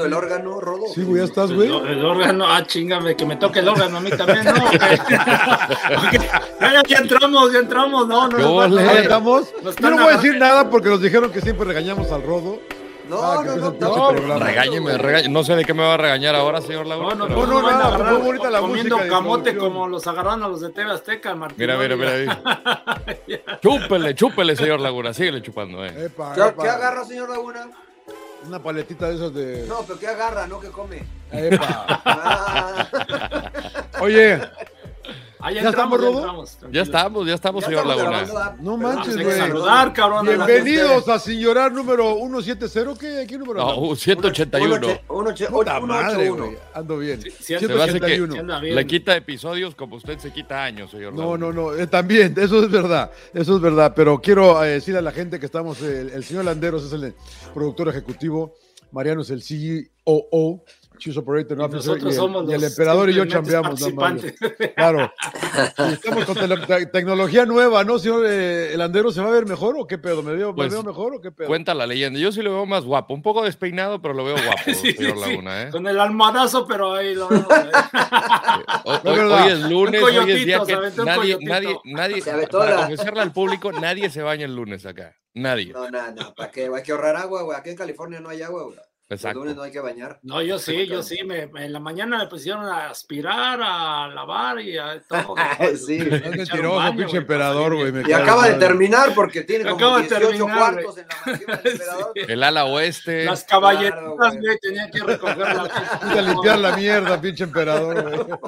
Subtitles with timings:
[0.00, 0.86] el órgano, Rodo?
[0.92, 1.68] Sí, güey, ya estás, güey.
[1.68, 4.72] El, órgano, ah, chingame, que me toque el órgano a mí también, ¿no?
[6.60, 8.68] ya, ya, entramos, ya entramos, no, no.
[8.68, 9.52] no, estamos.
[9.80, 12.58] Yo no voy a decir nada porque nos dijeron que siempre regañamos al Rodo.
[13.08, 15.32] No, ah, no, no, no, no, regáñeme, regáñeme.
[15.32, 17.14] No sé de qué me va a regañar ahora, señor Laguna.
[17.14, 20.62] No, no, no, no, nada, muy bonita la comiendo camote como los agarran a los
[20.62, 21.58] de TV Azteca, Martín.
[21.58, 22.40] Mira, mira, mira.
[23.62, 26.06] chúpele, chúpele, señor Laguna, síguele chupando, eh.
[26.06, 26.62] Epa, ¿Qué, epa.
[26.62, 27.68] ¿Qué agarra, señor Laguna?
[28.46, 29.64] Una paletita de esos de.
[29.66, 30.60] No, pero ¿qué agarra, no?
[30.60, 31.02] ¿Qué come?
[31.32, 32.00] Epa.
[32.06, 32.86] Ah.
[34.00, 34.40] Oye,
[35.46, 36.58] Ah, ya, ¿Ya entramos, estamos, ya entramos.
[36.72, 38.56] Ya estamos, ya estamos, Ya señor estamos Laguna.
[38.62, 39.36] no manches, güey.
[39.36, 40.26] saludar, cabrón.
[40.26, 42.98] Bienvenidos a Sin Llorar número 170.
[42.98, 43.60] ¿Qué, ¿Qué número?
[43.60, 43.90] No, andamos?
[43.90, 44.76] uh, 181.
[45.10, 46.44] Uno, ocho, Puta uno, madre, ocho, uno.
[46.46, 46.56] güey.
[46.72, 47.20] Ando bien.
[47.20, 48.40] sí, Se me hace que 181.
[48.40, 48.74] anda bien.
[48.74, 51.46] le quita episodios como usted se quita años, señor No, Laguna.
[51.46, 55.02] no, no, eh, también, eso es verdad, eso es verdad, pero quiero eh, decir a
[55.02, 57.14] la gente que estamos, eh, el señor Landeros es el
[57.52, 58.54] productor ejecutivo,
[58.92, 60.64] Mariano es el CEO,
[61.04, 63.78] Chief Operator Y Officer, nosotros y el, y emperador y yo chambeamos.
[64.74, 65.12] Claro,
[65.92, 69.12] estamos con te- tecnología nueva, ¿no, señor eh, el Landero?
[69.12, 70.22] ¿Se va a ver mejor o qué pedo?
[70.22, 71.46] ¿Me veo, me Pues, veo mejor o qué pedo?
[71.48, 72.18] Cuenta la leyenda.
[72.18, 75.18] Yo sí lo veo más guapo, un poco despeinado, pero lo veo guapo, Sí, señor
[75.18, 75.20] sí.
[75.28, 75.70] Laguna, ¿eh?
[75.70, 77.48] Con el almohadazo, pero ahí lo vemos.
[77.50, 77.70] ¿eh?
[79.04, 80.72] Hoy, hoy- es lunes, Un hoy es día que
[81.04, 85.14] nadie, nadie, nadie, para confesarle al público, nadie se baña el lunes acá.
[85.34, 85.72] Nadie.
[85.74, 86.70] No, no, no, ¿para qué?
[86.74, 87.58] Hay que ahorrar agua, güey.
[87.58, 88.78] Aquí en California no hay agua, güey.
[89.06, 89.40] Los Exacto.
[89.40, 90.18] lunes no hay que bañar.
[90.22, 91.18] No, yo sí, yo sí.
[91.24, 95.34] Me, me- en la mañana me pusieron a aspirar, a lavar y a todo.
[95.76, 95.98] Sí.
[96.00, 97.92] Es mentiroso, pinche emperador, güey.
[98.08, 101.04] Y acaba de terminar porque tiene como Acaba de 18 terminar, cuartos güey.
[101.04, 102.12] en la mansión del emperador.
[102.14, 102.20] Sí.
[102.28, 103.24] El ala oeste.
[103.26, 104.38] Las caballeritas, Claro, güey.
[104.40, 105.62] güey, tenía que recoger la
[106.08, 108.38] Vete a limpiar la mierda, pinche emperador, güey.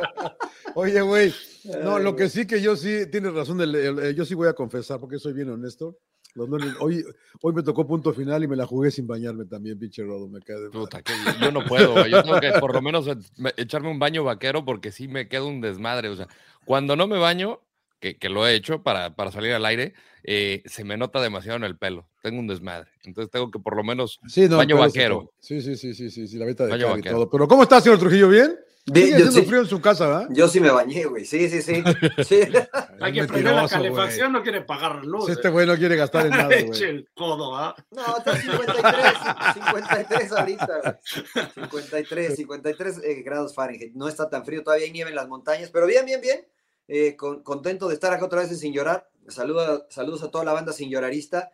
[0.75, 1.35] Oye, güey,
[1.83, 4.49] no, lo que sí que yo sí, tienes razón, el- el- el- yo sí voy
[4.49, 5.99] a confesar, porque soy bien honesto.
[6.37, 7.05] Los lunes- hoy,
[7.41, 10.41] hoy me tocó punto final y me la jugué sin bañarme también, pinche rodo, me
[10.41, 10.71] cae de.
[10.71, 12.11] Puta, que yo no puedo, güey.
[12.11, 15.29] Yo tengo que por lo menos e- me- echarme un baño vaquero porque sí me
[15.29, 16.09] queda un desmadre.
[16.11, 16.29] O sea,
[16.65, 17.61] cuando no me baño,
[18.01, 21.57] que, que lo he hecho para, para salir al aire, eh, se me nota demasiado
[21.57, 22.07] en el pelo.
[22.23, 22.91] Tengo un desmadre.
[23.05, 25.33] Entonces tengo que por lo menos Sí, no, baño vaquero.
[25.41, 27.17] Sí, sí, sí, sí, sí, sí, la veta de Baño y vaquero.
[27.17, 27.31] todo.
[27.31, 28.29] Pero ¿cómo está, señor Trujillo?
[28.29, 28.55] ¿Bien?
[28.95, 29.47] Sigue yo haciendo sí.
[29.47, 30.29] frío en su casa, ¿verdad?
[30.31, 31.25] Yo sí me bañé, güey.
[31.25, 31.83] Sí, sí, sí.
[32.25, 32.41] sí.
[33.01, 35.27] Hay que prender la calefacción, no quiere pagar luz.
[35.27, 35.51] Si este eh.
[35.51, 36.83] güey no quiere gastar en nada, Eche güey.
[36.85, 37.75] el codo, ¿ah?
[37.91, 39.13] No, está 53,
[39.55, 40.81] 53 ahorita.
[40.83, 41.45] güey.
[41.55, 43.95] 53, 53 eh, grados Fahrenheit.
[43.95, 46.47] No está tan frío, todavía hay nieve en las montañas, pero bien, bien, bien.
[46.89, 49.09] Eh, con- contento de estar acá otra vez en Sin Llorar.
[49.29, 51.51] Saluda, saludos a toda la banda Sin Llorarista.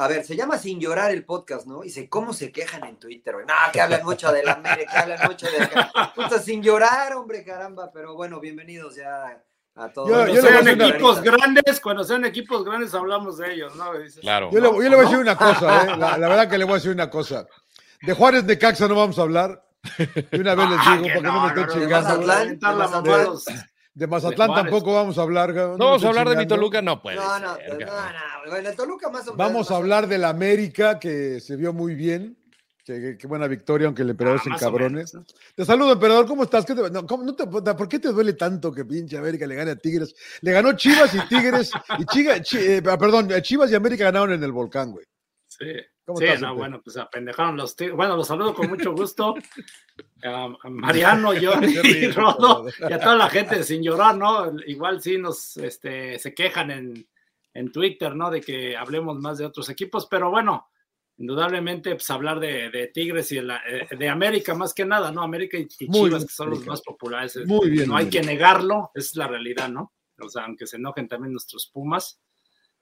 [0.00, 1.84] A ver, se llama Sin Llorar el podcast, ¿no?
[1.84, 3.44] Y sé cómo se quejan en Twitter, güey.
[3.46, 6.12] No, que hablan mucho de la América, que hablan mucho de acá.
[6.14, 7.90] Puta, sin llorar, hombre, caramba.
[7.92, 9.42] Pero bueno, bienvenidos ya
[9.74, 10.08] a todos.
[10.08, 13.92] Yo- Cuando yo sean equipos grandes, cuando sean equipos grandes hablamos de ellos, ¿no?
[13.98, 14.48] Dices, Claro.
[14.50, 15.96] Yo le, yo le voy a decir una cosa, ¿eh?
[15.98, 17.46] La, la verdad que le voy a decir una cosa.
[18.00, 19.62] De Juárez de Caxa no vamos a hablar.
[20.30, 23.40] De una vez les Ah, digo, que para que no, no, me de chingando.
[23.92, 24.48] De Mazatlán.
[24.50, 25.52] De tampoco vamos a hablar.
[25.54, 26.46] No, No vamos a hablar de mi.
[26.46, 28.50] Toluca, no puede No, no, ser, no, no.
[28.50, 29.36] Bueno, el Toluca más o menos.
[29.36, 32.36] Vamos a hablar de la América, que se vio muy bien.
[32.84, 34.94] Qué, buena victoria, aunque el emperador Ah, se más o encabrone.
[34.96, 35.24] menos, ¿no?
[35.54, 36.26] Te saludo, emperador.
[36.26, 36.64] ¿Cómo estás?
[36.66, 39.54] ¿Qué te- no, cómo- no te- ¿Por qué te duele tanto que pinche América le
[39.54, 40.12] gane a Tigres?
[40.40, 41.70] Le ganó Chivas y Tigres.
[41.98, 45.04] y Chiga- Chi- eh, perdón, Chivas y América ganaron en el volcán, güey.
[45.46, 45.66] Sí,
[46.04, 47.94] ¿Cómo sí estás, no, bueno, pues apendejaron los tigres.
[47.96, 49.34] Bueno, los saludo con mucho gusto.
[50.24, 54.52] A, Mariano, yo y Rodo, y a toda la gente sin llorar, ¿no?
[54.66, 57.08] Igual sí nos este, se quejan en,
[57.54, 58.30] en Twitter, ¿no?
[58.30, 60.68] De que hablemos más de otros equipos, pero bueno,
[61.18, 65.12] indudablemente, pues hablar de, de Tigres y de, la- eh, de América más que nada,
[65.12, 65.22] ¿no?
[65.22, 67.38] América y, Chivas, bien, que son los más populares.
[67.46, 67.88] Muy bien.
[67.88, 69.92] no hay que negarlo, esa es la realidad, ¿no?
[70.18, 72.20] O sea, aunque se enojen también nuestros Pumas.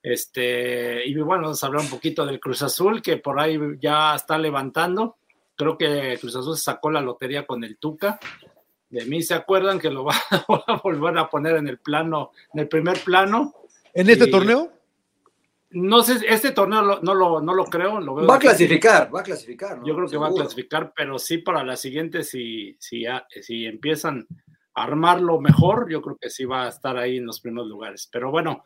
[0.03, 4.15] Este, y bueno, vamos a hablar un poquito del Cruz Azul, que por ahí ya
[4.15, 5.17] está levantando.
[5.57, 8.19] Creo que Cruz Azul se sacó la lotería con el Tuca.
[8.91, 10.15] De mí se acuerdan que lo va
[10.67, 13.55] a volver a poner en el plano, en el primer plano.
[13.93, 14.73] ¿En este Y- torneo?
[15.71, 18.01] No sé, este torneo lo- no, lo, no lo creo.
[18.01, 19.79] Lo veo Va a clasificar, va a clasificar.
[19.79, 19.87] ¿no?
[19.87, 23.67] Yo creo que va a clasificar, pero sí para la siguiente, si, si, ya- si
[23.67, 24.27] empiezan
[24.75, 28.09] a armarlo mejor, yo creo que sí va a estar ahí en los primeros lugares.
[28.11, 28.65] Pero bueno,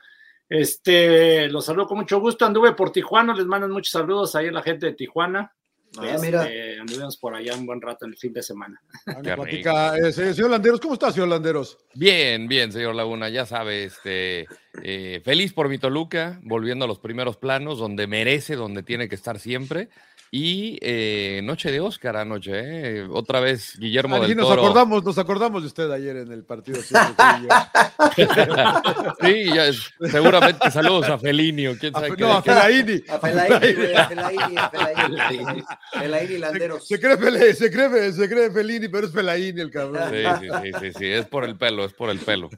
[0.60, 2.44] este, los saludo con mucho gusto.
[2.44, 5.52] Anduve por Tijuana, les mandan muchos saludos ahí a la gente de Tijuana.
[5.98, 6.48] Ah, Este, mira.
[6.80, 8.80] anduvimos por allá un buen rato en el fin de semana.
[9.06, 11.76] Ah, platica, eh, señor Landeros, ¿cómo está, señor Landeros?
[11.94, 14.46] Bien, bien, señor Laguna, ya sabe, este,
[14.82, 19.16] eh, feliz por mi Toluca, volviendo a los primeros planos, donde merece, donde tiene que
[19.16, 19.90] estar siempre.
[20.34, 23.06] Y eh, noche de Oscar anoche, ¿eh?
[23.12, 24.62] otra vez Guillermo Aquí del nos Toro.
[24.62, 26.80] acordamos, nos acordamos de usted ayer en el partido.
[26.80, 26.94] sí,
[29.20, 32.22] sí, ya es- seguramente saludos a Fellini o quién A sabe Fe- qué.
[32.22, 33.02] no, a Fellaini.
[33.10, 35.62] A Fellaini, güey, a Fellaini, a Fellaini.
[35.98, 36.88] Fellaini Landeros.
[36.88, 40.02] Se cree, se, cree, se cree Fellini, pero es Fellaini el cabrón.
[40.10, 42.48] Sí, sí, sí, sí, sí, es por el pelo, es por el pelo.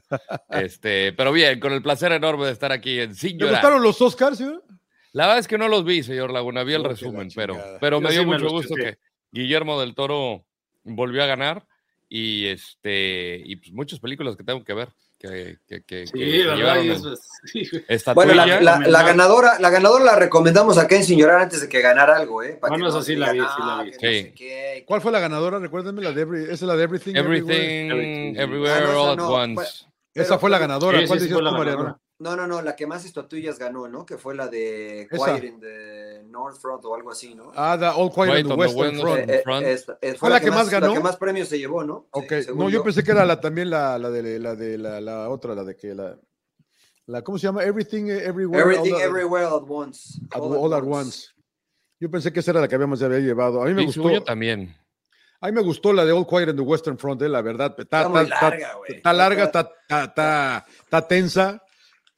[0.49, 3.55] Este, pero bien, con el placer enorme de estar aquí en Sin ¿Le Llorar.
[3.55, 4.63] gustaron los Oscars, señor?
[5.15, 8.11] La verdad es que no los vi, señor Laguna, vi el resumen, pero, pero me
[8.11, 8.97] dio sí mucho gusto que
[9.31, 10.43] Guillermo del Toro
[10.83, 11.65] volvió a ganar
[12.09, 16.43] y este y pues muchas películas que tengo que ver que, que, que, Sí, que
[16.45, 16.83] ¿verdad?
[16.85, 17.65] eso es- sí.
[18.13, 18.61] Bueno, la, estatuilla.
[18.61, 22.17] la- la ganadora, la ganadora la recomendamos acá en Sin Llorar antes de que ganara
[22.17, 22.57] algo, ¿eh?
[22.59, 23.91] Para No, que no, eso sí la digan, vi, sí la "Ah, vi".
[23.91, 24.21] que no Sí.
[24.21, 24.83] sé qué".
[24.85, 25.59] ¿Cuál fue la ganadora?
[25.59, 27.15] Recuérdenme, la de every- esa es la de Everything.
[27.15, 28.35] Everything, Everything.
[28.35, 29.55] Everywhere, Ah, no, All at no, Once.
[29.55, 29.63] fue-
[30.21, 30.99] Esa pero- fue la ganadora.
[30.99, 32.01] Sí, ¿Cuál la tú, Mariano?
[32.17, 34.05] No, no, no, la que más estatuillas ganó, ¿no?
[34.05, 35.37] Que fue la de Esa.
[35.37, 37.51] Quiet in the North Front o algo así, ¿no?
[37.55, 39.17] Ah, the All Quiet on the Western West- Front.
[39.29, 39.65] Eh, eh, Front.
[39.65, 40.87] esta- eh, ¿Fue la que más ganó?
[40.87, 42.07] La que más premios se llevó, ¿no?
[42.11, 45.29] Ok, no, yo pensé que era la, también la, la de, la, de la, la
[45.29, 46.17] otra, la de que la,
[47.07, 47.21] la.
[47.21, 47.63] ¿Cómo se llama?
[47.65, 48.61] Everything, Everywhere.
[48.61, 50.17] Everything, all, Everywhere at once.
[50.31, 51.27] at- all at once.
[51.99, 53.61] Yo pensé que esa era la que habíamos ya había llevado.
[53.61, 54.23] A mí me Y gustó.
[54.23, 54.73] también.
[55.41, 57.75] A mí me gustó la de All Quiet on the Western Front, eh, la verdad.
[57.77, 58.93] Está, Está está- larga, güey.
[58.95, 61.61] está larga, está, está, está, está tensa.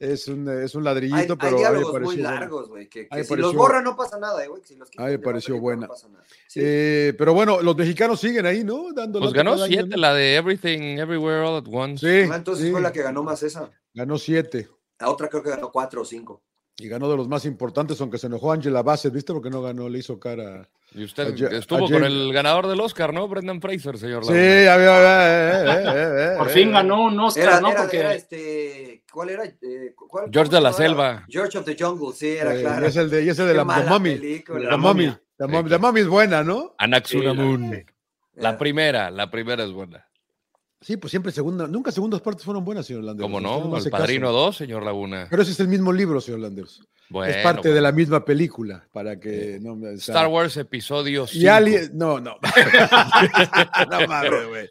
[0.00, 2.88] Es un, es un Hay, ladrillito, hay pero me diálogos pareció muy largos, güey.
[2.88, 4.62] Que, si los borra no pasa nada, eh, güey.
[4.64, 5.82] Si los quitan me pareció buena.
[5.82, 6.22] No pasa nada.
[6.46, 6.60] Sí.
[6.62, 8.92] Eh, pero bueno, los mexicanos siguen ahí, ¿no?
[8.92, 12.06] Dando Pues ganó año, siete, la de Everything, Everywhere, All at Once.
[12.06, 13.70] Sí, Ah, entonces sí, fue la que ganó más esa.
[13.92, 14.68] ganó siete.
[15.00, 16.42] La otra creo que ganó cuatro o cinco.
[16.76, 19.32] Y ganó de los más importantes, aunque se enojó Angela Bassett, ¿viste?
[19.32, 20.68] Porque no ganó, le hizo cara.
[20.94, 23.28] Y usted estuvo con el ganador del Oscar, ¿no?
[23.28, 24.24] Brendan Fraser, señor.
[24.24, 24.72] Sí, Laguna.
[24.72, 26.72] a ver, a ver, eh, eh, eh, Por eh, fin eh.
[26.72, 27.70] ganó un Oscar, Era, ¿no?
[27.70, 29.04] era, Porque era este.
[29.12, 29.44] ¿Cuál era?
[29.44, 30.72] Eh, ¿cuál- George de la?
[30.72, 31.24] Selva.
[31.28, 32.86] George of the Jungle, sí, era Eh, claro.
[32.86, 34.14] Y es el de, y es el de la, mala The Mummy.
[34.16, 34.58] película.
[34.60, 35.20] La La momia.
[35.36, 35.46] La.
[35.62, 36.74] La Mummy es buena, ¿no?
[36.78, 37.74] Anaxunamun.
[37.74, 37.86] Eh,
[38.36, 40.07] La primera, la primera es buena.
[40.80, 41.66] Sí, pues siempre segunda.
[41.66, 43.24] Nunca segundas partes fueron buenas, señor Landers.
[43.24, 43.76] ¿Cómo Usted no?
[43.76, 44.02] hace El caso.
[44.02, 45.26] Padrino 2, señor Laguna.
[45.28, 46.80] Pero ese es el mismo libro, señor Landers.
[47.10, 47.82] Bueno, es parte de bueno.
[47.88, 49.88] la misma película, para que no me...
[49.94, 51.42] o sea, Star Wars episodio 5.
[51.42, 51.76] Y Ali...
[51.94, 52.36] No, no.
[53.90, 54.68] no mames, güey.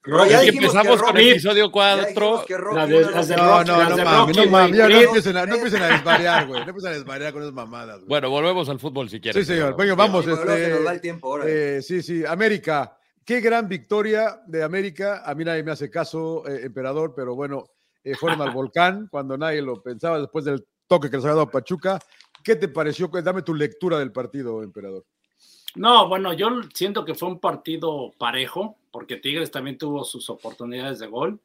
[0.48, 2.08] Empezamos con Rocky- episodio ya 4.
[2.08, 4.46] dijimos que Rocky, La de- uno las de los- No, no, no de mames, no
[4.46, 6.60] mames, no empiecen a, no empiecen a desvariar, güey.
[6.62, 8.08] No empiecen a desvariar con esas mamadas, güey.
[8.08, 9.46] Bueno, volvemos al fútbol si quieres.
[9.46, 9.76] Sí, señor.
[9.76, 10.26] Bueno, vamos.
[10.28, 11.46] El Este, tiempo ahora.
[11.48, 12.24] eh, sí, sí.
[12.26, 12.97] América.
[13.28, 15.22] Qué gran victoria de América.
[15.26, 17.66] A mí nadie me hace caso, eh, emperador, pero bueno,
[18.02, 21.52] eh, fueron al volcán cuando nadie lo pensaba después del toque que les había dado
[21.52, 22.00] Pachuca.
[22.42, 23.10] ¿Qué te pareció?
[23.10, 25.04] Dame tu lectura del partido, emperador.
[25.76, 31.00] No, bueno, yo siento que fue un partido parejo, porque Tigres también tuvo sus oportunidades
[31.00, 31.38] de gol.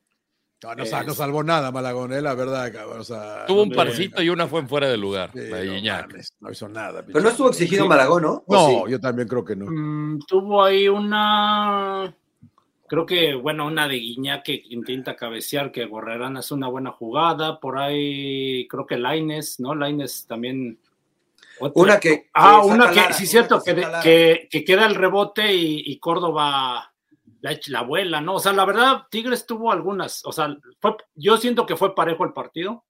[0.63, 3.01] No, no, Es- no salvó nada, Malagón, eh, la verdad, cabrón.
[3.01, 5.31] O sea, Tuvo un parcito y una fue en fuera de lugar.
[5.33, 6.07] sí, la de no
[6.41, 7.03] no hizo nada.
[7.05, 7.89] Pero no estuvo exigido Sí.
[7.89, 8.45] Malagón, ¿no?
[8.47, 8.93] ¿O No, sí?
[8.93, 9.67] yo también creo que no.
[9.69, 12.15] Mm, tuvo ahí una,
[12.87, 17.59] creo que, bueno, una de Guiñac que intenta cabecear, que Gorrerán hace una buena jugada.
[17.59, 19.75] Por ahí, creo que Laines, ¿no?
[19.75, 20.79] Laines también.
[21.59, 24.65] otra- Una que- Ah, que una que, Lara, sí, una cierto, que que, que, que
[24.65, 26.92] queda el rebote y, y Córdoba
[27.43, 28.37] la, abuela, ¿no?
[28.37, 32.25] O sea, la verdad, Tigres tuvo algunas, o sea, fue, yo siento que fue parejo
[32.25, 32.85] el partido.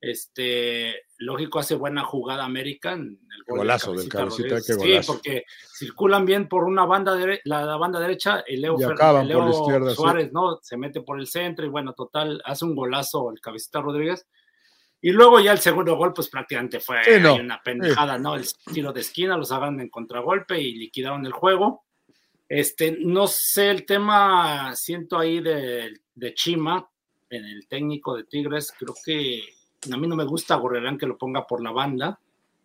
[0.00, 2.92] Este, lógico, hace buena jugada América.
[2.92, 4.74] en El gol Golazo del Cabecita, Sí,
[5.06, 5.44] porque
[5.78, 9.38] circulan bien por una banda, dere- la, la banda derecha, y Leo, Y Fer- Leo
[9.38, 9.96] por la izquierda, sí.
[9.96, 10.58] Suárez, ¿no?
[10.60, 14.26] Se mete por el centro y bueno, total, hace un golazo el Cabecita Rodríguez.
[15.00, 17.34] Y luego ya el segundo gol, pues prácticamente fue Sí, no.
[17.34, 18.34] ahí una pendejada, ¿no?
[18.34, 21.84] El tiro de esquina, los hagan en contragolpe y liquidaron el juego.
[22.54, 26.86] Este, no sé, el tema, siento ahí de, de Chima,
[27.30, 29.40] en el técnico de Tigres, creo que
[29.90, 32.20] a mí no me gusta Gorrerán que lo ponga por la banda.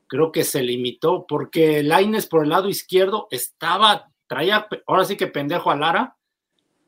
[0.08, 5.27] Creo que se limitó porque Laines por el lado izquierdo estaba, traía, ahora sí que
[5.27, 6.17] pendejo a Lara.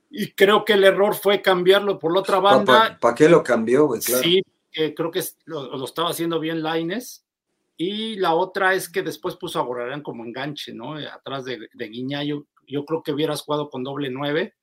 [0.10, 2.98] Y creo que el error fue cambiarlo por la otra banda.
[3.00, 4.02] ¿Para qué lo cambió, güey?
[4.02, 4.24] Claro.
[4.24, 4.42] Sí,
[4.74, 7.26] eh, creo que lo, lo estaba haciendo bien Laines.
[7.78, 10.96] Y la otra es que después puso a Gorrerán como enganche, ¿no?
[10.96, 12.24] Atrás de, de Guiñá.
[12.70, 14.56] Yo, creo que hubieras jugado con doble nueve,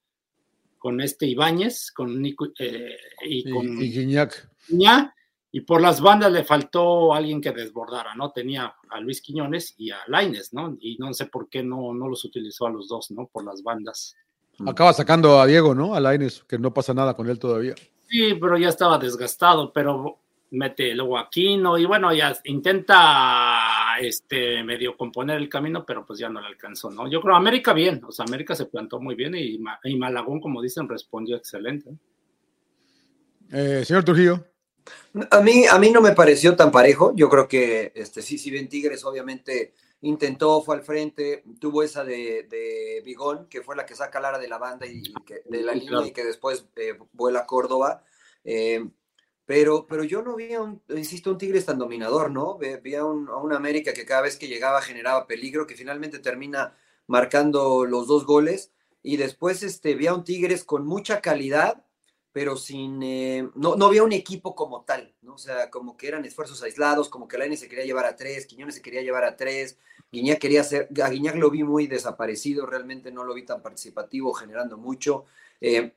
[0.79, 2.97] con este Ibáñez, con Nico eh,
[3.27, 4.51] y Y, con y Guiñac.
[4.69, 5.13] Guiñá.
[5.53, 8.31] Y por las bandas le faltó alguien que desbordara, ¿no?
[8.31, 10.77] Tenía a Luis Quiñones y a Laines, ¿no?
[10.81, 13.27] Y no sé por qué no, no los utilizó a los dos, ¿no?
[13.27, 14.15] Por las bandas.
[14.67, 15.95] Acaba sacando a Diego, ¿no?
[15.95, 17.75] A Laines, que no pasa nada con él todavía.
[18.09, 24.97] Sí, pero ya estaba desgastado, pero mete luego Aquino y bueno, ya intenta este medio
[24.97, 27.09] componer el camino, pero pues ya no le alcanzó, ¿no?
[27.09, 30.63] Yo creo América bien, o sea, América se plantó muy bien y, y Malagón, como
[30.63, 31.91] dicen, respondió excelente.
[33.53, 34.45] Eh, señor Trujillo.
[35.31, 37.13] A mí, a mí no me pareció tan parejo.
[37.17, 39.73] Yo creo que este, sí, si bien Tigres obviamente
[40.03, 44.39] intentó, fue al frente, tuvo esa de, de Bigón, que fue la que saca Lara
[44.39, 48.05] de la banda y, que, de la línea y que después eh, vuela a Córdoba.
[48.45, 48.85] Eh,
[49.47, 52.59] pero, pero yo no vi, a un, insisto, un Tigres tan dominador, ¿no?
[52.59, 56.77] Vi a un, a América que cada vez que llegaba generaba peligro, que finalmente termina
[57.07, 58.73] marcando los dos goles.
[59.03, 61.85] Y después este, vi a un Tigres con mucha calidad,
[62.33, 65.35] pero sin, eh, no, no había un equipo como tal, ¿no?
[65.35, 68.47] O sea, como que eran esfuerzos aislados, como que Laine se quería llevar a tres,
[68.47, 69.79] Quiñones se quería llevar a tres,
[70.13, 74.33] Guiñac quería ser, a Guiñac lo vi muy desaparecido, realmente no lo vi tan participativo,
[74.33, 75.25] generando mucho.
[75.61, 75.95] Eh,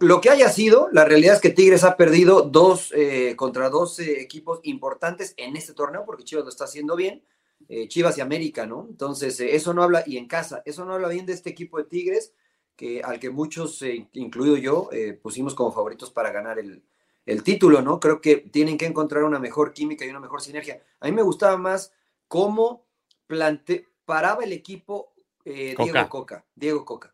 [0.00, 3.98] lo que haya sido, la realidad es que Tigres ha perdido dos eh, contra dos
[3.98, 7.22] equipos importantes en este torneo, porque Chivas lo está haciendo bien,
[7.68, 8.86] eh, Chivas y América, ¿no?
[8.88, 11.84] Entonces, eso no habla, y en casa, eso no habla bien de este equipo de
[11.84, 12.32] Tigres,
[12.76, 16.82] que, al que muchos, eh, incluido yo, eh, pusimos como favoritos para ganar el,
[17.26, 18.00] el, título, ¿no?
[18.00, 20.82] Creo que tienen que encontrar una mejor química y una mejor sinergia.
[21.00, 21.92] A mí me gustaba más
[22.28, 22.84] cómo
[23.26, 25.12] plante, paraba el equipo
[25.44, 27.11] eh, Diego Coca, Diego Coca,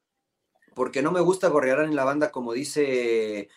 [0.79, 3.49] porque no me gusta gorrear en la banda como dice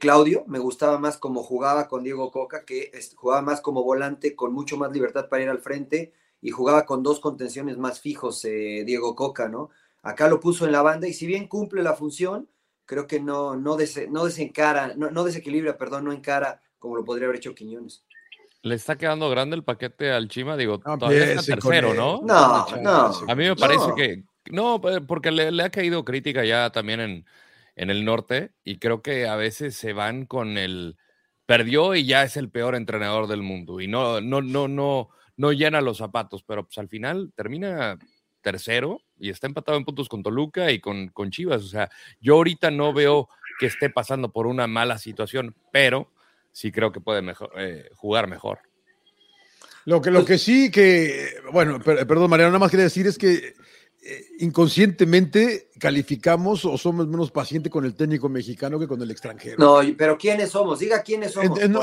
[0.00, 4.52] Claudio, me gustaba más cómo jugaba con Diego Coca, que jugaba más como volante, con
[4.52, 6.12] mucho más libertad para ir al frente
[6.42, 9.70] y jugaba con dos contenciones más fijos Diego Coca, ¿no?
[10.02, 12.48] Acá lo puso en la banda y si bien cumple la función,
[12.86, 13.76] creo que no, no,
[14.08, 18.04] no desencara, no, no, desequilibra, perdón, no encara como lo podría haber hecho Quiñones.
[18.62, 22.20] Le está quedando grande el paquete al Chima, digo, todavía está tercero, ¿no?
[22.22, 23.12] No, no.
[23.28, 27.26] A mí me parece que, no, porque le, ha caído crítica ya también en,
[27.76, 30.96] en el norte y creo que a veces se van con el,
[31.46, 35.52] perdió y ya es el peor entrenador del mundo y no, no, no, no, no
[35.52, 37.98] llena los zapatos, pero pues al final termina
[38.42, 41.62] tercero y está empatado en puntos con Toluca y con, con Chivas.
[41.62, 41.90] O sea,
[42.20, 43.28] yo ahorita no veo
[43.58, 46.12] que esté pasando por una mala situación, pero
[46.52, 47.22] sí creo que puede
[47.56, 48.60] eh, jugar mejor.
[49.84, 53.54] Lo que, lo que sí que, bueno, perdón, Mariano, nada más quería decir es que
[54.10, 59.56] eh, inconscientemente calificamos o somos menos pacientes con el técnico mexicano que con el extranjero.
[59.58, 60.78] No, pero ¿quiénes somos?
[60.78, 61.60] Diga quiénes somos.
[61.60, 61.74] En,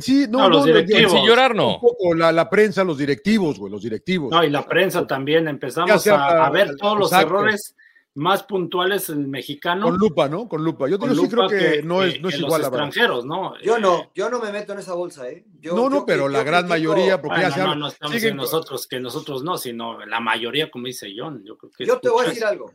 [0.00, 1.10] sí, no, los directivos.
[1.10, 1.80] sin llorar, no.
[2.14, 4.30] la, la, prensa, los directivos, güey, los directivos.
[4.30, 5.48] No, y la prensa también.
[5.48, 7.74] Empezamos a, ver todos los errores
[8.16, 9.86] más puntuales el mexicano.
[9.86, 10.48] Con lupa, ¿no?
[10.48, 10.88] Con lupa.
[10.88, 13.60] Yo, sí creo que, no es, no es igual los extranjeros, ¿no?
[13.60, 15.44] Yo no, yo no me meto en esa bolsa, ¿eh?
[15.62, 19.44] no, no, pero la gran mayoría, porque ya No, no estamos en nosotros, que nosotros
[19.44, 21.44] no, sino la mayoría, como dice John.
[21.44, 22.72] Yo, creo que yo te voy a decir algo.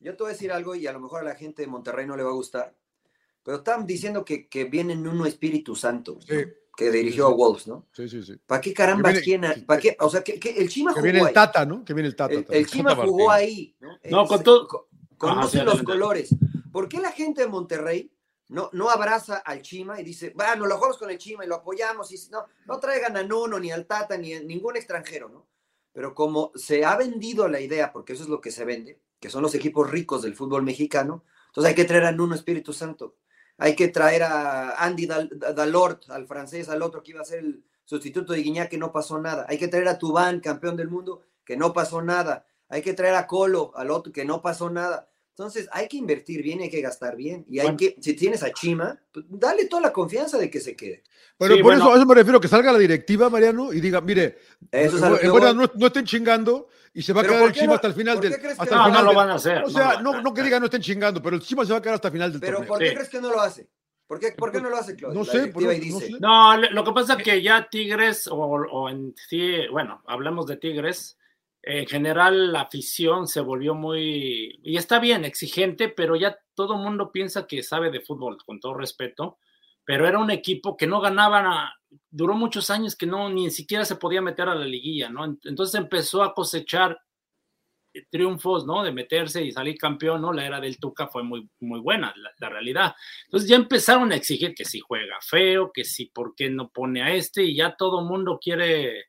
[0.00, 2.06] Yo te voy a decir algo y a lo mejor a la gente de Monterrey
[2.06, 2.72] no le va a gustar,
[3.42, 6.18] pero están diciendo que, que viene en un Espíritu Santo.
[6.20, 6.34] Sí
[6.78, 7.88] que dirigió a Wolves, ¿no?
[7.90, 8.36] Sí, sí, sí.
[8.46, 9.42] ¿Para qué caramba quién?
[9.66, 9.96] ¿Para qué?
[9.98, 11.02] O sea, que, el Chima jugó.
[11.02, 11.84] Que viene el Tata, ¿no?
[11.84, 12.34] Que viene el Tata.
[12.34, 13.98] El, Chima jugó ahí, ¿no?
[14.04, 16.36] No, con todo conocen los colores.
[16.70, 18.12] ¿Por qué la gente de Monterrey
[18.46, 21.56] no, no abraza al Chima y dice, bueno, lo jugamos con el Chima y lo
[21.56, 22.12] apoyamos?
[22.12, 25.48] Y no, no traigan a Nuno, ni al Tata, ni a ningún extranjero, ¿no?
[25.92, 29.30] Pero como se ha vendido la idea, porque eso es lo que se vende, que
[29.30, 33.16] son los equipos ricos del fútbol mexicano, entonces hay que traer a Nuno Espíritu Santo.
[33.58, 37.64] Hay que traer a Andy Dalort, al francés, al otro que iba a ser el
[37.84, 39.44] sustituto de Guiñac, que no pasó nada.
[39.48, 43.14] Hay que traer a Tubán, campeón del mundo, que no pasó nada hay que traer
[43.14, 45.08] a Colo, al otro, que no pasó nada.
[45.30, 47.46] Entonces, hay que invertir bien, hay que gastar bien.
[47.48, 50.74] Y hay que, si tienes a Chima, pues, dale toda la confianza de que se
[50.74, 51.04] quede.
[51.38, 54.38] Pero por eso, a eso me refiero, que salga la directiva, Mariano, y diga, mire,
[54.72, 58.34] eso no, estén chingando y se va a quedar el Chima hasta el final del.
[58.34, 59.64] Hasta el final no, lo van a hacer.
[59.64, 61.82] O sea, no, no, que diga no estén chingando, pero el Chima se va a
[61.82, 63.68] quedar hasta el final del Pero ¿por qué crees que no lo hace?
[64.06, 65.18] ¿Por qué, ¿Por qué, no lo hace Claudio?
[65.18, 65.52] No sé,
[66.18, 70.56] no, lo que pasa es que ya Tigres, o, o en sí, bueno, hablamos de
[70.56, 71.18] Tigres,
[71.62, 76.80] en general la afición se volvió muy, y está bien, exigente, pero ya todo el
[76.80, 79.36] mundo piensa que sabe de fútbol, con todo respeto,
[79.84, 81.77] pero era un equipo que no ganaba,
[82.10, 85.24] duró muchos años que no, ni siquiera se podía meter a la liguilla, ¿no?
[85.24, 86.98] Entonces empezó a cosechar
[88.10, 88.82] triunfos, ¿no?
[88.82, 90.32] De meterse y salir campeón, ¿no?
[90.32, 92.94] La era del Tuca fue muy, muy buena, la, realidad.
[93.24, 97.02] Entonces ya empezaron a exigir que si juega feo, que si por qué no pone
[97.02, 99.06] a este, y ya todo mundo quiere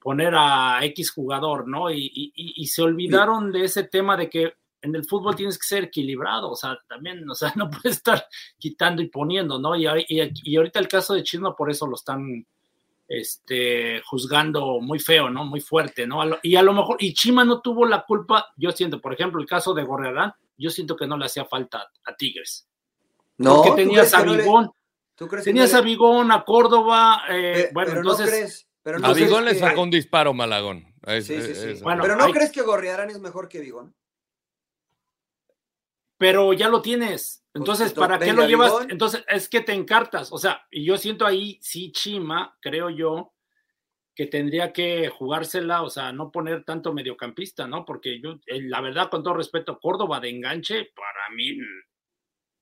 [0.00, 1.90] poner a X jugador, ¿no?
[1.90, 4.54] Y, se olvidaron de ese tema de que
[4.84, 8.26] en el fútbol tienes que ser equilibrado, o sea, también, o sea, no puedes estar
[8.58, 9.74] quitando y poniendo, ¿no?
[9.74, 12.46] Y, y, ahorita el caso de Chisma por eso lo están
[13.08, 15.44] este, juzgando muy feo, ¿no?
[15.44, 16.22] Muy fuerte, ¿no?
[16.42, 19.46] y a lo mejor, y Chima no tuvo la culpa, yo siento, por ejemplo, el
[19.46, 22.68] caso de Gorrearán, yo siento que no le hacía falta a Tigres.
[23.36, 24.70] No, porque tenías a Bigón,
[25.42, 28.68] tenías a Bigón, a Córdoba, eh, bueno, entonces...
[28.82, 30.84] Pero a Bigón le sacó un disparo Malagón.
[31.06, 31.82] sí, sí, sí.
[31.82, 33.94] pero ¿no crees que Gorriarán es mejor que Bigón?
[36.24, 37.44] Pero ya lo tienes.
[37.52, 38.72] Entonces, ¿para qué lo llevas?
[38.88, 40.32] Entonces, es que te encartas.
[40.32, 43.34] O sea, y yo siento ahí, sí, Chima, creo yo,
[44.14, 47.84] que tendría que jugársela, o sea, no poner tanto mediocampista, ¿no?
[47.84, 51.58] Porque yo, eh, la verdad, con todo respeto, Córdoba de enganche, para mí,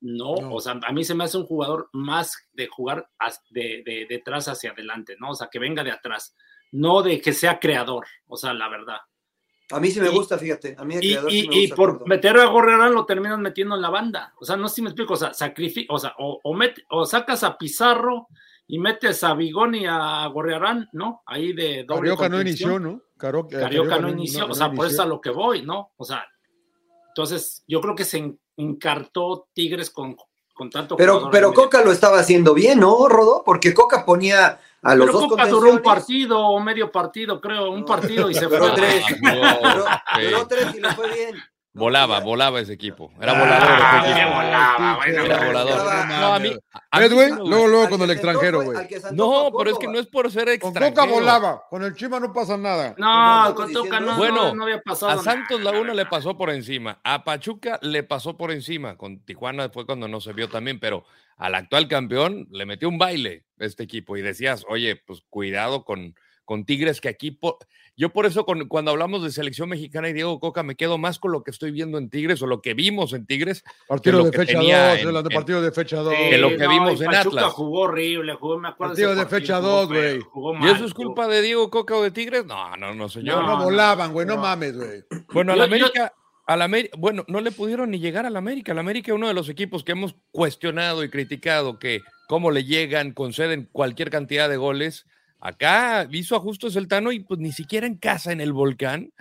[0.01, 0.55] no, No.
[0.57, 3.09] o sea, a mí se me hace un jugador más de jugar
[3.51, 5.31] de, de, de atrás hacia adelante, ¿no?
[5.31, 6.35] O sea, que venga de atrás,
[6.73, 8.99] no de que sea creador, o sea, la verdad.
[9.73, 10.77] A mí sí me Y- gusta, fíjate.
[10.79, 13.05] A mí de Y, creador y- sí me y gusta por meter a Gorrerán lo
[13.07, 14.33] terminas metiendo en la banda.
[14.41, 15.15] O sea, no sé si me explico.
[15.15, 18.29] O sea, sacrifica, o sea, o, o, met- o sacas a Pizarro
[18.67, 21.23] y metes a Bigón y a Gorrerán, ¿no?
[21.27, 23.03] Ahí de doble Carioca no inició, ¿no?
[23.19, 24.47] Caro- eh, Carioca no inició.
[24.47, 25.93] o sea, por eso a lo que voy, ¿no?
[25.97, 26.25] O sea,
[27.09, 30.17] entonces yo creo que se en- encartó Tigres con,
[30.55, 31.53] con tanto Pero, pero.
[31.53, 33.43] Coca lo estaba haciendo bien, ¿no, Rodo?
[33.45, 37.71] Porque Coca ponía a los Pero dos Coca duró un partido o medio partido, creo,
[37.71, 37.87] un No.
[37.87, 38.75] partido y se Duró fue.
[38.75, 39.05] tres.
[39.25, 39.85] Ah, Duró,
[40.17, 40.25] sí.
[40.27, 41.43] duró tres y le fue bien.
[41.75, 43.11] No, Volaba, volaba ese equipo.
[43.19, 44.37] Era Ah, volador Ah, ese qué equipo.
[44.37, 46.09] volaba, bueno, Era no, volador.
[46.21, 46.57] No, a mí,
[47.49, 48.79] Luego, luego con el extranjero, güey.
[49.13, 50.95] No, pero es que no es por ser Con extranjero.
[50.95, 52.95] Coca volaba, con el Chima no pasa nada.
[52.99, 54.17] No, con Toca no.
[54.19, 55.13] Bueno, no, no había pasado.
[55.19, 59.25] A Santos la Laguna le pasó por encima, a Pachuca le pasó por encima, con
[59.25, 61.07] Tijuana fue cuando no se vio también, pero
[61.39, 66.15] al actual campeón le metió un baile este equipo y decías, oye, pues cuidado con,
[66.45, 67.59] con Tigres, que aquí, po-
[67.97, 71.19] yo por eso con- cuando hablamos de selección mexicana y Diego Coca me quedo más
[71.19, 74.33] con lo que estoy viendo en Tigres o lo que vimos en Tigres, Partido de
[74.33, 76.15] fecha tenía 2, en- hablando de partido de fecha 2.
[76.15, 77.53] que lo que vimos en Pachuca Atlas.
[77.53, 78.93] jugó horrible, jugó, me acuerdo.
[78.95, 80.21] Partido de partido, fecha jugó dos, feo, güey.
[80.21, 82.45] jugó ¿y eso es culpa de Diego Coca o de Tigres?
[82.47, 83.43] No, no, no, señor.
[83.43, 84.43] No, no, volaban, güey, no, no.
[84.43, 85.05] mames, güey.
[85.33, 86.13] Bueno, al Yo- yo- América,
[86.47, 88.73] al América, bueno, no le pudieron ni llegar al América.
[88.73, 92.65] Al América es uno de los equipos que hemos cuestionado y criticado que cómo le
[92.65, 95.07] llegan, conceden cualquier cantidad de goles.
[95.45, 99.13] Acá hizo ajustes el Tano y pues ni siquiera en casa, en el volcán,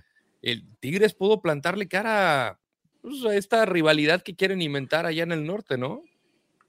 [0.44, 2.60] el Tigres pudo plantarle cara
[3.02, 6.04] pues, a esta rivalidad que quieren inventar allá en el norte, ¿no?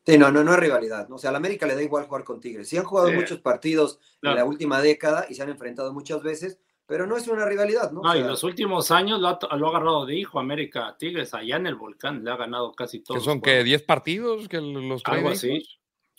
[0.07, 1.07] Sí, no, no, no es rivalidad.
[1.11, 1.17] ¿no?
[1.17, 2.67] O sea, a la América le da igual jugar con Tigres.
[2.67, 3.15] Sí han jugado Sí.
[3.15, 7.29] muchos partidos en la última década y se han enfrentado muchas veces, pero no es
[7.29, 8.01] una rivalidad, ¿no?
[8.01, 10.97] O No, y los últimos años lo ha, lo ha agarrado de hijo América a
[10.97, 13.21] Tigres, allá en el volcán, le ha ganado casi todos.
[13.21, 13.65] Que son los que juegos.
[13.67, 15.63] 10 partidos que los trae Algo así.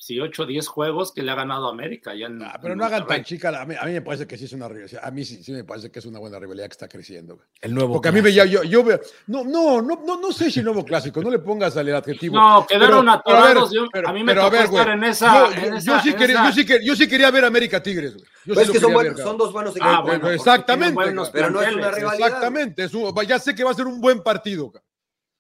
[0.06, 2.12] Sí, 8 o 10 juegos que le ha ganado a América.
[2.12, 3.58] Allá en, Ah, pero en no hagan tan chica.
[3.62, 5.00] A mí, a mí me parece que sí es una rivalidad.
[5.02, 7.40] A mí sí, sí me parece que es una buena rivalidad que está creciendo.
[7.62, 7.94] El nuevo.
[7.94, 9.00] Porque a mí me ya, yo, yo veo.
[9.28, 11.22] No, no, no, no, no sé si nuevo clásico.
[11.22, 12.36] No le pongas al adjetivo.
[12.36, 13.72] No, quedaron Pero- pero a ver, atorados.
[13.94, 15.34] pero- a mí me pero a tocó ver, estar en esa.
[15.34, 18.14] Yo, en sí en quería, esa- yo, sí quería, yo sí quería ver América Tigres.
[18.16, 18.26] güey.
[18.46, 20.04] Yo pues sí es que son, buenos, ver, son dos buenos Ah, equipos.
[20.06, 22.28] bueno, porque exactamente, buenos pero no es una rivalidad.
[22.28, 22.84] Exactamente.
[22.84, 24.70] es un- ya sé que va a ser un buen partido.
[24.70, 24.84] cabrón.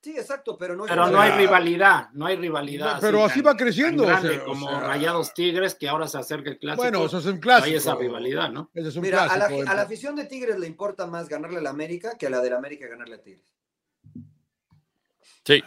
[0.03, 2.09] Sí, exacto, pero no Pero no hay rivalidad.
[2.11, 2.97] no hay rivalidad.
[2.99, 4.79] Pero así tan- va creciendo, tan o sea, grande o como sea.
[4.81, 6.81] Rayados Tigres, que ahora se acerca el clásico.
[6.83, 7.65] Bueno, eso es un no clásico.
[7.67, 8.69] hay esa rivalidad, ¿no?
[8.73, 9.71] Ese es un Mira, a la, clásico.
[9.71, 12.41] a la afición de Tigres le importa más ganarle a la América que a la
[12.41, 13.53] del América ganarle a Tigres.
[15.45, 15.63] Sí.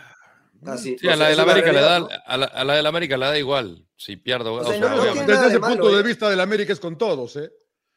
[0.66, 1.96] Así, Sí, o a sea, la es del una América le da,
[2.27, 4.55] a la, a la del América le da igual si pierdo.
[4.55, 5.25] O o sea, sea, no- no obviamente.
[5.27, 6.07] tiene- nada Desde de ese malo, punto de ¿eh?
[6.07, 7.51] vista del América es con todos, ¿eh?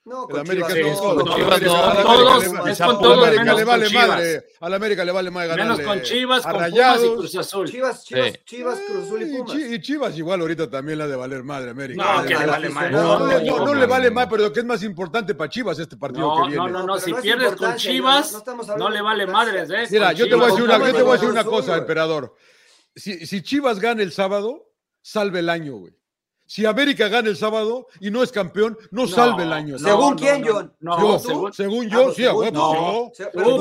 [0.06, 3.60] No, El con América con América- todos, le- es a con la todos, América menos
[3.60, 4.46] le con vale madre.
[4.62, 7.16] A la América le vale madre Menos ganarle con Chivas, con Pumas y.
[7.16, 7.70] Cruz Azul.
[7.70, 8.40] Chivas, Chivas, Sí.
[8.46, 9.56] Chivas, Cruz Azul y Y Pumas.
[9.56, 12.22] Chi- Y Chivas igual ahorita también la de valer madre América.
[12.22, 12.92] No, que le vale madre.
[12.92, 14.66] No, no, no, le- no, no, no no, le vale más, pero lo que es
[14.66, 16.56] más importante para Chivas este partido No, que viene.
[16.58, 18.44] no, No, no, si pierdes con Chivas,
[18.78, 19.86] no- le vale madres, ¿eh?
[19.92, 22.36] Mira, yo te voy a decir una, yo te voy a decir una cosa, emperador.
[22.96, 25.99] Si, si Chivas gana el sábado, salve el año, güey.
[26.52, 29.74] Si América gana el sábado y no es campeón, no, salve el año.
[29.78, 30.74] no, ¿Según no, quién, no, John?
[30.80, 33.12] No, Yo, según- según Ah, yo, sí, no.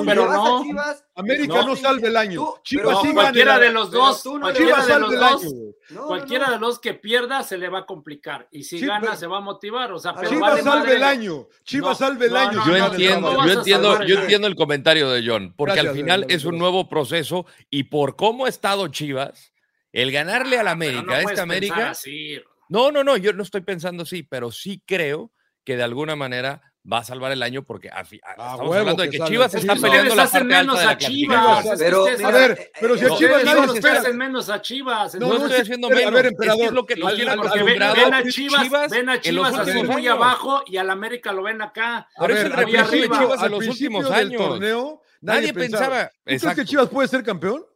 [0.07, 0.63] pero no.
[0.63, 1.05] Chivas.
[1.15, 2.41] América no salve el año.
[2.41, 5.13] Tú- Chivas pero sí no, gana cualquiera de los dos, no Chivas de salve los
[5.13, 5.51] el dos, año.
[5.91, 6.53] No, no, cualquiera no.
[6.55, 8.49] de los que pierda se le va a complicar.
[8.53, 9.93] Y si Sí, gana, se va a motivar.
[9.93, 10.97] O sea, pero Chivas vale salve madre.
[10.97, 11.47] el año.
[11.65, 12.53] Chivas No, salve el no, año.
[12.59, 13.37] no, Yo entiendo, ¿cómo sábado.
[13.37, 16.45] vas yo entiendo, yo el- entiendo el comentario de John, porque Gracias, al final es
[16.47, 19.53] un nuevo proceso y por cómo ha estado Chivas,
[19.93, 22.41] el ganarle a la Pero América, no a puedes esta América, así.
[22.69, 25.33] No, no, no, yo no estoy pensando así, pero sí creo
[25.65, 28.75] que de alguna manera va a salvar el año porque a a- Ah, estamos huevo
[28.77, 29.31] hablando de que que salve.
[29.33, 29.81] Chivas está no.
[29.83, 30.97] peleando la hacen parte alta menos de la.
[30.99, 31.67] Chivas.
[31.79, 35.15] Pero- A ver, pero si a no, Chivas ustedes nadie se hacen menos a Chivas.
[35.15, 36.05] No, No, no, entonces- estoy haciendo menos.
[36.07, 38.91] a ver, es que es emperador, lo que nos tienen Porque ven, ven a Chivas,
[38.91, 40.15] ven a en los Chivas así últimos muy años.
[40.17, 41.97] abajo y al América lo ven acá.
[41.99, 44.43] A Pero es ver, el reflejo de Chivas en los últimos del años.
[44.43, 46.05] torneo, Nadie pensaba.
[46.09, 46.63] ¿Tú crees Exacto.
[46.63, 47.67] que Chivas puede ser campeón?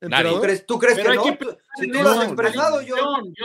[0.00, 0.40] ¿Tú ¿Emperador?
[0.40, 1.22] crees, tú crees que no?
[1.22, 2.96] que Tú- Si tú lo has expresado, yo.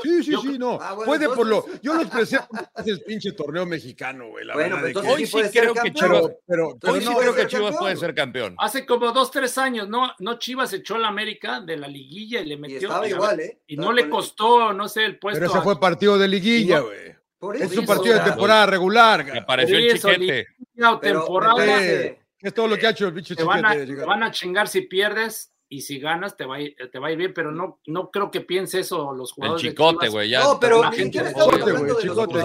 [0.02, 0.78] Sí, sí, yo- sí, no.
[0.82, 1.66] Ah, bueno, Puede por lo.
[1.82, 2.40] Yo lo expresé
[2.78, 4.46] es el pinche torneo mexicano, güey.
[4.46, 5.92] La Bueno, verdad entonces Hoy sí creo que.
[5.94, 7.80] Chivas- pero, pero, pero Hoy no, sí creo que Chivas campeón.
[7.80, 8.56] puede ser campeón.
[8.58, 10.10] Hace como dos, tres años, ¿no?
[10.20, 12.78] No Chivas echó a la América de la liguilla y le Y metió.
[12.78, 13.60] estaba y a- igual, ¿eh?
[13.68, 15.38] Y Estaba no le costó, no sé, el puesto.
[15.40, 17.16] pero ese a- fue partido de liguilla, güey.
[17.38, 19.26] Por Es un partido de temporada regular.
[19.26, 20.48] Me apareció el chiquete.
[21.02, 21.84] temporada.
[21.84, 23.96] Eh, Es todo lo que ha hecho el bicho Te van, a, chiquete.
[23.96, 27.08] te van a chingar si pierdes y si ganas te va a ir, te va
[27.08, 29.64] a ir bien, pero no, no creo que piense eso los El jugadores.
[29.64, 30.30] de chicote, güey.
[30.30, 31.06] ya No, pero hablando güey.
[31.06, 32.44] de Chicote, ¿de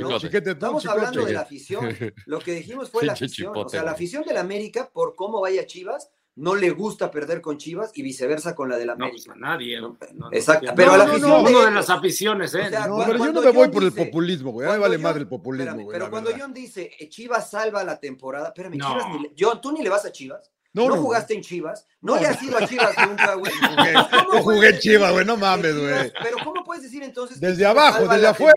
[0.00, 0.18] ¿no?
[0.18, 0.50] Chicote?
[0.50, 0.98] Estamos chicote.
[1.00, 1.88] hablando de la afición.
[2.26, 3.52] Lo que dijimos fue la afición.
[3.56, 7.58] O sea, la afición del América, por cómo vaya Chivas, no le gusta perder con
[7.58, 9.32] Chivas y viceversa con la del No, pues América.
[9.32, 9.80] a nadie.
[9.80, 11.74] no, no, Exacto, no, pero no, a la no, afición no, de uno de ellos.
[11.74, 12.62] las aficiones, ¿eh?
[12.66, 14.66] O sea, No, cu- pero yo no me voy John por el populismo, güey.
[14.66, 15.98] A mí cuando vale John- madre el populismo, espérame, güey.
[15.98, 16.44] pero cuando verdad.
[16.46, 18.88] John dice eh, Chivas salva la temporada, espérame, No.
[18.88, 20.50] Chivas ni le- John, tú ni le vas a Chivas.
[20.74, 23.52] No, No, no, jugaste en Chivas, no, No, le has ido a Chivas nunca, güey.
[23.60, 26.12] jugué- ¿Cómo no jugué en Chivas, güey, no mames, güey.
[26.22, 28.54] Pero ¿cómo puedes decir entonces Desde abajo, desde afuera?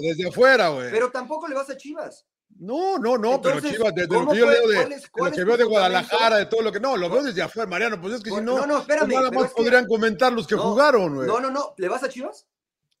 [0.00, 0.90] Desde afuera, güey.
[0.90, 2.24] Pero tampoco le vas a Chivas.
[2.60, 5.44] No, no, no, pero Chivas, desde lo ¿cómo que yo leo de, es- lo que
[5.44, 6.80] veo de Guadalajara, de todo lo que.
[6.80, 8.00] No, lo veo desde afuera, Mariano.
[8.00, 10.56] Pues es que si No, no, no, espérame, nada más que- podrían comentar los que
[10.56, 11.26] No, jugaron, güey.
[11.28, 11.74] No, no, no.
[11.76, 12.46] ¿Le vas a Chivas?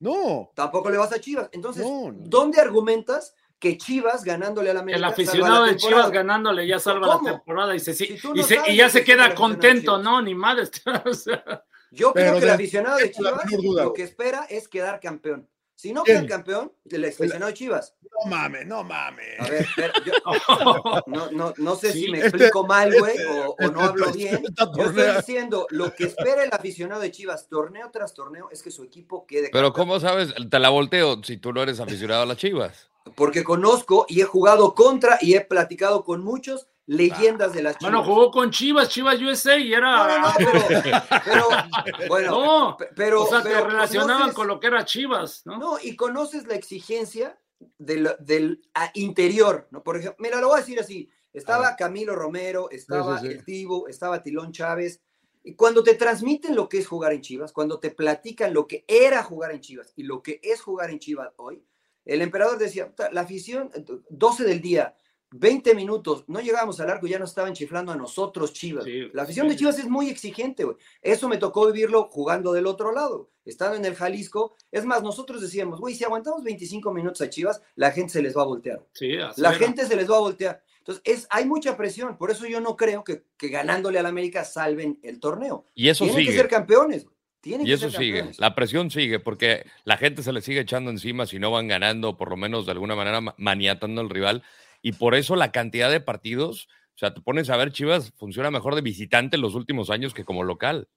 [0.00, 0.50] No.
[0.54, 1.48] Tampoco le vas a Chivas.
[1.52, 1.84] Entonces.
[2.12, 4.98] ¿dónde argumentas que Chivas ganándole a la América?
[4.98, 5.76] El aficionado de?
[5.76, 7.26] Chivas ganándole ya salva ¿Cómo?
[7.28, 9.98] la temporada y, se, Si y, se- ya se queda contento.
[9.98, 10.22] ¿no?
[10.22, 10.64] Ni madre.
[11.04, 13.42] o sea, Yo Pero creo que de- el aficionado de Chivas
[13.74, 15.48] lo que espera es quedar campeón.
[15.74, 17.94] Si no queda campeón, el aficionado de Chivas.
[18.02, 19.38] No mames, no mames.
[19.38, 20.12] A ver, espera, yo-
[21.06, 22.06] no, no, no sé Sí.
[22.06, 24.42] si me Este- explico mal, güey, este- o, o no este- hablo este- bien.
[24.76, 28.72] Yo estoy diciendo, lo que espera el aficionado de Chivas, torneo tras torneo, es que
[28.72, 29.86] su equipo quede Pero campeón.
[29.88, 30.34] ¿cómo sabes?
[30.50, 32.90] Te la volteo si tú no eres aficionado a las chivas.
[33.14, 37.92] Porque conozco y he jugado contra y he platicado con muchos leyendas de las Chivas.
[37.92, 39.96] bueno, jugó con Chivas, Chivas USA y era.
[39.96, 40.60] No, no, no, pero,
[41.24, 44.84] pero, bueno, No, pe- pero, o sea, pero te relacionaban conoces- con lo que era
[44.84, 45.58] Chivas, ¿no?
[45.58, 47.38] No, y conoces la exigencia
[47.76, 49.82] del, del a- interior, ¿no?
[49.82, 53.32] Por ejemplo, mira, lo voy a decir así, estaba Camilo Romero, estaba sí, sí.
[53.32, 55.02] el Tibo, estaba Tilón Chávez,
[55.44, 58.84] y cuando te transmiten lo que es jugar en Chivas, cuando te platican lo que
[58.88, 61.62] era jugar en Chivas y lo que es jugar en Chivas hoy,
[62.08, 63.70] el emperador decía, "Puta, la afición,
[64.10, 64.94] 12 del día,
[65.30, 68.84] 20 minutos, no llegábamos al arco, ya nos estaban chiflando a nosotros Chivas.
[68.84, 69.50] Sí, la afición sí.
[69.52, 70.78] de Chivas es muy exigente, güey.
[71.02, 74.56] Eso me tocó vivirlo jugando del otro lado, estando en el Jalisco.
[74.72, 78.34] Es más, nosotros decíamos, güey, si aguantamos 25 minutos a Chivas, la gente se les
[78.34, 78.82] va a voltear.
[78.94, 79.58] Sí, así La era.
[79.58, 80.62] gente se les va a voltear.
[80.78, 82.16] Entonces, es, hay mucha presión.
[82.16, 85.66] Por eso yo no creo que, que ganándole al América salven el torneo.
[85.74, 87.04] Y eso Tienen que ser campeones.
[87.04, 87.14] güey.
[87.42, 88.38] Y que eso ser sigue, campeones.
[88.40, 92.16] la presión sigue, porque la gente se le sigue echando encima si no van ganando,
[92.16, 94.42] por lo menos de alguna manera ma- maniatando al rival.
[94.82, 98.50] Y por eso la cantidad de partidos, o sea, te pones a ver, Chivas funciona
[98.50, 100.88] mejor de visitante en los últimos años que como local.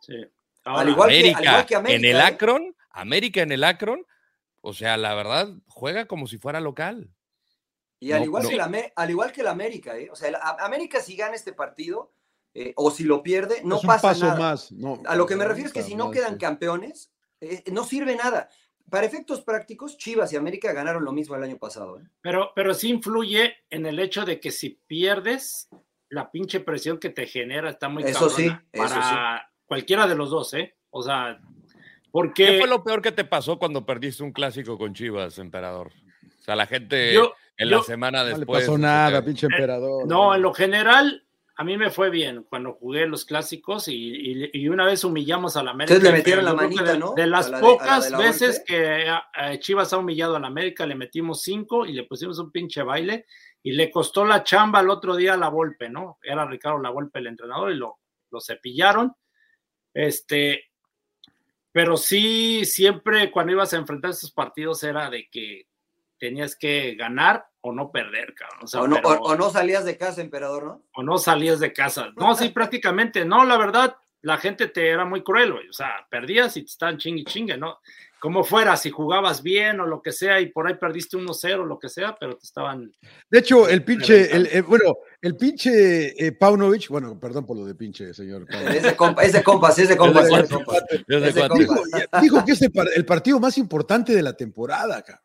[0.00, 0.14] Sí.
[0.64, 2.24] Al igual que- América, al igual que América, en el ¿eh?
[2.24, 4.06] Akron, América en el Akron,
[4.60, 7.08] o sea, la verdad, juega como si fuera local.
[8.00, 8.48] Y al, No, igual no.
[8.50, 10.08] Que la, al igual que la América, ¿eh?
[10.10, 10.30] O sea,
[10.60, 12.12] América si gana este partido
[12.58, 14.38] eh, o si lo pierde, no es un pasa paso nada.
[14.38, 14.72] más.
[14.72, 18.16] No, A lo que me refiero es que si no quedan campeones, eh, no sirve
[18.16, 18.48] nada.
[18.90, 21.98] Para efectos prácticos, Chivas y América ganaron lo mismo el año pasado.
[22.00, 22.04] ¿eh?
[22.22, 25.68] pero, pero sí influye en el hecho de que si pierdes,
[26.08, 30.30] la pinche presión que te genera está muy Eso sí, eso para cualquiera de los
[30.30, 30.76] dos, ¿eh?
[30.90, 34.94] O sea, ¿Qué porque fue lo peor que te pasó cuando perdiste un clásico con
[34.94, 35.92] Chivas, emperador?
[36.40, 38.60] O sea, la gente yo, en yo- la semana No le después.
[38.64, 40.06] pasó nada, pinche emperador.
[40.06, 41.25] no, en lo general,
[41.58, 45.56] a mí me fue bien cuando jugué los clásicos y, y- y una vez humillamos
[45.56, 45.94] a la América.
[45.94, 47.14] Ustedes le metieron la manita, de, ¿no?
[47.14, 50.36] De las A la de- a la pocas la veces que eh, Chivas ha humillado
[50.36, 53.24] a la América, le metimos cinco y le pusimos un pinche baile
[53.62, 56.18] y le costó la chamba el otro día a la Volpe, ¿no?
[56.22, 59.14] Era Ricardo La Volpe el entrenador y lo, lo cepillaron.
[59.94, 60.64] Este,
[61.72, 65.66] pero sí, siempre cuando ibas a enfrentar esos partidos era de que
[66.18, 68.60] tenías que ganar o no perder, cabrón.
[68.62, 70.82] O sea, o, no, pero- o- o no salías de casa, emperador, ¿no?
[70.94, 72.08] o no salías de casa.
[72.16, 73.24] No, sí, prácticamente.
[73.24, 75.68] No, la verdad, la gente te era muy cruel, güey.
[75.68, 77.78] O sea, perdías y te estaban chingue y chingue, ¿no?
[78.18, 81.78] Como fuera, si jugabas bien o lo que sea y por ahí perdiste 1-0 lo
[81.78, 82.90] que sea, pero te estaban.
[83.30, 87.66] De hecho, el pinche, el, eh, bueno, el pinche eh, Paunovic, bueno, perdón por lo
[87.66, 88.46] de pinche, señor.
[88.46, 88.74] Paunovic.
[88.76, 90.82] Es de compa, es de compas, es de compas, es de compas.
[91.06, 91.66] Yo de Es de cuatro.
[91.66, 91.84] compas.
[91.92, 95.22] Dijo, dijo que es el, par- el partido más importante de la temporada, acá.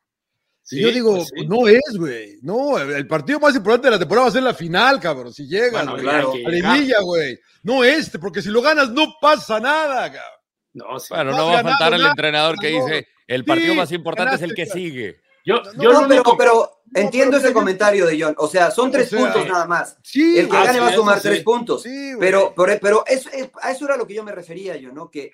[0.80, 1.46] Yo digo, pues sí.
[1.48, 2.38] no es, güey.
[2.42, 5.34] No, el partido más importante de la temporada va a ser la final, cabrón.
[5.34, 6.04] Si llegas, Bueno, güey.
[6.04, 6.34] claro.
[6.34, 6.52] llegar.
[6.78, 7.40] liguilla, güey.
[7.64, 10.40] No este, porque si lo ganas no pasa nada, cabrón.
[10.74, 11.08] No, sí.
[11.14, 12.86] Bueno, No va a faltar el nada, entrenador que no.
[12.86, 15.20] dice, el partido Sí, más importante es el que sigue.
[15.44, 18.36] Yo, no, yo No, pero, único- pero No, entiendo pero ese yo- comentario de John.
[18.38, 19.98] O sea, son tres sea, puntos nada más.
[20.04, 21.28] Sí, El que gane va a sumar sí.
[21.30, 21.82] tres puntos.
[21.84, 22.20] sí, güey.
[22.20, 23.30] Pero, pero, pero eso,
[23.62, 25.10] a eso era lo que yo me refería yo, ¿no?
[25.10, 25.32] Que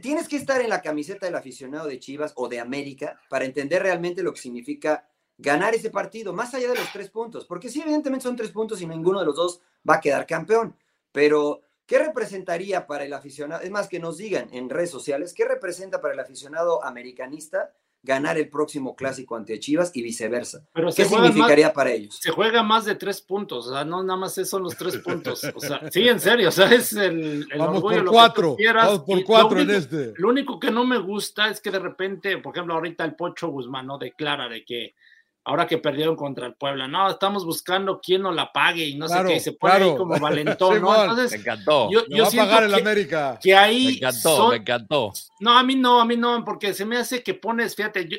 [0.00, 3.82] tienes que estar en la camiseta del aficionado de Chivas o de América para entender
[3.82, 5.06] realmente lo que significa
[5.38, 7.46] ganar ese partido, más allá de los tres puntos.
[7.46, 10.76] Porque sí, evidentemente son tres puntos y ninguno de los dos va a quedar campeón.
[11.10, 13.62] Pero, ¿qué representaría para el aficionado?
[13.62, 17.72] Es más, que nos digan en redes sociales, ¿qué representa para el aficionado americanista
[18.04, 20.66] ganar el próximo clásico ante Chivas y viceversa.
[20.72, 22.16] Pero ¿Qué significaría más- para ellos?
[22.20, 24.98] Se juega más de tres puntos, o sea, no nada más esos son los tres
[24.98, 25.44] puntos.
[25.54, 28.04] O sea, sí, en serio, o sea, es el, el Vamos orgullo, por lo que
[28.06, 28.56] tú cuatro.
[28.56, 28.86] quieras.
[28.86, 30.12] Vamos Y por cuatro en este.
[30.16, 33.48] Lo único que no me gusta es que de repente, por ejemplo, ahorita el Pocho
[33.48, 34.94] Guzmán no declara de que
[35.44, 39.06] ahora que perdieron contra el Puebla, no, estamos buscando quién nos la pague y no
[39.06, 39.90] Claro, sé qué, y se pone claro.
[39.90, 40.76] ahí como valentón, ¿no?
[40.76, 40.96] Simón.
[40.96, 41.90] Me Entonces, encantó.
[41.90, 43.38] yo, Me yo va a siento pagar el que, América.
[43.42, 45.12] que me ahí encantó, son- me encantó.
[45.40, 48.18] no, a mí no, a mí no, porque se me hace que pones, fíjate, yo-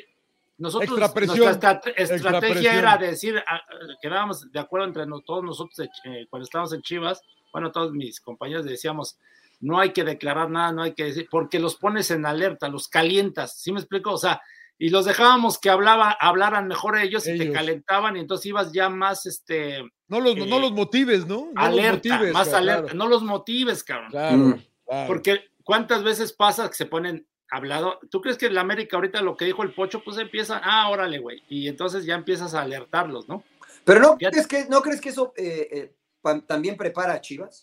[0.58, 0.96] nosotros,
[1.36, 3.60] nuestra estrategia era decir, ah,
[4.00, 8.20] quedábamos de acuerdo entre no- todos nosotros eh, cuando estábamos en Chivas, bueno, todos mis
[8.20, 9.18] compañeros decíamos,
[9.60, 12.86] no hay que declarar nada, no hay que decir, porque los pones en alerta, los
[12.88, 14.12] calientas, ¿sí me explico?
[14.12, 14.42] O sea,
[14.78, 18.88] y los dejábamos que hablaba, hablaran mejor ellos y te calentaban y entonces ibas ya
[18.88, 21.48] más, este, No los, eh, no los motives, ¿no?
[21.52, 24.10] No los alerta, motives, más claro, alerta, no los motives, cabrón.
[24.10, 24.54] Claro, Mm.
[24.86, 25.06] claro.
[25.06, 28.00] Porque cuántas veces pasa que se ponen hablado.
[28.10, 31.18] ¿Tú crees que el América ahorita lo que dijo el Pocho, pues empieza, ah, órale,
[31.18, 31.42] güey.
[31.48, 33.44] Y entonces ya empiezas a alertarlos, ¿no?
[33.84, 34.32] Pero no Fíjate.
[34.32, 37.62] crees que, ¿no crees que eso eh, eh, también prepara a Chivas?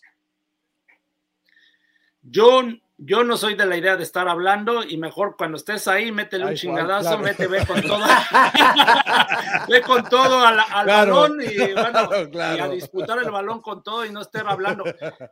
[2.22, 2.62] Yo,
[3.04, 6.44] yo no soy de la idea de estar hablando y mejor cuando estés ahí, métele
[6.44, 7.22] un Ay, chingadazo, claro.
[7.24, 8.04] mete, ve con todo.
[9.68, 11.14] ve con todo al, al Claro.
[11.20, 14.84] balón y, bueno, y a disputar el balón con todo y no estar hablando.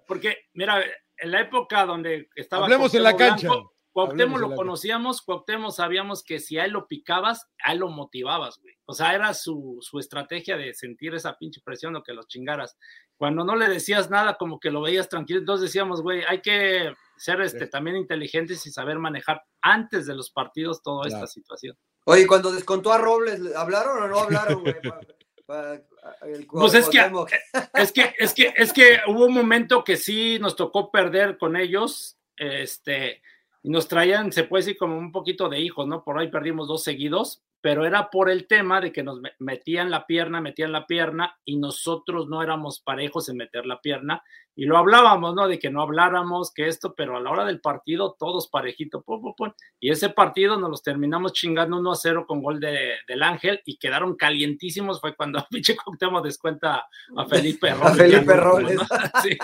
[0.07, 0.83] Porque, mira,
[1.17, 2.65] en la época donde estaba.
[2.65, 3.49] Hablemos en la cancha.
[3.49, 7.89] Blanco, Cuauhtémoc lo conocíamos, Cuauhtémoc sabíamos que si a él lo picabas, a él lo
[7.89, 8.75] motivabas, güey.
[8.87, 12.77] O sea, era su, su estrategia de sentir esa pinche presión o que los chingaras.
[13.17, 16.95] Cuando no le decías nada, como que lo veías tranquilo, entonces decíamos, güey, hay que
[17.17, 17.71] ser este, Sí.
[17.71, 21.25] también inteligentes y saber manejar antes de los partidos toda Claro.
[21.25, 21.77] esta situación.
[22.07, 24.75] Oye, cuando descontó a Robles, ¿hablaron o no hablaron, güey?
[26.23, 27.31] El Pues es que- Cuauhtémoc.
[27.75, 31.57] Es que, es que, es que hubo un momento que sí nos tocó perder con
[31.57, 33.21] ellos, este,
[33.63, 36.03] y nos traían, se puede decir, como un poquito de hijos, ¿no?
[36.03, 39.91] Por ahí perdimos dos seguidos, pero era por el tema de que nos me- metían
[39.91, 44.23] la pierna, metían la pierna, y nosotros no éramos parejos en meter la pierna,
[44.57, 45.47] y lo hablábamos, ¿no?
[45.49, 49.21] De que no habláramos, que esto, pero a la hora del partido, todos parejito, pum,
[49.23, 49.53] pum, pum.
[49.79, 53.61] y ese partido nos los terminamos chingando 1 a 0 con gol de, del Ángel,
[53.65, 57.97] y quedaron calientísimos, fue cuando pinche Cuauhtémoc descuenta a Felipe Robles.
[57.97, 58.41] Felipe ya, ¿no?
[58.43, 58.79] Robles.
[59.23, 59.39] Sí.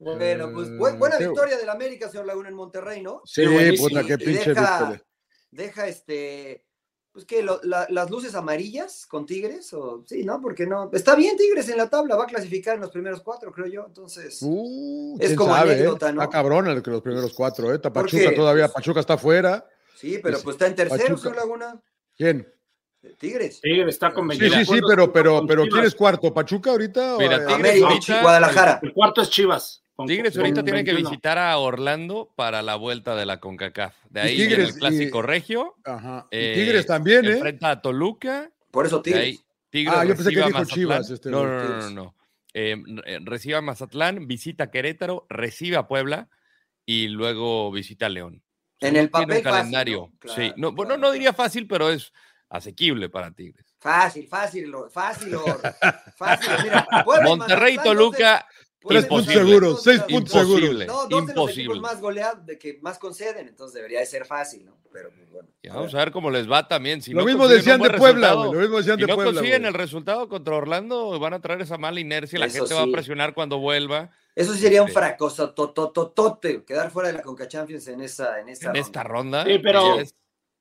[0.00, 3.22] Bueno, pues bu- buena victoria del América, señor Laguna, en Monterrey, ¿no?
[3.24, 3.88] Sí, buenísimo.
[3.88, 5.02] puta, qué pinche deja, victoria.
[5.52, 6.64] Deja este,
[7.12, 10.40] pues que la- las luces amarillas con Tigres, o sí, ¿no?
[10.40, 13.52] Porque no, está bien Tigres en la tabla, va a clasificar en los primeros cuatro,
[13.52, 14.38] creo yo, entonces.
[14.42, 16.12] Uh, Es como sabe, anécdota, ¿eh?
[16.14, 16.22] ¿no?
[16.22, 17.78] Está cabrón el que los primeros cuatro, ¿eh?
[17.78, 19.66] Porque, Pachuca todavía, Pachuca está afuera.
[19.94, 21.20] Sí, pero es- pues está en tercero, Pachuca.
[21.22, 21.80] señor Laguna.
[22.16, 22.48] ¿Quién?
[23.18, 23.60] Tigres.
[23.60, 25.64] Tigre está con Sí, 22 sí, sí, puntos pero, pero, pero.
[25.66, 26.32] ¿quién es cuarto?
[26.32, 27.16] ¿Pachuca ahorita?
[27.16, 28.80] o- Mira, eh, Tigres América, ahorita- Guadalajara.
[28.82, 29.82] El cuarto es Chivas.
[30.02, 31.10] Con- Tigres con ahorita tiene que 21.
[31.10, 33.94] visitar a Orlando para la vuelta de la CONCACAF.
[34.10, 35.74] De ahí Tigres, viene el clásico y- regio.
[35.84, 36.26] Ajá.
[36.30, 37.32] Eh, Tigres también, ¿eh?
[37.32, 38.50] Enfrenta a Toluca.
[38.70, 39.44] Por eso ahí Tigres.
[39.70, 40.74] Tigres Ah, yo pensé que dijo Mazatlán.
[40.74, 42.14] Chivas, este, no, no, no, no, no.
[42.54, 46.28] Eh, eh, recibe a Mazatlán, visita a Querétaro, recibe a Puebla
[46.84, 48.42] y luego visita a León.
[48.80, 49.98] En no el tiene papel un fácil, calendario.
[50.12, 50.18] ¿no?
[50.18, 51.12] Claro, sí, no, bueno, claro, no claro.
[51.12, 52.12] diría fácil, pero es
[52.50, 53.64] asequible para Tigres.
[53.78, 55.60] Fácil, fácil, fácil, Lord,
[56.16, 56.52] fácil.
[56.62, 58.46] Mira, Puebla y Monterrey Mazatlán, Toluca,
[58.88, 60.86] Tres puntos seguros, de seis puntos seguros.
[60.86, 64.24] No, dos de los equipos más goleados, de que más conceden, entonces debería de ser
[64.26, 64.76] fácil, ¿no?
[64.92, 65.48] Pero pues, bueno.
[65.62, 67.00] Ya vamos a ver cómo les va también.
[67.00, 68.34] Si Lo no mismo consiguen decían de Puebla.
[68.34, 69.32] Lo mismo decían Si de no Puebla.
[69.32, 69.68] consiguen güey.
[69.68, 72.38] el resultado contra Orlando, van a traer esa mala inercia.
[72.38, 74.10] La Eso gente va a presionar cuando vuelva.
[74.34, 74.94] Eso sería un Sí.
[74.94, 78.80] fracaso totototote, quedar fuera de la Conca Champions en esa, en esta En ronda.
[78.80, 79.44] esta ronda.
[79.44, 80.14] Sí, pero- ya es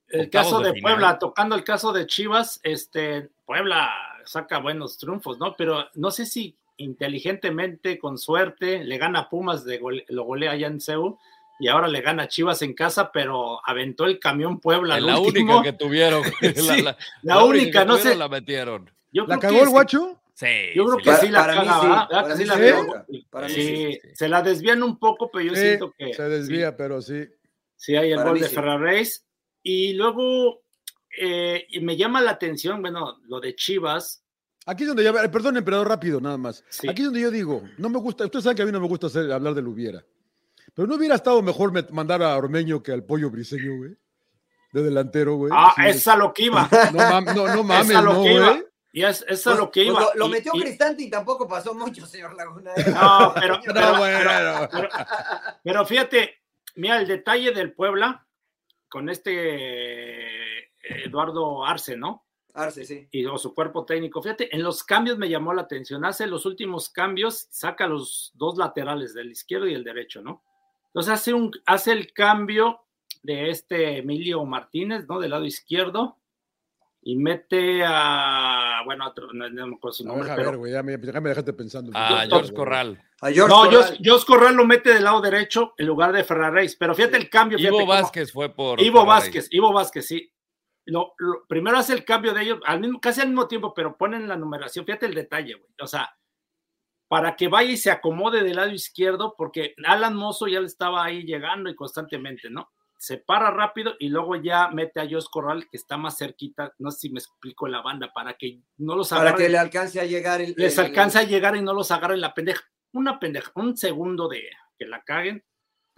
[0.08, 0.82] El caso de, final.
[0.94, 3.90] Puebla, tocando el caso de Chivas, este, Puebla
[4.26, 5.56] saca buenos triunfos, ¿no?
[5.56, 10.52] Pero no sé si inteligentemente, con suerte, le gana a Pumas, de gole- lo golea
[10.52, 11.18] allá en CEU,
[11.60, 15.00] y ahora le gana a Chivas en casa, pero aventó el camión Puebla.
[15.00, 15.58] La último.
[15.58, 16.24] única que tuvieron.
[16.56, 16.84] Sí,
[17.22, 18.16] la única, no sé.
[18.16, 18.90] La metieron.
[19.12, 20.18] Yo ¿La cagó el guacho?
[20.34, 20.48] Sí.
[20.74, 22.08] Yo creo sí, que Para- sí la caga,
[23.30, 26.76] para mí sí se la desvían un poco, pero yo Sí, siento que se desvía,
[26.76, 27.26] pero sí.
[27.76, 28.56] Sí, hay el Para gol de sí.
[28.56, 29.26] Ferraréis.
[29.62, 30.64] Y luego
[31.20, 34.21] eh, y me llama la atención, bueno, lo de Chivas.
[34.66, 36.64] Aquí es donde ya, perdón, emperador, rápido, nada más.
[36.70, 36.88] Sí.
[36.88, 38.88] Aquí es donde yo digo, no me gusta, ustedes saben que a mí no me
[38.88, 40.04] gusta hacer, hablar del hubiera.
[40.76, 43.96] Pero no hubiera estado mejor mandar a Ormeño que al pollo briseño, güey.
[44.72, 45.52] De delantero, güey.
[45.54, 45.82] Ah, Sí.
[45.88, 46.70] es a lo que iba.
[46.94, 48.50] No, mam- no, no mames, es a lo no, que iba.
[48.52, 48.66] güey.
[48.94, 50.08] Y es, es a Pues- lo que pues iba.
[50.16, 52.72] lo, metió y- Cristante y tampoco pasó mucho, señor Laguna.
[52.78, 52.84] ¿eh?
[52.94, 54.70] No, pero, No, pero- bueno.
[54.72, 54.90] pero-
[55.64, 56.36] pero fíjate,
[56.76, 58.26] mira el detalle del Puebla
[58.88, 60.70] con este eh,
[61.06, 62.26] Eduardo Arce, ¿no?
[62.54, 63.08] Arce, sí.
[63.12, 64.22] y o su cuerpo técnico.
[64.22, 66.04] Fíjate, en los cambios me llamó la atención.
[66.06, 70.44] Hace los últimos cambios, saca los dos laterales, del izquierdo y el derecho, ¿no?
[70.88, 72.82] Entonces hace, un, hace el cambio
[73.24, 75.20] de este Emilio Martínez, ¿no?
[75.20, 76.18] Del lado izquierdo.
[77.04, 78.82] Y mete a.
[78.86, 80.50] Bueno, otro, no, no me acuerdo su No, nombre, pero.
[80.52, 81.92] ver, güey, ya me, dejarte pensando.
[81.96, 83.02] A George Corral.
[83.22, 83.98] A George no, Corral.
[84.06, 86.76] Jos Corral lo mete del lado derecho en lugar de Ferraréis.
[86.76, 87.58] Pero fíjate el cambio.
[87.58, 88.80] fíjate Ivo cómo- Vázquez fue por.
[88.80, 89.04] Ivo.
[89.04, 90.32] Vázquez, Ivo Vázquez, sí.
[90.86, 93.98] Lo, lo- primero hace el cambio de ellos, al mismo, casi al mismo tiempo, pero
[93.98, 94.86] ponen la numeración.
[94.86, 95.70] Fíjate el detalle, güey.
[95.82, 96.10] O sea,
[97.08, 101.04] para que vaya y se acomode del lado izquierdo, porque Alan Mozo ya le estaba
[101.04, 102.72] ahí llegando y constantemente, ¿no?
[102.98, 106.72] Se para rápido y luego ya mete a Jos Corral, que está más cerquita.
[106.78, 109.58] No sé si me explico la banda, para que no los Para agarren que le
[109.58, 110.54] alcance a llegar el.
[110.56, 112.64] les el- alcanza a llegar y no los agarren la pendeja.
[112.94, 114.44] Una pendeja, un segundo de
[114.78, 115.44] que la caguen.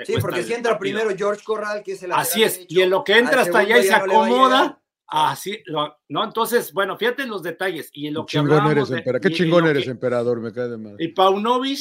[0.06, 0.97] Sí, porque si entra partido.
[0.99, 3.60] primero George Corral, que es el Así es, derecho, y en lo que entra hasta
[3.60, 6.23] allá y se no acomoda, así, lo, ¿no?
[6.23, 7.89] Entonces, bueno, fíjate los detalles.
[7.93, 9.21] Y en lo que chingón hablábamos eres, de- emperador.
[9.21, 11.03] Qué y- chingón eres, que- emperador, me cae de madre.
[11.03, 11.79] Y Paunovic,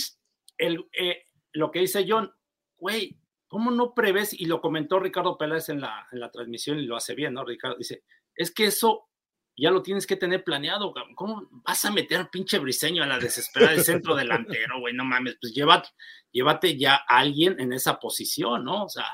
[0.59, 2.31] el, eh, lo que dice John,
[2.77, 4.33] güey, ¿cómo no prevés?
[4.39, 7.45] Y lo comentó Ricardo Peláez en la, en la transmisión y lo hace bien, ¿no?
[7.45, 8.03] Ricardo dice,
[8.35, 9.09] es que eso
[9.57, 10.93] ya lo tienes que tener planeado.
[11.15, 14.95] ¿Cómo vas a meter pinche briseño a la desesperada de centro delantero, güey?
[14.95, 15.89] No mames, pues llévate,
[16.31, 18.85] llévate ya a alguien en esa posición, ¿no?
[18.85, 19.07] O sea,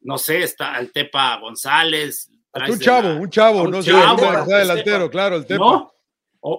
[0.00, 2.30] no sé, está el Tepa González.
[2.68, 5.10] Un chavo, la- un chavo, un no sé, chavo, un el delantero, Tepa.
[5.10, 5.64] claro, el Tepa.
[5.64, 5.92] ¿No?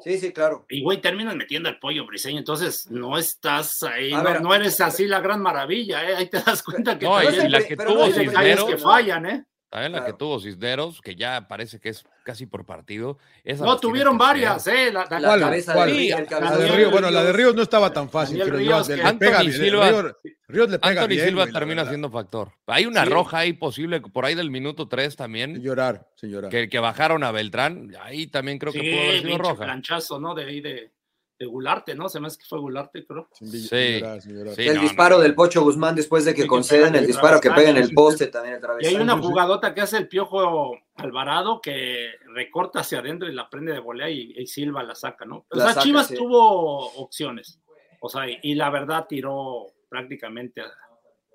[0.01, 0.65] Sí, sí, claro.
[0.69, 4.79] y güey, terminas metiendo al pollo briseño, entonces no estás ahí, no, ver, no eres
[4.79, 6.15] así la gran maravilla, ¿eh?
[6.15, 9.45] ahí te das cuenta que No, y, la que no tuvo Cisneros, que fallan, ¿eh?
[9.73, 10.17] También la que Claro.
[10.17, 13.17] tuvo Cisneros, que ya parece que es casi por partido.
[13.43, 14.67] esa No, tuvieron que varias.
[14.67, 14.91] ¿eh?
[14.93, 15.39] La, la- La ¿Cuál?
[15.39, 15.89] cabeza ¿Cuál?
[15.89, 17.55] de Ríos, el La La de Ríos, bueno, la de Ríos.
[17.55, 20.15] No estaba tan fácil, Daniel pero yo, Ríos, le, que- le pega bien, Silva- Ríos,
[20.47, 22.51] Ríos le pega Anthony bien, Silva güey, la termina siendo factor.
[22.67, 23.09] Hay una Sí.
[23.09, 26.51] roja ahí posible, por ahí del minuto 3 Sin también, llorar, sin llorar.
[26.51, 27.91] que, que bajaron a Beltrán.
[28.01, 29.63] Ahí también creo que sí, pudo haber sido roja.
[29.65, 30.35] planchazo, ¿no?
[30.35, 30.91] De ahí de,
[31.39, 32.09] de Gularte, ¿no?
[32.09, 33.27] Se me hace que fue Gularte, creo.
[33.33, 33.67] Sí.
[33.71, 35.21] el no, disparo no.
[35.23, 38.27] del Pocho Guzmán después de que Sí, conceden el disparo que pega en el poste
[38.27, 43.27] también el Y hay una jugadota que hace el piojo Alvarado que recorta hacia adentro
[43.27, 45.37] y la prende de volea y, y Silva la saca, ¿no?
[45.37, 46.15] O La sea, saca, Chivas sí.
[46.15, 47.59] tuvo opciones.
[47.99, 50.71] O sea, y, y la verdad tiró prácticamente a-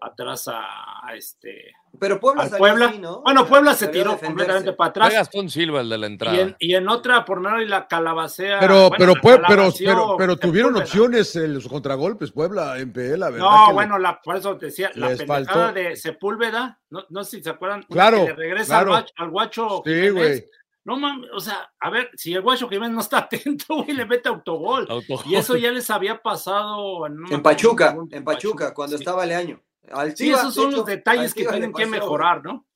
[0.01, 1.73] atrás a, a este.
[1.99, 2.87] Pero Puebla al salió Puebla.
[2.87, 3.23] así, ¿no?
[3.23, 5.13] Bueno, Puebla se tiró completamente para atrás.
[5.13, 6.37] Gastón Silva el de la entrada.
[6.37, 8.61] Y en, y en otra, por no y la calabacea.
[8.61, 13.17] Pero, bueno, pero, la pero, pero, pero tuvieron opciones en los contragolpes, Puebla, en PL,
[13.19, 13.47] la verdad.
[13.47, 15.73] No, bueno, la, por eso te decía, la les pendejada faltó.
[15.81, 18.95] de Sepúlveda, no, no sé si se acuerdan, Claro, que le regresa claro.
[18.95, 20.13] al, guacho, al guacho Sí, Jiménez.
[20.15, 20.45] güey.
[20.85, 24.07] No mames, o sea, a ver, si el guacho Jiménez no está atento, güey, le
[24.07, 24.87] mete autogol.
[24.89, 25.25] Autogol.
[25.27, 29.03] Y eso ya les había pasado en, Pachuca, en Pachuca, cuando sí.
[29.03, 29.61] estaba Leaño.
[29.93, 32.67] Al Sí, Chivas, esos de son hecho, los detalles al que tienen que mejorar, ¿no?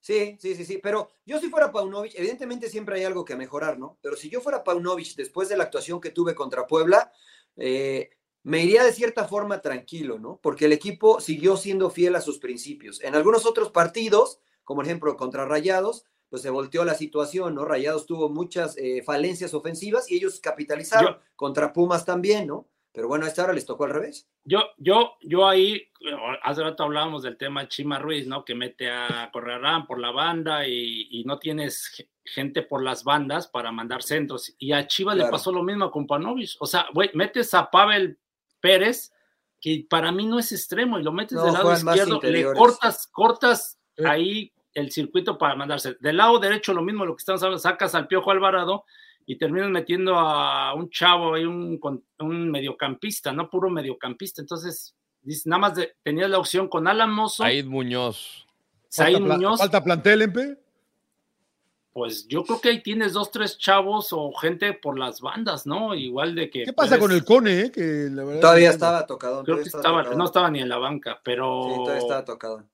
[0.00, 0.78] Sí, sí, sí, sí.
[0.82, 3.98] Pero yo si fuera Paunovic, evidentemente siempre hay algo que mejorar, ¿no?
[4.00, 7.12] Pero si yo fuera Paunovic después de la actuación que tuve contra Puebla,
[7.56, 8.10] eh,
[8.42, 10.40] me iría de cierta forma tranquilo, ¿no?
[10.42, 13.02] Porque el equipo siguió siendo fiel a sus principios.
[13.02, 17.66] En algunos otros partidos, como por ejemplo contra Rayados, pues se volteó la situación, ¿no?
[17.66, 21.14] Rayados tuvo muchas eh, falencias ofensivas y ellos capitalizaron.
[21.16, 22.66] Yo- contra Pumas también, ¿no?
[22.92, 24.28] Pero bueno, a esta hora les tocó al revés.
[24.44, 25.88] Yo, yo, yo ahí,
[26.42, 28.44] hace rato hablábamos del tema Chima Ruiz, ¿no?
[28.44, 33.04] Que mete a Correrán por la banda y, y no tienes ge- gente por las
[33.04, 34.52] bandas para mandar centros.
[34.58, 36.56] Y a Chivas le pasó lo mismo con Panovich.
[36.58, 38.18] O sea, güey, metes a Pavel
[38.60, 39.12] Pérez,
[39.60, 42.44] que para mí no es extremo, y lo metes No, del lado más izquierdo, le
[42.54, 44.04] cortas, cortas Eh.
[44.06, 45.96] ahí el circuito para mandarse.
[46.00, 48.84] Del lado derecho, lo mismo, lo que estamos hablando, sacas al Piojo Alvarado
[49.26, 51.78] y terminas metiendo a un chavo ahí, un,
[52.18, 54.40] un mediocampista, no puro mediocampista.
[54.42, 58.46] Entonces, dices, nada más de- tenías la opción con Alan Mozo, Aid Muñoz.
[58.88, 60.58] Said falta, Muñoz, falta plantel, Empe.
[61.92, 65.94] pues yo creo que ahí tienes dos, tres chavos o gente por las bandas, ¿no?
[65.94, 66.64] Igual de que.
[66.64, 67.70] ¿Qué pasa puedes- con el Cone, eh?
[67.72, 69.44] Que la verdad Todavía no- estaba tocado.
[69.44, 71.62] Creo que estaba, no estaba ni en la banca, pero.
[71.68, 72.64] Sí, todavía estaba tocado.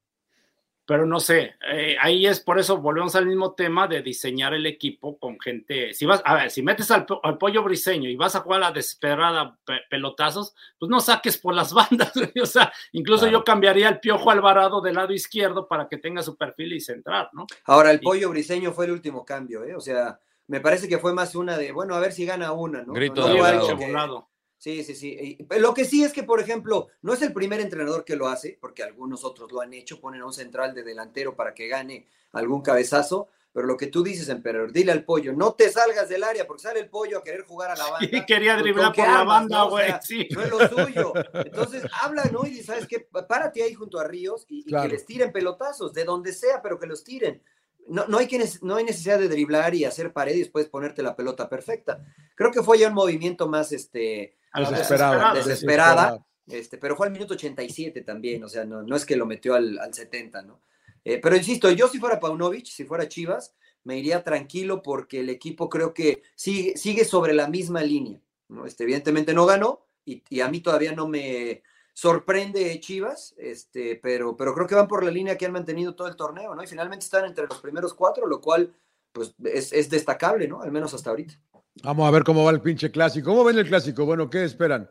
[0.86, 4.66] Pero no sé, eh, ahí es por eso volvemos al mismo tema de diseñar el
[4.66, 5.92] equipo con gente.
[5.92, 8.66] Si vas, a ver, si metes al, al pollo briseño y vas a jugar a
[8.68, 12.12] la desesperada pe- pelotazos, pues no saques por las bandas.
[12.40, 13.38] O sea, incluso Claro.
[13.38, 17.30] yo cambiaría el piojo Alvarado del lado izquierdo para que tenga su perfil y centrar,
[17.32, 17.46] ¿no?
[17.64, 19.74] Ahora, el Y- pollo briseño fue el último cambio, ¿eh?
[19.74, 22.82] O sea, me parece que fue más una de, bueno, a ver si gana una,
[22.84, 22.92] ¿no?
[22.92, 24.28] Grito No- no de volado.
[24.58, 25.38] Sí, sí, sí.
[25.58, 28.56] Lo que sí es que, por ejemplo, no es el primer entrenador que lo hace,
[28.60, 32.08] porque algunos otros lo han hecho, ponen a un central de delantero para que gane
[32.32, 36.24] algún cabezazo, pero lo que tú dices, emperador, dile al pollo, no te salgas del
[36.24, 38.08] área, porque sale el pollo a querer jugar a la banda.
[38.10, 39.66] Y quería ¿con- driblar por la banda, no?
[39.66, 39.86] O güey.
[39.86, 40.28] sea, sí.
[40.30, 41.12] no es lo suyo.
[41.34, 42.46] Entonces, habla, ¿no?
[42.46, 43.00] Y ¿sabes qué?
[43.00, 44.88] Párate ahí junto a Ríos y, y Claro.
[44.88, 47.42] que les tiren pelotazos, de donde sea, pero que los tiren.
[47.88, 51.02] No, no, hay que, no hay necesidad de driblar y hacer pared y después ponerte
[51.02, 52.04] la pelota perfecta.
[52.34, 55.34] Creo que fue ya un movimiento más, este, Desesperada.
[55.34, 55.34] desesperada.
[55.34, 59.26] desesperada, este, pero fue al minuto 87 también, o sea, no, no es que lo
[59.26, 60.60] metió al, al 70, ¿no?
[61.04, 65.30] Eh, pero insisto, yo si fuera Paunovic, si fuera Chivas, me iría tranquilo porque el
[65.30, 68.20] equipo creo que sigue, sigue sobre la misma línea.
[68.48, 68.66] ¿no?
[68.66, 71.62] Este, evidentemente no ganó y, y, a mí todavía no me
[71.96, 76.08] sorprende Chivas, este, pero, pero creo que van por la línea que han mantenido todo
[76.08, 76.62] el torneo, ¿no?
[76.62, 78.74] Y finalmente están entre los primeros cuatro, lo cual
[79.12, 80.60] pues es, es destacable, ¿no?
[80.60, 81.40] Al menos hasta ahorita.
[81.82, 83.30] Vamos a ver cómo va el pinche clásico.
[83.30, 84.04] ¿Cómo ven el clásico?
[84.04, 84.90] Bueno, ¿qué esperan?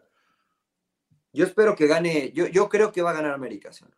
[1.31, 3.95] Yo espero que gane, yo, yo creo que va a ganar América, señor.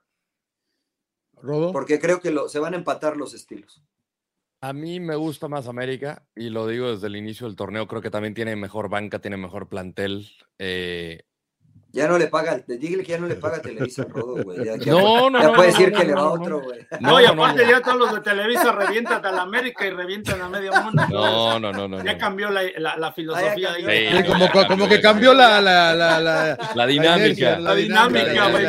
[1.35, 1.71] ¿Rodo?
[1.71, 3.81] Porque creo que lo, se van a empatar los estilos.
[4.59, 7.87] A mí me gusta más América y lo digo desde el inicio del torneo.
[7.87, 10.29] Creo que también tiene mejor banca, tiene mejor plantel.
[10.59, 11.26] Eh,
[11.97, 14.63] ya no le paga, dígale que ya no le paga Televisa Rodo, güey.
[14.63, 16.25] Ya, ya, no, no, ya no, puede no, decir no, que le no, va a
[16.25, 16.87] no, otro, güey.
[16.99, 20.49] No, y aparte ya todos los de Televisa revientan a la América y revientan a
[20.49, 21.03] medio mundo.
[21.09, 22.03] No, no, no, no.
[22.03, 22.19] Ya no.
[22.19, 23.83] cambió la, la, la filosofía Ah, ahí.
[23.83, 24.21] cambió.
[24.21, 27.57] Sí, como, como que cambió la, la, la, la, La dinámica.
[27.59, 28.65] La dinámica, güey.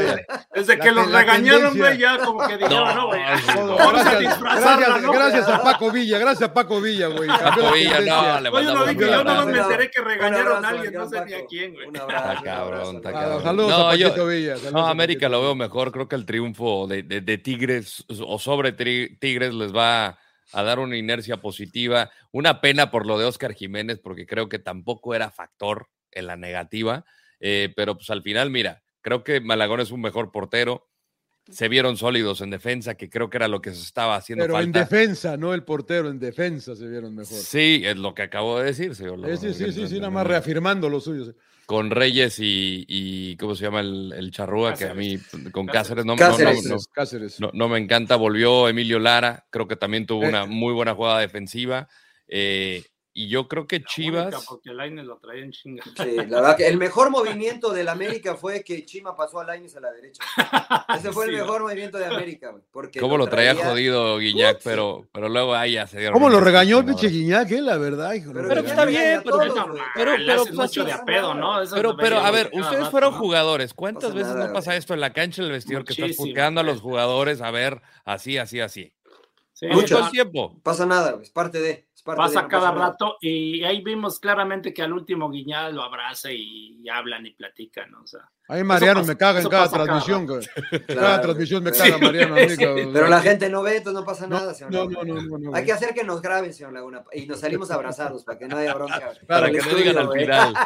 [0.55, 3.20] Desde La que los regañaron, güey, ya como que dijeron, no, güey.
[3.55, 5.12] No, Vamos a Gracias, disfrazarla, ¿no?
[5.12, 7.29] gracias a Paco Villa, gracias a Paco Villa, güey.
[7.29, 9.91] Cambió Paco la Villa, no, le Oye, no, mandamos un que yo no me enteré
[9.91, 11.87] que regañaron a al alguien, no sé ni a quién, güey.
[11.89, 13.43] Un abrazo, Está cabrón, cabrón.
[13.43, 14.57] Saludos No, a yo- Villa.
[14.57, 15.93] saludos No, a América lo veo mejor.
[15.93, 20.19] Creo que el triunfo de, de- de Tigres o sobre Tri- Tigres les va
[20.53, 22.11] a dar una inercia positiva.
[22.33, 26.37] Una pena por lo de Oscar Jiménez, porque creo que tampoco era factor en la
[26.37, 27.05] negativa.
[27.41, 30.87] Eh, pero pues al final, mira, creo que Malagón es un mejor portero.
[31.51, 34.61] Se vieron sólidos en defensa, que creo que era lo que se estaba haciendo Pero
[34.61, 37.39] en defensa, no el portero, en defensa se vieron mejor.
[37.39, 39.19] Sí, es lo que acabo de decir, señor.
[39.39, 41.33] Sí, sí, sí, sí, sí, nada más reafirmando lo suyo.
[41.69, 44.73] Con Reyes y, y ¿cómo se llama el, el charrúa?
[44.73, 45.19] Que a mí,
[45.53, 46.64] con Cáceres, no, no- Cáceres.
[46.64, 47.41] no- no, Cáceres, Cáceres.
[47.41, 48.16] no, no me encanta.
[48.16, 50.29] Volvió Emilio Lara, creo que también tuvo Eh.
[50.31, 51.87] una muy buena jugada defensiva.
[52.27, 54.44] eh, y yo creo que Chivas.
[54.48, 55.82] Porque el Aines lo traía en chinga.
[55.84, 59.74] Sí, la verdad que el mejor movimiento del América fue que Chima pasó a Lainez
[59.76, 60.22] a la derecha.
[60.96, 62.54] Ese fue el mejor movimiento de América.
[62.70, 64.61] Porque ¿Cómo lo traía traía- jodido Guiñac?
[64.62, 66.12] Pero, pero luego ahí ya se dieron.
[66.14, 67.61] ¿Cómo lo regañó el pinche Guiñac, eh?
[67.61, 68.32] La verdad, hijo.
[68.32, 69.54] Pero, Pero está bien, pero- todos, Pero,
[69.94, 71.56] pero- pero, pues, de a pedo, nada.
[71.56, 71.62] ¿no?
[71.62, 73.18] Eso Pero, a ver, ustedes rato, fueron ¿no?
[73.18, 73.74] jugadores.
[73.74, 76.61] ¿Cuántas pasa veces nada, no pasa esto en la cancha del vestidor que estás pulcando
[76.61, 78.92] a los jugadores a ver así, así, así?
[79.59, 79.98] Sí, Mucho.
[79.98, 80.61] El tiempo.
[80.62, 81.18] Pasa nada.
[81.20, 81.88] Es parte de.
[81.92, 85.74] Es parte de, Pasa no cada rato y ahí vimos claramente que al último Guiñal
[85.74, 88.30] lo abraza y, y hablan y platican, o sea.
[88.51, 90.26] A mí Mariano pasa- me caga en cada cada transmisión.
[90.26, 90.40] güey.
[90.70, 92.34] Cada Claro, transmisión me caga Mariano.
[92.34, 92.90] mí, cabrón.
[92.94, 94.72] Pero la gente no ve, entonces no pasa No, nada, señor.
[94.72, 95.03] no, Laguna.
[95.05, 97.70] no, no, no, no, Hay que hacer que nos graben, señor Laguna, y nos salimos
[97.70, 99.12] abrazados para que no haya bronca.
[99.28, 100.55] Para que no digan al final.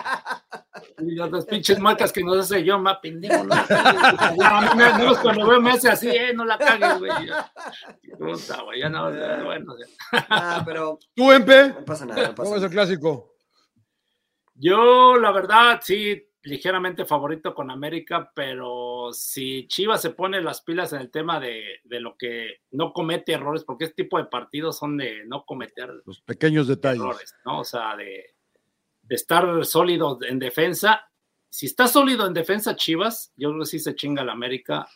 [0.98, 3.54] Y las dos pinches marcas que nos hace yo, más pendejo, ¿no?
[3.54, 7.10] Ya, a mí me- no, cuando veo me hace así, eh, no la cagues, güey.
[7.26, 7.52] Ya,
[8.18, 9.74] Puta, güey, ya no, ya, bueno.
[9.78, 10.26] ya.
[10.30, 11.68] Ah, pero ¿Tú, Empe?
[11.68, 13.34] no pasa nada, no pasa ¿Cómo es el clásico?
[14.54, 20.92] Yo, la verdad, sí, ligeramente favorito con América, pero si Chivas se pone las pilas
[20.92, 24.78] en el tema de, de lo que no comete errores, porque este tipo de partidos
[24.78, 27.00] son de no cometer Los pequeños detalles.
[27.00, 27.60] errores, ¿no?
[27.60, 28.34] O sea, de,
[29.02, 31.08] de estar sólido en defensa.
[31.48, 34.88] Si está sólido en defensa Chivas, yo creo que sí se chinga la América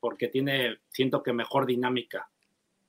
[0.00, 2.28] porque tiene, siento que mejor dinámica.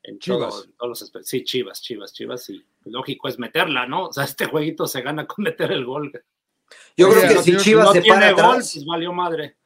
[0.01, 0.49] En Chivas.
[0.49, 4.05] todo- todos los sí, Chivas, Chivas, Chivas, y lógico es meterla, ¿no?
[4.07, 6.12] O sea, este jueguito se gana con meter el gol.
[6.98, 9.14] Yo Oye, creo que no si Chivas no se tiene para gol, atrás, pues valió
[9.14, 9.58] madre.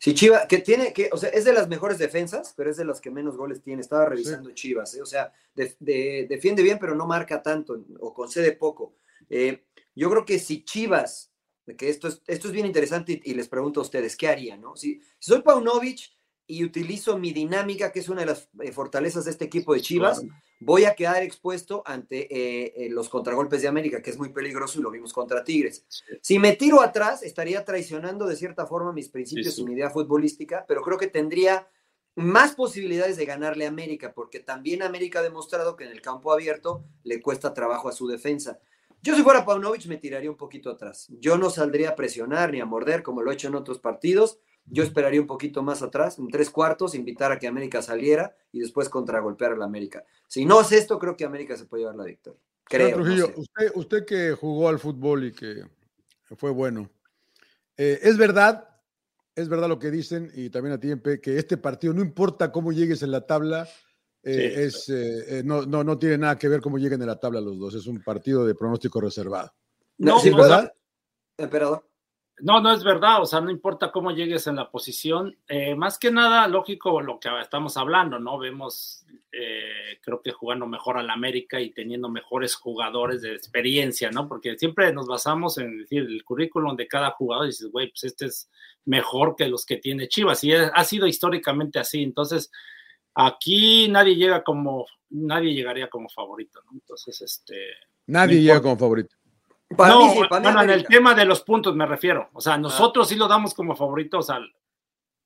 [0.00, 2.84] si Chivas, que tiene, que, o sea, es de las mejores defensas, pero es de
[2.84, 3.80] las que menos goles tiene.
[3.82, 5.02] Estaba revisando Chivas, ¿eh?
[5.02, 8.94] o sea, de- de- defiende bien, pero no marca tanto o concede poco.
[9.30, 11.32] Eh, yo creo que si Chivas,
[11.78, 14.60] que esto es, esto es bien interesante y, y les pregunto a ustedes, ¿qué harían?
[14.60, 14.76] No?
[14.76, 16.10] Si, si soy Paunovic
[16.46, 19.80] y utilizo mi dinámica, que es una de las eh, fortalezas de este equipo de
[19.80, 20.22] Chivas,
[20.60, 24.78] voy a quedar expuesto ante eh, eh, los contragolpes de América, que es muy peligroso
[24.78, 25.86] y lo vimos contra Tigres.
[26.20, 29.62] Si me tiro atrás, estaría traicionando de cierta forma mis principios Sí, sí.
[29.62, 31.68] y mi idea futbolística, pero creo que tendría
[32.16, 36.32] más posibilidades de ganarle a América, porque también América ha demostrado que en el campo
[36.32, 38.60] abierto le cuesta trabajo a su defensa.
[39.02, 41.08] Yo si fuera Paunovic me tiraría un poquito atrás.
[41.20, 44.38] Yo no saldría a presionar ni a morder como lo he hecho en otros partidos.
[44.66, 48.60] Yo esperaría un poquito más atrás, en tres cuartos, invitar a que América saliera y
[48.60, 50.04] después contragolpear a la América.
[50.26, 52.40] Si no es esto, creo que América se puede llevar la victoria.
[52.70, 52.96] Señor Creo.
[52.98, 53.34] no Trujillo, sé.
[53.40, 55.64] usted, usted que jugó al fútbol y que
[56.36, 56.88] fue bueno,
[57.76, 58.68] eh, es verdad,
[59.34, 62.50] es verdad lo que dicen, y también a ti, Empe, que este partido, no importa
[62.50, 63.68] cómo llegues en la tabla,
[64.22, 64.62] eh, Sí.
[64.62, 67.42] es, eh, eh, no, no, no tiene nada que ver cómo lleguen en la tabla
[67.42, 69.52] los dos, es un partido de pronóstico reservado.
[69.98, 70.72] No, No, sí, no, ¿verdad?
[71.36, 71.86] Emperador.
[72.40, 75.98] No, no es verdad, o sea, no importa cómo llegues en la posición, eh, más
[75.98, 78.38] que nada, lógico, lo que estamos hablando, ¿no?
[78.38, 84.26] Vemos, eh, creo que jugando mejor al América y teniendo mejores jugadores de experiencia, ¿no?
[84.26, 88.04] Porque siempre nos basamos en decir el currículum de cada jugador y dices, güey, pues
[88.04, 88.50] este es
[88.84, 92.50] mejor que los que tiene Chivas y ha sido históricamente así, entonces
[93.14, 96.72] Aquí nadie llega como, nadie llegaría como favorito, ¿no?
[96.72, 97.54] Entonces, este.
[98.06, 99.16] Nadie no llega como favorito.
[99.76, 102.28] Para no, mí sí, para mí bueno, en el tema de los puntos me refiero.
[102.32, 104.38] O sea, nosotros sí lo damos como favorito, o sea,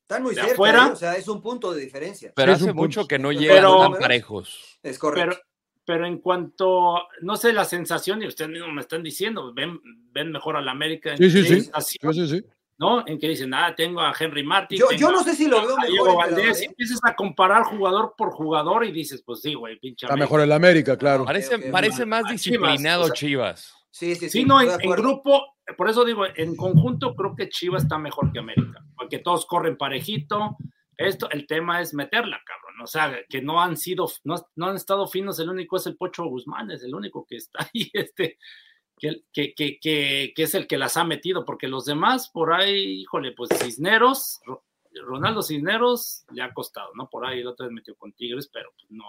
[0.03, 0.87] Están muy cerca, afuera.
[0.87, 0.91] ¿eh?
[0.93, 2.33] o sea, es un punto de diferencia.
[2.35, 3.09] Pero es hace un mucho punto.
[3.09, 4.79] que no Pero- llegan tan parejos.
[4.83, 5.31] Es correcto.
[5.37, 5.43] pero,
[5.85, 9.79] pero en cuanto, no sé, la sensación, y ustedes mismos me están diciendo, ven,
[10.13, 11.49] ven mejor a la América en Sí, sí, sí.
[11.63, 12.45] sensación, Sí, sí, sí.
[12.79, 13.05] ¿no?
[13.09, 14.79] En que dicen, ah, tengo a Henry Martin.
[14.79, 16.17] yo, tengo yo no sé si lo veo mejor.
[16.17, 16.69] Valdés, y ¿eh?
[16.69, 20.53] empiezas a comparar jugador por jugador y dices, pues sí, güey, pinche Está mejor el
[20.53, 21.25] América, claro.
[21.25, 23.75] Parece, parece más a Chivas, disciplinado o sea, Chivas.
[23.91, 24.31] Sí, sí, sí.
[24.41, 28.33] Sí, no, en, en grupo, por eso digo, en conjunto creo que Chivas está mejor
[28.33, 30.57] que América, porque todos corren parejito.
[30.97, 32.81] Esto, el tema es meterla, cabrón.
[32.83, 35.97] O sea, que no han sido, no, no han estado finos, el único es el
[35.97, 38.39] Pocho Guzmán, es el único que está ahí, este,
[38.99, 43.01] que, que, que, que, es el que las ha metido, porque los demás por ahí,
[43.03, 44.65] híjole, pues Cisneros, Ro-
[45.07, 47.09] Ronaldo Cisneros le ha costado, ¿no?
[47.09, 49.05] Por ahí el otro vez metió con Tigres, pero pues no.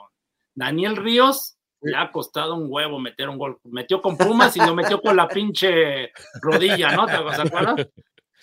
[0.54, 3.58] Daniel Ríos le ha costado un huevo meter un gol.
[3.64, 6.12] Metió con Pumas y lo metió con la pinche
[6.42, 7.06] rodilla, ¿no?
[7.06, 7.88] ¿Te acuerdas?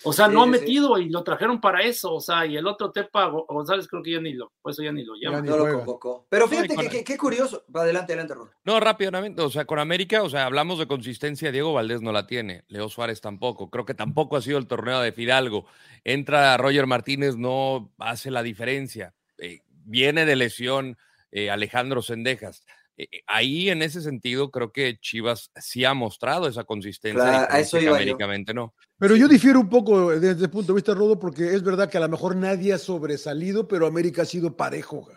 [0.03, 2.13] O sea, no ha sí, metido y lo trajeron para eso.
[2.13, 4.83] O sea, y el otro Tepa Go- González creo que ya ni lo, por eso
[4.83, 5.41] ya ni lo Ya llama.
[5.41, 6.27] No lo convocó.
[6.29, 7.63] Pero fíjate que, que- qué curioso.
[7.73, 8.49] Adelante, adelante, Ron.
[8.63, 12.27] No, rápidamente, o sea, con América, o sea, hablamos de consistencia, Diego Valdés no la
[12.27, 15.65] tiene, Leo Suárez tampoco, creo que tampoco ha sido el torneo de Fidalgo,
[16.03, 20.97] entra Roger Martínez, no hace la diferencia, Eh, viene de lesión
[21.31, 22.63] eh, Alejandro Sendejas.
[22.97, 27.47] Eh, eh, ahí en ese sentido creo que Chivas sí ha mostrado esa consistencia, Claro,
[27.49, 28.17] a eso iba yo.
[28.55, 28.73] No.
[28.97, 31.97] Pero yo difiero un poco desde el punto de vista, Rodo, porque es verdad que
[31.97, 35.07] a lo mejor nadie ha sobresalido, pero América ha sido parejo.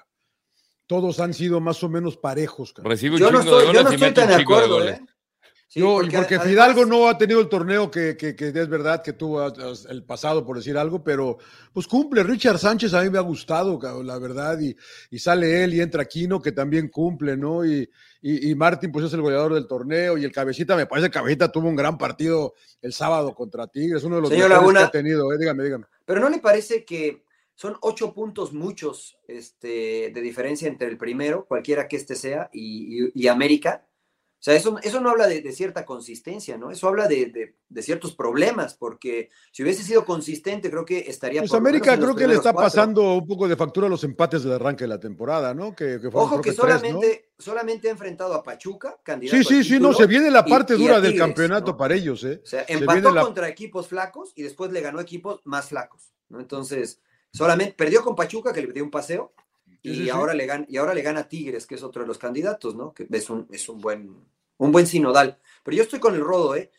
[0.86, 2.74] Todos han sido más o menos parejos.
[2.78, 4.30] Recibe un Yo no chingo de estoy, yo goles no y estoy mete tan un
[4.30, 5.00] de chingo de acuerdo, goles.
[5.00, 5.04] ¿eh?
[5.72, 8.68] Sí, Yo- y porque además- Fidalgo no ha tenido el torneo que, que- que es
[8.68, 9.40] verdad que tuvo
[9.88, 11.38] el pasado, por decir algo, pero
[11.72, 12.24] pues cumple.
[12.24, 14.74] Richard Sánchez a mí me ha gustado, la verdad, y,
[15.12, 17.64] y sale él y entra Aquino, que también cumple, ¿no?
[17.64, 17.88] Y,
[18.20, 21.14] y, y Martín, pues es el goleador del torneo, y el Cabecita, me parece que
[21.14, 24.80] Cabecita tuvo un gran partido el sábado contra Tigres, uno de los mejores Laguna.
[24.80, 25.38] que ha tenido, ¿eh?
[25.38, 25.84] dígame, dígame.
[26.04, 27.22] Pero ¿no le parece que
[27.54, 33.08] son ocho puntos muchos este, de diferencia entre el primero, cualquiera que este sea, y-
[33.14, 33.86] y América?
[34.40, 36.70] O sea, eso, eso no habla de, de cierta consistencia, ¿no?
[36.70, 41.42] Eso habla de, de- de ciertos problemas, porque si hubiese sido consistente, creo que estaría...
[41.42, 42.66] Pues por América creo que le está cuatro.
[42.66, 45.76] pasando un poco de factura a los empates del arranque de la temporada, ¿no?
[45.76, 46.62] Que, Ojo que tres, ¿no?
[46.62, 50.42] solamente, solamente ha enfrentado a Pachuca, candidato Sí, sí, al sí, no, se viene la
[50.44, 51.76] parte y dura del Tigres, campeonato ¿no?
[51.76, 52.40] para ellos, ¿eh?
[52.42, 56.14] O sea, Se empató la- contra equipos flacos y después le ganó equipos más flacos,
[56.30, 56.40] ¿no?
[56.40, 59.34] Entonces, solamente perdió con Pachuca, que le dio un paseo,
[59.82, 60.10] y, Sí, sí, sí.
[60.10, 62.92] ahora, Le gana, y ahora le gana Tigres, que es otro de los candidatos, ¿no?
[62.92, 64.14] Que es un, es un buen,
[64.58, 65.38] un buen sinodal.
[65.62, 66.70] Pero yo estoy con el rodo, ¿eh?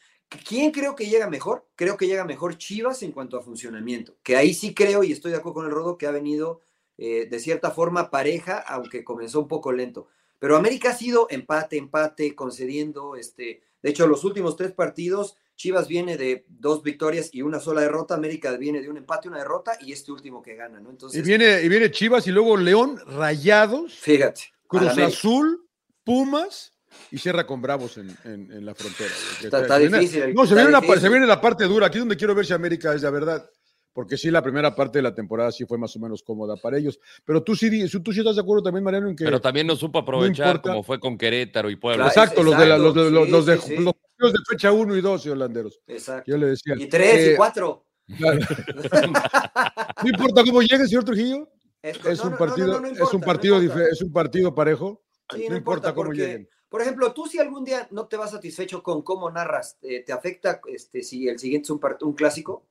[0.47, 1.67] ¿Quién creo que llega mejor?
[1.75, 4.15] Creo que llega mejor Chivas en cuanto a funcionamiento.
[4.23, 6.61] Que ahí sí creo, y estoy de acuerdo con el rodo, que ha venido
[6.97, 10.07] eh, de cierta forma pareja, aunque comenzó un poco lento.
[10.39, 13.15] Pero América ha sido empate, empate, concediendo.
[13.15, 17.81] Este, de hecho, los últimos tres partidos, Chivas viene de dos victorias y una sola
[17.81, 18.15] derrota.
[18.15, 20.89] América viene de un empate, una derrota y este último que gana, ¿no?
[20.89, 24.41] Y Entonces, viene, y viene Chivas y luego León, Rayados, fíjate.
[24.65, 24.97] Cruz.
[24.97, 25.67] Azul,
[26.03, 26.73] Pumas
[27.11, 29.11] y cierra con Bravos en, en- en la frontera.
[29.43, 31.01] Está- Se está viene- difícil no, se está viene, la, difícil.
[31.01, 31.85] se viene la parte dura.
[31.87, 33.47] Aquí es donde quiero ver si América es de verdad.
[33.93, 36.77] Porque sí, la primera parte de la temporada sí fue más o menos cómoda para
[36.77, 36.97] ellos.
[37.25, 37.69] Pero tú sí,
[38.01, 39.25] tú sí estás de acuerdo también, Mariano, en que.
[39.25, 42.05] Pero también no supo aprovechar como fue con Querétaro y Puebla.
[42.05, 43.83] Claro, exacto, los de, la- los, de, los, sí, los de, sí, sí.
[43.83, 45.79] los partidos de fecha 1 y 2, holanderos.
[45.87, 46.29] Exacto.
[46.31, 46.75] Yo le decía.
[46.77, 47.85] Y tres Eh, y cuatro.
[48.17, 48.39] claro.
[50.03, 51.49] no importa cómo llegue, señor Trujillo.
[51.81, 55.01] Es, Es no, un no, partido, no, es un partido, es un partido parejo.
[55.33, 56.49] Sí, no importa cómo porque, lleguen.
[56.69, 60.13] Por ejemplo, tú si algún día no te vas satisfecho con cómo narras, eh, ¿te
[60.13, 62.65] afecta este, si el siguiente es un, un clásico?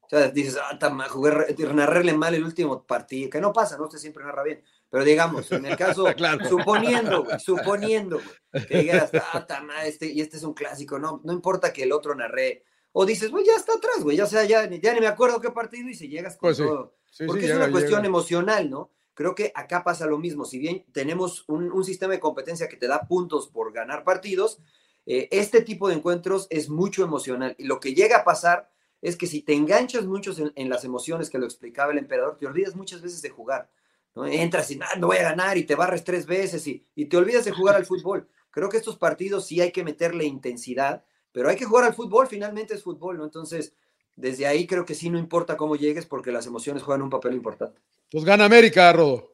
[0.00, 1.32] O sea, dices, ah, ta ma- jugué,
[1.74, 4.62] narrarle mal el último partido, que no pasa, no usted siempre narra bien.
[4.90, 6.44] Pero digamos, en el caso, Claro.
[6.48, 8.20] suponiendo, güey, suponiendo,
[8.52, 11.72] güey, que dijeras, ah, ta ma, este, y este es un clásico, no, no importa
[11.72, 12.64] que el otro narre.
[12.92, 15.40] O dices, güey, ya está atrás, güey, ya sea, ya, ni- ya ni me acuerdo
[15.40, 16.62] qué partido y si llegas con Pues sí.
[16.62, 16.96] todo.
[17.10, 18.08] Sí, sí, Porque es llega, una cuestión llega.
[18.08, 18.90] emocional, ¿no?
[19.14, 20.44] Creo que acá pasa lo mismo.
[20.44, 24.60] Si bien tenemos un, un sistema de competencia que te da puntos por ganar partidos,
[25.06, 27.54] eh, este tipo de encuentros es mucho emocional.
[27.58, 28.70] Y lo que llega a pasar
[29.02, 32.36] es que si te enganchas mucho en, en las emociones que lo explicaba el emperador,
[32.38, 33.70] te olvidas muchas veces de jugar.
[34.16, 34.26] ¿No?
[34.26, 37.16] Entras y, ah, no voy a ganar y te barres tres veces y, y te
[37.16, 38.28] olvidas de jugar al fútbol.
[38.50, 42.26] Creo que estos partidos sí hay que meterle intensidad, pero hay que jugar al fútbol,
[42.26, 43.24] finalmente es fútbol, ¿no?
[43.24, 43.74] Entonces,
[44.16, 47.34] desde ahí creo que sí no importa cómo llegues porque las emociones juegan un papel
[47.34, 47.80] importante.
[48.10, 49.30] Pues gana América, Rodo.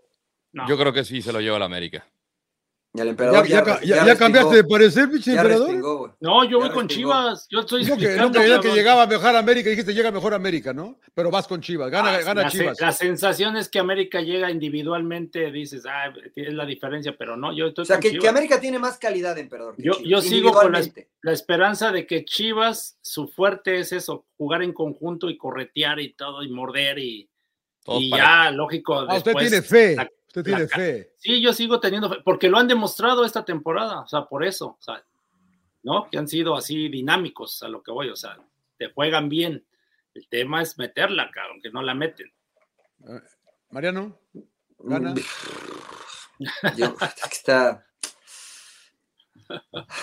[0.53, 0.69] No.
[0.69, 2.05] Yo creo que sí se lo lleva la América.
[2.95, 6.15] Y el emperador Ya, ya, ya, ca- ya- ya respingó, cambiaste de parecer, pinche emperador.
[6.21, 6.89] No, yo Ya voy con.
[6.89, 7.47] Chivas.
[7.51, 10.99] Yo estoy Dijo que, no creía que llegaba mejor América, dijiste llega mejor América, ¿no?
[11.15, 12.81] Pero vas con Chivas, gana, Ah, gana la, se- Chivas.
[12.83, 17.69] La sensación es que América llega individualmente, dices, ah, es la diferencia, pero no, yo
[17.69, 18.23] estoy O sea, con que, Chivas.
[18.25, 19.75] que América tiene más calidad, emperador.
[19.77, 20.83] que Yo- Chivas, yo sigo con la-.
[21.23, 26.13] La esperanza de que Chivas, su fuerte es eso, jugar en conjunto y corretear y
[26.13, 27.31] todo, y morder y,
[27.85, 29.07] Todos y para- ya, lógico.
[29.09, 31.13] Ah, usted tiene fe, la- usted tiene la fe.
[31.19, 34.79] Sí, yo sigo teniendo fe, porque lo han demostrado esta temporada, o sea, por eso,
[34.79, 35.05] o sea,
[35.83, 36.09] ¿no?
[36.11, 38.39] Que han sido así dinámicos a lo que voy, o sea,
[38.79, 39.67] te juegan bien.
[40.15, 42.33] El tema es meterla, cabrón, que no la meten.
[43.71, 44.19] Mariano,
[44.79, 45.15] gana.
[46.77, 46.97] Yo-
[47.31, 47.87] está.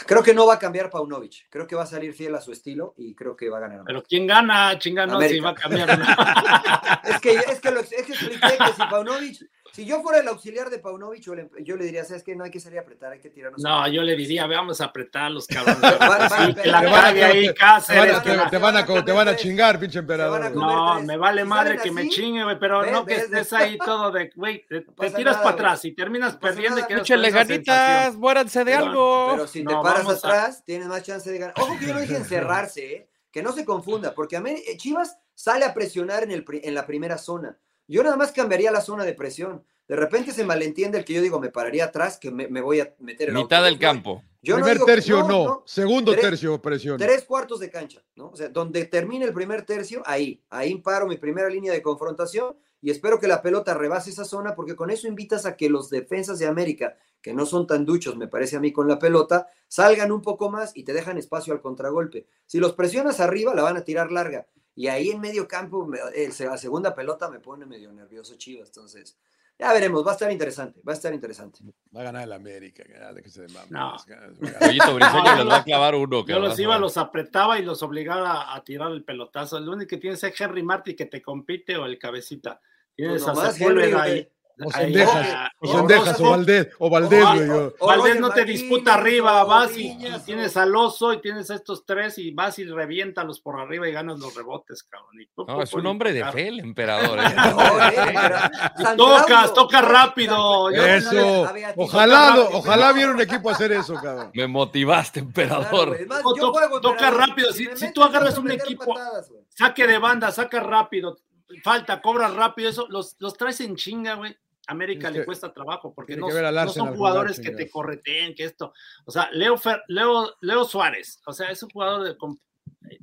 [0.05, 1.47] Creo que no va a cambiar Paunovic.
[1.49, 3.82] Creo que va a salir fiel a su estilo y creo que va a ganar.
[3.86, 4.77] Pero ¿quién gana?
[4.77, 5.89] Chingano, si va a cambiar.
[7.09, 9.49] Es que, es que lo es que expliqué que si Paunovic,
[9.80, 12.36] si yo fuera el auxiliar de Paunovic, yo le, yo le diría, ¿sabes qué?
[12.36, 13.61] No hay que salir a apretar, hay que tirarnos.
[13.61, 15.77] No, yo le diría, veamos a apretarlos, cabrón.
[15.82, 18.01] va- Sí, que la te van a- cague ahí te, Cáceres.
[18.01, 19.41] van a, que te- la- te van a co- te van a tres.
[19.41, 20.51] chingar, pinche a emperador.
[20.51, 21.05] No, tres.
[21.07, 23.53] me vale madre que me chingue, güey, pero ves, no que ves, estés ves.
[23.53, 26.88] ahí todo de, güey, te, tiras nada, para atrás y terminas pasa perdiendo y nada.
[26.88, 28.19] quedas Échenle con esa ganitas, sensación.
[28.19, 29.27] muéranse de Pero- algo.
[29.32, 31.53] Pero si te No, paras vamos a- atrás, tienes más chance de ganar.
[31.57, 33.09] Ojo que yo no dije encerrarse, ¿eh?
[33.32, 36.73] que no se confunda, porque Amé- eh, Chivas sale a presionar en, el, pri- en
[36.73, 37.57] la primera zona.
[37.90, 39.64] Yo nada más cambiaría la zona de presión.
[39.88, 42.80] De repente se malentiende el que yo digo, me pararía atrás, que me, me voy
[42.80, 44.24] a meter en Mitad del campo.
[44.42, 46.98] Yo no primer tercio no, segundo Tres- tercio presión.
[46.98, 48.30] Tres cuartos de cancha, ¿no?
[48.30, 52.56] O sea, donde termine el primer tercio, ahí, ahí paro mi primera línea de confrontación
[52.82, 55.90] y espero que la pelota rebase esa zona porque con eso invitas a que los
[55.90, 59.48] defensas de América, que no son tan duchos, me parece a mí, con la pelota,
[59.68, 62.28] salgan un poco más y te dejan espacio al contragolpe.
[62.46, 64.48] Si los presionas arriba, la van a tirar larga.
[64.80, 68.69] Y ahí en medio campo, me- el- la segunda pelota me pone medio nervioso Chivas.
[68.69, 69.17] Entonces,
[69.59, 71.59] ya veremos, va a estar interesante, va a estar interesante.
[71.93, 73.69] Va a ganar el América, déjese de mames.
[73.71, 73.97] No.
[74.95, 76.23] Briseño les va a clavar uno.
[76.23, 79.57] que Yo los iba, los apretaba y los obligaba a tirar el pelotazo.
[79.57, 82.61] El único que tienes es Henry Martí que te compite o el cabecita.
[82.95, 84.30] Tienes Pues a Sepúlveda ahí.
[84.66, 86.30] O Sendejas, o Sendejas, o.
[86.32, 87.49] Valdés, o Valdés, O- güey.
[87.80, 91.86] o- Valdés no te disputa arriba, vas y, tienes al oso y tienes a estos
[91.86, 95.22] tres y vas y reviéntalos por arriba y ganas los rebotes, cabrón.
[95.22, 97.20] Y tú, No, es un hombre de fe el emperador.
[97.20, 97.36] ¿eh?
[97.36, 99.53] No, eh, San Tocas, Claudio.
[99.53, 100.70] toca rápido.
[100.70, 104.32] Eso, ojalá, ojalá viera un equipo hacer eso, cabrón.
[104.34, 105.97] Me motivaste, Claro, emperador.
[106.39, 107.51] to- juego, toca rápido.
[107.53, 111.18] Si- tú agarras un equipo- patadas, saque de banda, saca rápido,
[111.64, 114.36] falta, cobra rápido, eso los, los traes en chinga, güey.
[114.70, 116.28] América Es le cuesta trabajo porque no,
[116.74, 118.74] son jugar, jugadores que te correteen, que esto.
[119.05, 122.39] O sea, Leo, Fer- Leo, Leo Suárez, o sea, es un jugador de, con,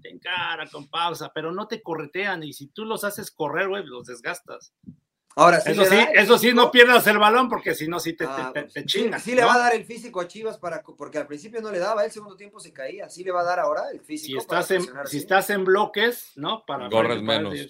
[0.03, 3.85] te encara, con pausa, pero no te corretean y si tú los haces correr, güey,
[3.85, 4.73] los desgastas.
[5.39, 5.71] Ahora sí.
[5.73, 8.51] eso sí, el eso sí, no pierdas el balón porque si no, sí te, Ah,
[8.55, 9.23] te, te- pues, te chingas.
[9.23, 9.49] Sí, le ¿no?
[9.49, 12.11] va a dar el físico a Chivas para porque al principio no le daba, el
[12.11, 13.09] segundo tiempo se caía.
[13.11, 14.47] Sí le va a dar ahora el Si físico.
[14.47, 16.65] para estás, en, si estás en bloques, ¿no?
[16.67, 17.69] Para Corres para- menos.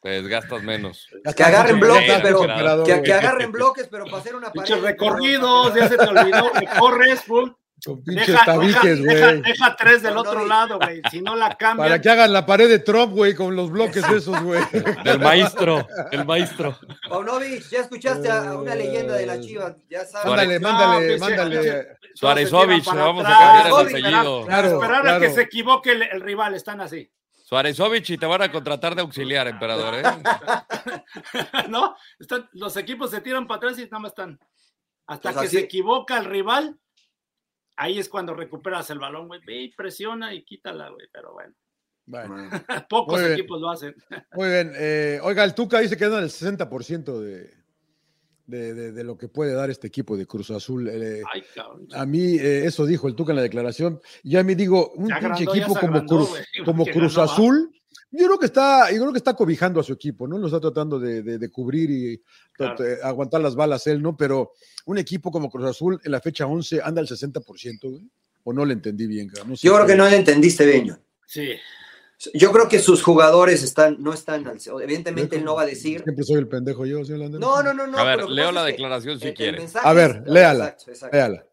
[0.00, 1.08] Te desgastas menos.
[1.36, 2.40] Que agarren bloques, pero-
[2.84, 4.66] Que, agarren bloques, pero para hacer una pared.
[4.66, 7.52] Pinches recorridos, ya se te olvidó, que corres, pum,
[7.84, 9.42] Con pinches Deja, tabiques, deja- deja- güey.
[9.42, 11.00] deja tres del No, otro no, lado, güey.
[11.10, 11.88] Si no la cambian.
[11.88, 14.60] Para que hagan la pared de Trump, güey, con los bloques esos, güey.
[15.04, 16.76] Del maestro, el maestro.
[17.08, 20.26] Paunovic, ya escuchaste a a una leyenda de la Chivas, ya sabes.
[20.26, 21.88] Mándale, No, mándale, pues, mándale.
[22.14, 23.38] Suárezovich, le vamos a atrás.
[23.62, 24.46] cambiar el apellido.
[24.46, 25.20] Claro, Esperar a claro.
[25.20, 27.08] que se equivoque el, el rival, están así.
[27.44, 30.02] Suárezovich y te van a contratar de auxiliar, emperador, ¿eh?
[31.68, 31.94] ¿No?
[32.18, 34.38] Están, los equipos se tiran para atrás y nada más están.
[35.06, 36.76] Hasta Pues que así- se equivoca el rival,
[37.78, 39.40] ahí es cuando recuperas el balón, güey.
[39.46, 41.06] Y presiona y quítala, güey.
[41.12, 41.54] Pero bueno,
[42.06, 42.34] Bueno,
[42.88, 43.32] pocos Muy bien.
[43.38, 43.94] equipos lo hacen.
[44.34, 44.72] muy bien.
[44.76, 47.54] eh, oiga, el Tuca dice que anda en el 60% de,
[48.46, 50.88] de, de- de lo que puede dar este equipo de Cruz Azul.
[50.88, 51.42] Eh, Ay,
[51.94, 54.00] a mí, eh, eso dijo el Tuca en la declaración.
[54.22, 56.30] Y a mí digo, un pinche equipo como, Cruz,
[56.64, 57.18] como Cruz.
[57.18, 57.70] Azul,
[58.10, 60.38] yo creo que está, yo creo que está cobijando a su equipo, ¿no?
[60.38, 62.84] Lo está tratando de, de- de cubrir y Claro.
[62.84, 64.16] eh, aguantar las balas él, ¿no?
[64.16, 64.52] Pero
[64.86, 68.08] un equipo como Cruz Azul en la fecha 11 anda al 60%, güey.
[68.44, 69.30] O no le entendí bien.
[69.46, 71.00] No sé Yo creo que no le entendiste bien, John.
[71.26, 71.50] Sí.
[72.34, 76.02] Yo creo que sus jugadores están, no están al Evidentemente él no va a decir.
[76.02, 77.40] Siempre soy el pendejo yo, señor Landero.
[77.40, 77.98] No, no, no, no.
[77.98, 79.64] A ver, leo la declaración si el- quiere.
[79.82, 80.64] A ver, léala.
[80.68, 81.16] Exacto, exacto.
[81.16, 81.44] Véala.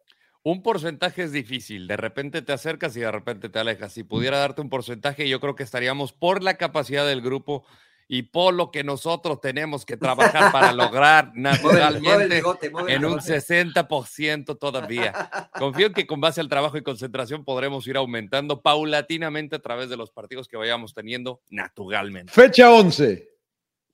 [0.48, 1.88] Un porcentaje es difícil.
[1.88, 3.92] De repente te acercas y de repente te alejas.
[3.92, 7.66] Si pudiera darte un porcentaje, yo creo que estaríamos por la capacidad del grupo
[8.06, 12.34] y por lo que nosotros tenemos que trabajar para lograr Mueve el- mueve el naturalmente
[12.36, 13.40] bigote, mueve el en un bigote.
[13.40, 15.50] 60% todavía.
[15.58, 19.88] Confío en que con base al trabajo y concentración podremos ir aumentando paulatinamente a través
[19.88, 22.32] de los partidos que vayamos teniendo naturalmente.
[22.32, 23.28] Fecha 11.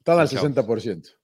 [0.00, 1.16] Están al Fecha 60%.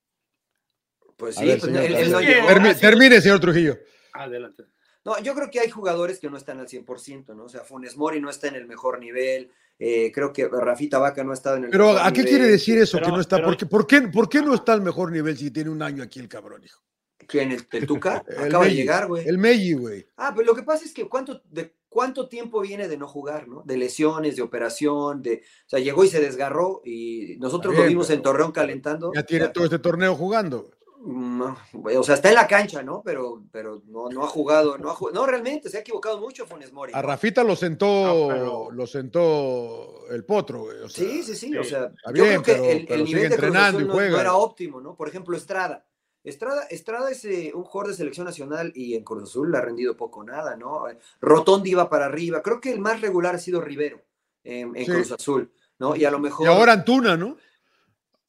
[1.19, 2.75] Pues sí, ver, pues señor él, no llegó.
[2.81, 3.77] Termine, señor Trujillo.
[4.15, 4.63] Adelante.
[5.05, 7.45] No, yo creo que hay jugadores que no están al 100%, ¿no?
[7.45, 11.23] O sea, Funes Mori no está en el mejor nivel, eh, creo que Rafita Vaca
[11.25, 12.29] no ha estado en el Pero mejor ¿a qué nivel.
[12.31, 12.97] quiere decir eso?
[12.99, 13.37] Pero- que no está.
[13.37, 15.81] pero- ¿Por, qué, por, qué, por qué no está al mejor nivel si tiene un
[15.83, 16.83] año aquí el cabrón, hijo?
[17.27, 17.53] ¿Quién?
[17.53, 18.25] ¿El, el Tuca?
[18.29, 19.27] El Acaba de llegar, güey.
[19.29, 20.07] El Meji, güey.
[20.17, 23.49] Ah, pero lo que pasa es que cuánto, de cuánto tiempo viene de no jugar,
[23.49, 23.63] ¿no?
[23.67, 27.87] De lesiones, de operación, de, o sea, llegó y se desgarró y nosotros Está lo
[27.87, 29.13] bien, vimos en Torreón calentando.
[29.15, 30.71] Ya tiene todo este torneo jugando.
[31.01, 33.03] No, güey, o sea, está en la cancha, ¿no?
[33.05, 36.45] Pero, pero no, no ha jugado, no ha jugado, no, realmente, se ha equivocado mucho
[36.47, 36.93] Funes Mori.
[36.95, 37.01] A.
[37.01, 40.79] Rafita lo sentó, No, pero- lo sentó el potro, güey.
[40.79, 43.17] o sea, Sí, sí, sí, o sea, yo creo que pero- el, pero el sigue
[43.17, 44.11] nivel de entrenando y no, juega.
[44.11, 44.97] no era óptimo, ¿no?
[44.97, 45.85] Por ejemplo, Estrada.
[46.25, 49.61] Estrada, Estrada es eh, un jugador de selección nacional y en Cruz Azul le ha
[49.63, 50.85] rendido poco nada, ¿no?
[51.21, 52.43] Rotondi iba para arriba.
[52.43, 54.03] Creo que el más regular ha sido Rivero
[54.43, 54.91] en, en Sí.
[54.91, 55.95] Cruz Azul, ¿no?
[55.95, 56.45] Y a lo mejor.
[56.47, 57.37] Y ahora Antuna, ¿no?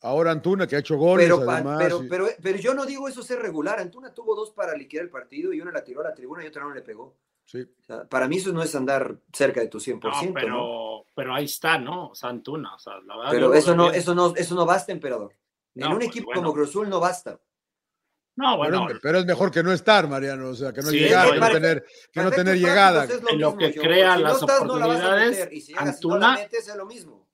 [0.01, 1.77] Ahora Antuna, que ha hecho goles, pero, además.
[1.77, 3.79] pero, pero, pero yo no digo eso ser regular.
[3.79, 6.47] Antuna tuvo dos para liquidar el partido y una la tiró a la tribuna y
[6.47, 7.17] otra no le pegó.
[7.45, 7.61] sí.
[7.81, 10.33] O sea, para mí eso no es andar cerca de tu 100%, No, ¿no?
[10.33, 12.09] pero, pero ahí está, ¿no?
[12.11, 13.31] O sea, Antuna, o sea, la verdad.
[13.31, 15.33] Pero eso lo no, eso no, eso no basta, emperador.
[15.75, 16.41] En No, un pues, equipo bueno.
[16.43, 17.39] como Cruz Azul no basta.
[18.35, 20.47] No, Pero, bueno, pero es mejor que no estar, Mariano.
[20.49, 23.05] O sea, que no Sí, llegar, no, que no tener, que no tener llegada.
[23.05, 24.99] prácticos es En lo mismo, que crea Si no las estás, no la vas a
[25.07, 27.27] oportunidades, meter, y si llegas y no Antuna- la metes, es lo mismo.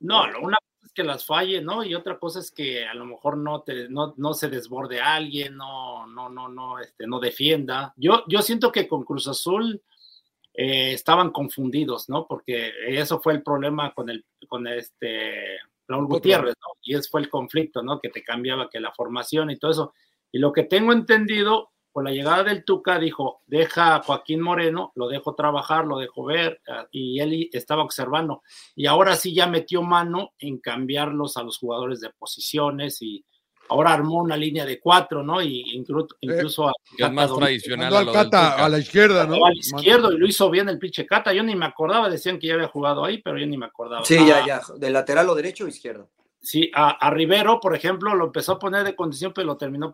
[0.00, 0.56] no, lo- una
[0.94, 1.84] que las falle, ¿no?
[1.84, 5.14] Y otra cosa es que a lo mejor no te, no, no se desborde a
[5.14, 7.92] alguien, no, no, no, no, este, no defienda.
[7.96, 9.82] Yo, yo siento que con Cruz Azul
[10.54, 12.26] eh, estaban confundidos, ¿no?
[12.26, 16.06] Porque eso fue el problema con el, con este Raúl.
[16.06, 16.68] Gutiérrez, ¿no?
[16.82, 18.00] Y ese fue el conflicto, ¿no?
[18.00, 19.94] Que te cambiaba que la formación y todo eso.
[20.30, 24.90] Y lo que tengo entendido, con la llegada del Tuca, dijo, deja a Joaquín Moreno,
[24.96, 28.42] lo dejo trabajar, lo dejo ver, ah, y él estaba observando.
[28.74, 33.24] Y ahora sí ya metió mano en cambiarlos a los jugadores de posiciones y
[33.68, 35.40] ahora armó una línea de cuatro, ¿no?
[35.40, 38.64] Y incluso, incluso a Que es más Cata tradicional a lo Cata Tuca.
[38.64, 39.46] a la izquierda, ¿no?
[39.46, 41.32] al izquierdo y lo hizo bien el pinche Cata.
[41.32, 44.04] Yo ni me acordaba, decían que ya había jugado ahí, pero yo ni me acordaba.
[44.04, 44.62] Sí, Ah, ya, ya.
[44.76, 46.10] De lateral o derecho o izquierdo.
[46.40, 49.92] Sí, a, a Rivero, por ejemplo, lo empezó a poner de condición, pero lo terminó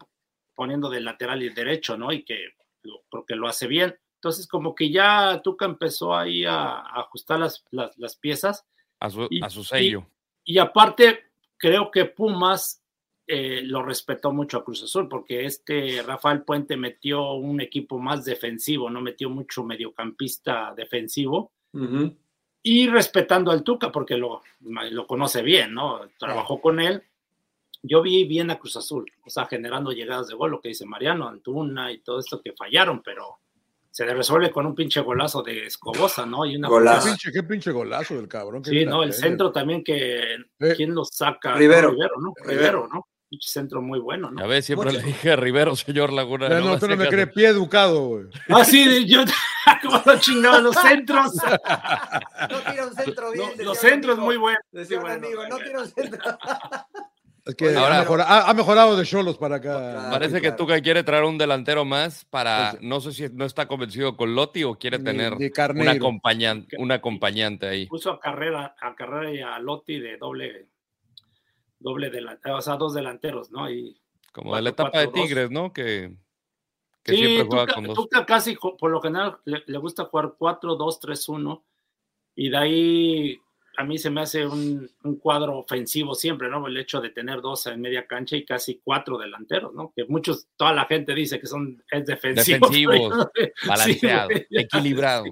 [0.54, 2.12] poniendo de lateral y derecho, ¿no?
[2.12, 2.38] Y que
[2.82, 3.96] lo, creo que lo hace bien.
[4.16, 8.66] Entonces, como que ya Tuca empezó ahí a, a ajustar las, las, las piezas.
[9.00, 10.06] A su, Y- a su sello.
[10.44, 12.82] Y aparte, creo que Pumas
[13.26, 18.24] eh, lo respetó mucho a Cruz Azul, porque este Rafael Puente metió un equipo más
[18.24, 21.52] defensivo, no metió mucho mediocampista defensivo.
[21.72, 22.16] Ujú.
[22.62, 26.00] y respetando al Tuca porque lo, lo conoce bien, ¿no?
[26.18, 27.02] Trabajó con él.
[27.82, 30.84] Yo vi bien a Cruz Azul, o sea, generando llegadas de gol, lo que dice
[30.84, 33.38] Mariano, Antuna y todo esto que fallaron, pero
[33.90, 36.44] se le resuelve con un pinche golazo de Escobosa, ¿no?
[36.46, 37.08] Y una Golazo.
[37.08, 38.64] pinche, qué pinche golazo del cabrón.
[38.64, 40.36] Sí, no, el centro también que
[40.76, 41.88] quién lo saca, Rivero.
[41.88, 42.34] No, Rivero, ¿no?
[42.44, 42.88] Rivero.
[42.92, 43.06] ¿no?
[43.28, 44.40] Pinche centro muy bueno, ¿no?
[44.40, 45.00] Ya ves, siempre Mucho.
[45.00, 46.48] le dije a Rivero, señor Laguna.
[46.48, 48.24] No no, tú no me crees pie educado, güey.
[48.48, 49.22] Ah, sí, de- yo
[49.82, 51.32] como lo chingaban los centros.
[52.50, 53.50] No tira un centro bien.
[53.58, 54.26] No, los centros amigo.
[54.26, 54.62] muy buenos.
[54.72, 56.38] Decía un Sí, bueno, amigo, no tira un centro.
[57.46, 59.78] Es que Ahora- ha, mejora- ha- ha mejorado de Cholos para acá.
[59.92, 60.10] Claro.
[60.10, 60.56] Parece que claro.
[60.56, 64.34] Tuca quiere traer un delantero más para, Pues- no sé si no está convencido con
[64.34, 65.46] Lotti o quiere Ni- tener ni
[65.80, 67.86] un acompañante, un acompañante ahí.
[67.86, 70.66] puso a carrera, a carrera y a Lotti de doble,
[71.78, 73.70] doble delantero, o sea, dos delanteros, ¿no?
[73.70, 73.98] Y
[74.32, 75.12] Como de la etapa de 4-4-2.
[75.26, 75.72] Tigres, ¿no?
[75.72, 76.12] Que,
[77.02, 77.94] que sí, siempre juega Tuca, con dos.
[77.96, 81.62] Tuca casi, por lo general, le, le gusta jugar 4-2-3-1
[82.36, 83.40] y de ahí
[83.80, 86.66] a mí se me hace un, un cuadro ofensivo siempre, ¿no?
[86.66, 89.90] El hecho de tener dos en media cancha y casi cuatro delanteros, ¿no?
[89.96, 92.58] Que muchos, toda la gente dice que son es defensivo.
[92.70, 93.28] Defensivos,
[93.66, 94.62] Balanceado, Sí, güey.
[94.64, 95.24] equilibrado.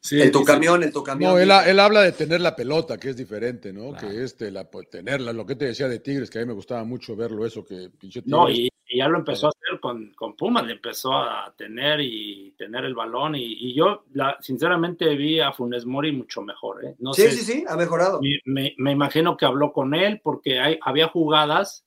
[0.00, 1.32] Sí, En tu camión, en tu camión.
[1.32, 3.92] No, él, él habla de tener la pelota, que es diferente, ¿no?
[3.92, 4.08] Claro.
[4.08, 6.52] Que este, la, pues, tenerla, lo que te decía de Tigres, que a mí me
[6.52, 10.12] gustaba mucho verlo, eso, que pinche No, y, y ya lo empezó a hacer con,
[10.14, 13.34] con Pumas, le empezó a tener y tener el balón.
[13.34, 16.84] Y, y yo, la, sinceramente, vi a Funes Mori mucho mejor.
[16.84, 16.94] ¿eh?
[16.98, 18.20] No Sí, sé, sí, sí, ha mejorado.
[18.22, 21.84] Me, me- me imagino que habló con él porque hay, había jugadas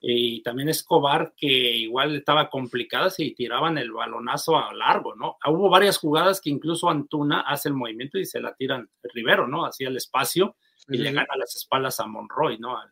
[0.00, 5.36] y también Escobar que igual estaba complicadas y tiraban el balonazo a largo, ¿no?
[5.44, 9.64] Hubo varias jugadas que incluso Antuna hace el movimiento y se la tiran Rivero, ¿no?
[9.66, 10.54] Hacia el espacio
[10.88, 12.78] y le gana las espaldas a Monroy, ¿no?
[12.78, 12.88] Al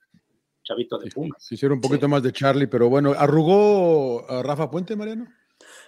[0.66, 1.42] chavito de Pumas.
[1.42, 5.26] Se hicieron un poquito más de Charlie, pero bueno, ¿arrugó a Rafa Puente, Mariano?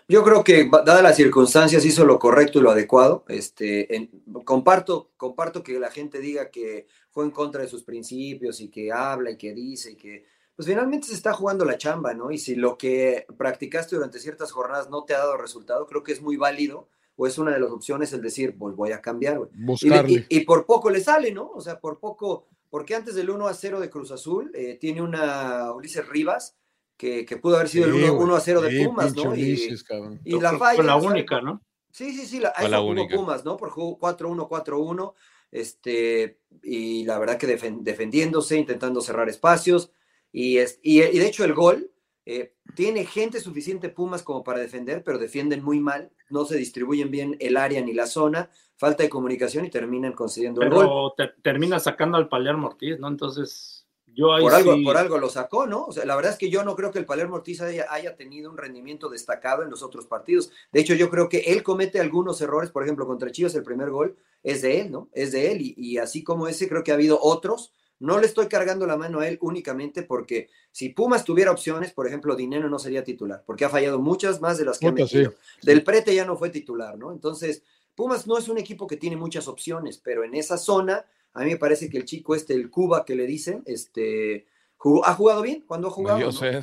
[0.08, 3.24] Yo creo que, dadas las circunstancias, hizo lo correcto y lo adecuado.
[3.28, 4.10] Este, en-
[4.44, 8.90] comparto, comparto que la gente diga que fue en contra de sus principios y que
[8.92, 10.24] habla y que dice y que,
[10.56, 12.30] pues finalmente se está jugando la chamba, ¿no?
[12.30, 16.12] Y si lo que practicaste durante ciertas jornadas no te ha dado resultado, creo que
[16.12, 19.38] es muy válido o es una de las opciones el decir, pues voy a cambiar,
[19.38, 19.50] güey.
[19.82, 21.50] Y, y- y por poco le sale, ¿no?
[21.50, 25.02] O sea, por poco, porque antes del 1 a 0 de Cruz Azul, eh, tiene
[25.02, 26.56] una Ulises Rivas
[26.96, 28.24] que, que pudo haber sido Sí, el 1, güey.
[28.26, 29.22] 1 a 0 de Sí, Pumas, ¿no?
[29.36, 30.20] Y, Ulises, cabrón.
[30.24, 30.82] y la Fue falla.
[30.82, 31.06] la ¿sabe?
[31.06, 31.62] única, ¿no?
[31.92, 33.16] Sí, sí, sí, la, Fue la única.
[33.16, 33.56] Pumas, ¿no?
[33.56, 35.14] Por jugó 4-1, 4-1,
[35.50, 39.90] este, y la verdad que defen- defendiéndose, intentando cerrar espacios,
[40.32, 41.90] y, es, y, y de hecho el gol,
[42.26, 47.10] eh, tiene gente suficiente Pumas como para defender, pero defienden muy mal, no se distribuyen
[47.10, 50.86] bien el área ni la zona, falta de comunicación y terminan concediendo el gol.
[50.86, 53.08] Pero te- termina sacando al Palermo Ortiz, ¿no?
[53.08, 55.84] Entonces, yo ahí Por algo, por algo lo sacó, ¿no?
[55.84, 58.16] O sea, la verdad es que yo no creo que el Palermo Ortiz haya, haya
[58.16, 60.50] tenido un rendimiento destacado en los otros partidos.
[60.72, 63.90] De hecho, yo creo que él comete algunos errores, por ejemplo, contra Chivas el primer
[63.90, 65.08] gol es de él, ¿no?
[65.12, 67.72] Es de él y, y así como ese, creo que ha habido otros.
[68.00, 72.06] No le estoy cargando la mano a él únicamente porque si Pumas tuviera opciones, por
[72.06, 75.32] ejemplo, Dinero no sería titular, porque ha fallado muchas más de las que ha metido.
[75.32, 75.36] sí.
[75.66, 77.10] Del Prete ya no fue titular, ¿no?
[77.10, 77.64] Entonces,
[77.98, 81.50] Pumas no es un equipo que tiene muchas opciones, pero en esa zona, a mí
[81.50, 84.46] me parece que el chico este, el Cuba que le dicen, este,
[84.76, 86.16] jugó- ha jugado bien cuando ha jugado.
[86.18, 86.32] dio ¿no?
[86.32, 86.62] sed.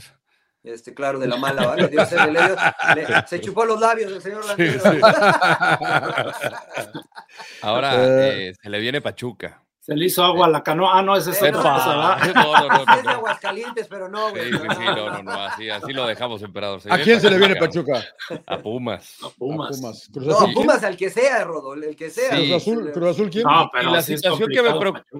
[0.63, 1.89] Este, claro, de la mala, ¿vale?
[1.89, 2.55] Dio sed, le dio-
[2.95, 4.53] le- se chupó los labios el señor sí.
[7.61, 8.49] Ahora Eh.
[8.49, 9.61] eh, se le viene Pachuca.
[9.85, 10.97] Se le hizo agua a la canoa.
[10.97, 12.17] Ah, no, esa es otra cosa, ¿verdad?
[12.35, 13.09] No, no, no, Sí es de.
[13.11, 14.51] Aguascalientes, pero no, Sí, güey.
[14.51, 16.81] sí, sí, no, no, no, así, así lo dejamos, emperador.
[16.89, 18.03] ¿A quién se le viene Pachuca?
[18.47, 19.15] A Pumas.
[19.21, 19.77] A A Pumas.
[19.77, 20.09] Pumas.
[20.15, 20.37] No.
[20.39, 20.53] ¿quién?
[20.55, 22.31] Pumas al que sea, Rodol, el que sea.
[22.35, 22.47] Sí.
[22.49, 23.43] Cruz Azul, Cruz Azul, ¿quién?
[23.43, 24.71] No, Y la sí situación, que me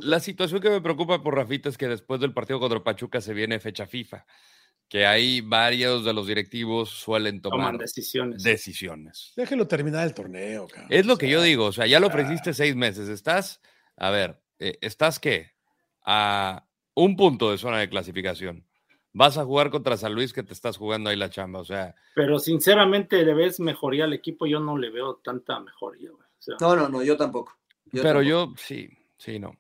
[0.02, 3.34] la situación que me preocupa por Rafita es que después del partido contra Pachuca se
[3.36, 4.26] viene fecha FIFA,
[4.90, 8.42] que ahí varios de los directivos suelen tomar Toman decisiones.
[8.42, 9.34] decisiones.
[9.36, 10.88] Déjelo terminar el torneo, cabrón.
[10.90, 13.62] Es lo que yo digo, o sea, ya lo ofreciste seis meses, estás,
[13.98, 15.52] a ver, eh, ¿estás qué?
[16.04, 18.66] A un punto de zona de clasificación.
[19.14, 21.96] Vas a jugar contra San Luis que te estás jugando ahí la chamba, o sea,
[22.16, 24.46] Pero sinceramente, ¿le ves mejoría al equipo?
[24.46, 26.10] Yo no le veo tanta mejoría.
[26.12, 26.22] güey.
[26.24, 27.58] O sea, No, no, no, yo tampoco.
[27.86, 28.24] Yo pero tampoco.
[28.24, 29.56] yo sí, sí, no.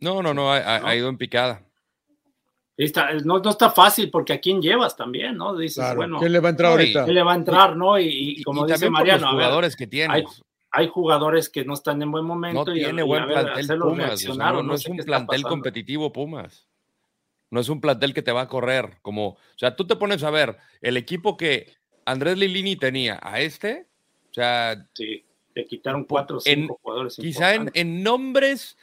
[0.00, 0.86] No, no, no, ha, ha- ¿No?
[0.88, 1.64] ha ido en picada.
[2.76, 5.56] está- no, no está fácil porque a quién llevas también, ¿no?
[5.56, 5.96] Dices, Claro.
[5.96, 7.04] bueno, ¿Quién le va a entrar No, y- ahorita?
[7.04, 7.98] ¿quién le va a entrar, no?
[7.98, 8.06] Y,
[8.38, 10.16] y como y dice también por Mariano, los a ver, jugadores que tienes.
[10.16, 10.24] hay
[10.88, 12.64] jugadores que no están en buen momento.
[12.66, 13.90] No y- tiene y buen ver, plantel Pumas.
[13.90, 16.68] o sea, reaccionar no, es un plantel competitivo Pumas.
[17.50, 18.98] No es un plantel que te va a correr.
[19.00, 21.72] Como, o sea, tú te pones a ver el equipo que
[22.04, 23.86] Andrés Lilini tenía a este.
[24.30, 27.16] O sea, Sí, le quitaron cuatro o en- cinco jugadores.
[27.16, 28.76] quizá en, en nombres,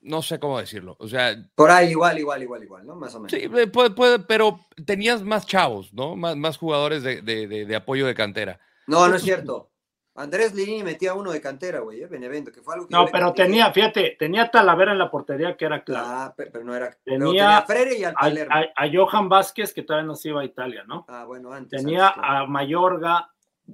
[0.00, 0.96] no sé cómo decirlo.
[1.00, 2.94] O sea, Por ahí, igual, igual, igual, igual, ¿no?
[2.94, 3.32] Más o menos.
[3.32, 6.14] sí, eh, puede, puede, pero tenías más chavos, ¿no?
[6.14, 8.60] Más, más jugadores de, de- de- de apoyo de cantera.
[8.86, 9.68] No, no es cierto.
[10.14, 12.06] Andrés Lini metía uno de cantera, güey, ¿eh?
[12.06, 15.64] Benevento, que fue algo que No, pero tenía, fíjate, tenía Talavera en la portería que
[15.64, 16.06] era clave.
[16.06, 16.94] Ah, pe- pero no era.
[17.02, 18.54] Tenía tenía a Freire y al a, Palermo.
[18.54, 21.06] a- a Johan Vázquez, que todavía no se iba a Italia, ¿no?
[21.08, 21.82] Ah, bueno, antes.
[21.82, 22.38] Tenía antes, claro.
[22.44, 23.30] a Mayorga,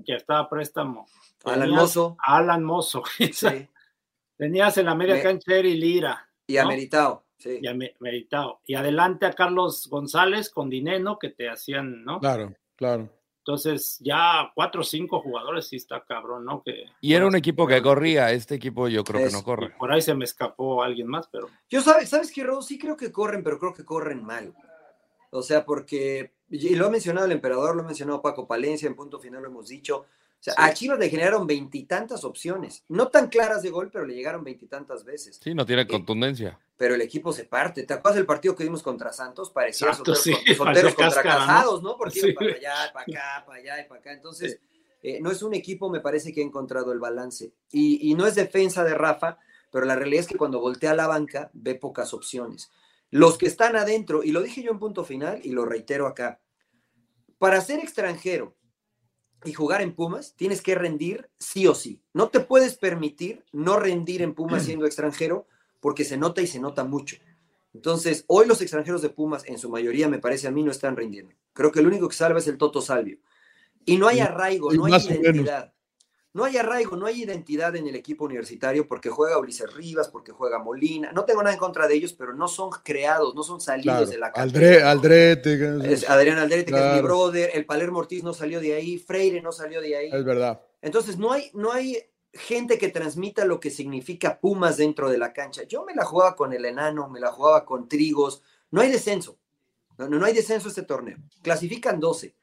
[0.07, 1.07] que estaba a préstamo.
[1.45, 2.17] Alan Tenías Mozo.
[2.25, 3.03] a Alan Mozo.
[3.33, 3.69] Sí.
[4.37, 6.69] Tenías en la media Me- cancha Eri Lira Y a ¿no?
[6.69, 7.25] Meritao.
[7.37, 7.59] Sí.
[7.61, 8.61] y a Me- Meritao.
[8.65, 12.21] Y adelante a Carlos González con Dineno, que te hacían, ¿no?
[12.21, 13.09] Claro, claro.
[13.49, 16.63] Entonces, ya cuatro o cinco jugadores sí está cabrón, ¿no?
[16.63, 18.31] Que Y era un equipo que corría.
[18.31, 19.71] Este equipo yo creo que no corre.
[19.71, 22.63] Por ahí se me escapó alguien más, pero Yo sabes, ¿sabes qué, Raúl?
[22.63, 24.53] Sí creo que corren, pero creo que corren mal.
[25.31, 28.95] O sea, porque, y lo ha mencionado el emperador, lo ha mencionado Paco Palencia, en
[28.95, 30.05] punto final lo hemos dicho.
[30.41, 30.63] O sea, Sí.
[30.63, 35.05] a Chivas le generaron veintitantas opciones, no tan claras de gol, pero le llegaron veintitantas
[35.05, 35.41] veces.
[35.43, 36.59] Sí, no tiene contundencia.
[36.77, 37.83] Pero el equipo se parte.
[37.83, 39.51] ¿Te acuerdas del partido que vimos contra Santos?
[39.51, 41.97] Parecía Exacto, solteros, sí, con- solteros parecía contra casados, ¿no?
[41.97, 42.29] Porque Sí.
[42.29, 44.13] iban para allá, para acá, para allá y para acá.
[44.13, 44.61] Entonces,
[45.03, 47.53] eh, no es un equipo, me parece que ha encontrado el balance.
[47.73, 49.39] Y, y no es defensa de Rafa,
[49.73, 52.71] pero la realidad es que cuando voltea a la banca ve pocas opciones.
[53.11, 56.41] Los que están adentro, y lo dije yo en punto final y lo reitero acá,
[57.39, 58.55] para ser extranjero
[59.45, 62.01] y jugar en Pumas, tienes que rendir sí o sí.
[62.13, 65.47] No te puedes permitir no rendir en Pumas siendo extranjero
[65.81, 67.17] porque se nota y se nota mucho.
[67.75, 70.97] Entonces, hoy los extranjeros de Pumas, en su mayoría, me parece a mí, no están
[70.97, 71.35] rindiendo.
[71.53, 73.19] Creo que el único que salva es el Toto Salvio.
[73.85, 75.73] Y no hay arraigo, no hay identidad.
[76.39, 80.31] No hay arraigo, no hay identidad en el equipo universitario porque juega Ulises Rivas, porque
[80.31, 81.11] juega Molina.
[81.11, 84.07] No tengo nada en contra de ellos, pero no son creados, no son salidos Claro.
[84.11, 85.93] de la Aldrete.
[85.93, 89.43] Es Adrián Aldrete, que es mi brother, el Palermo Ortiz no salió de ahí, Freire
[89.43, 90.11] no salió de ahí.
[90.13, 90.61] Es verdad.
[90.81, 91.99] Entonces, no hay, no hay
[92.33, 95.65] gente que transmita lo que significa Pumas dentro de la cancha.
[95.65, 98.43] Yo me la jugaba con el enano, me la jugaba con Trigos.
[98.71, 99.37] No hay descenso.
[99.97, 101.19] No, no hay descenso este torneo.
[101.43, 102.37] Clasifican 12.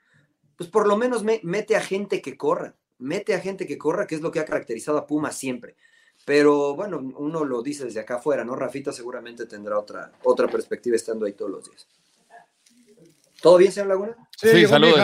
[0.57, 2.75] Pues por lo menos me- mete a gente que corra.
[2.99, 5.75] Mete a gente que corra, que es lo que ha caracterizado a Pumas siempre.
[6.23, 8.55] Pero bueno, uno lo dice desde acá afuera, ¿no?
[8.55, 11.87] Rafita seguramente tendrá otra, otra perspectiva estando ahí todos los días.
[13.41, 14.15] ¿Todo bien, señor Laguna?
[14.35, 14.95] Sí, saluden.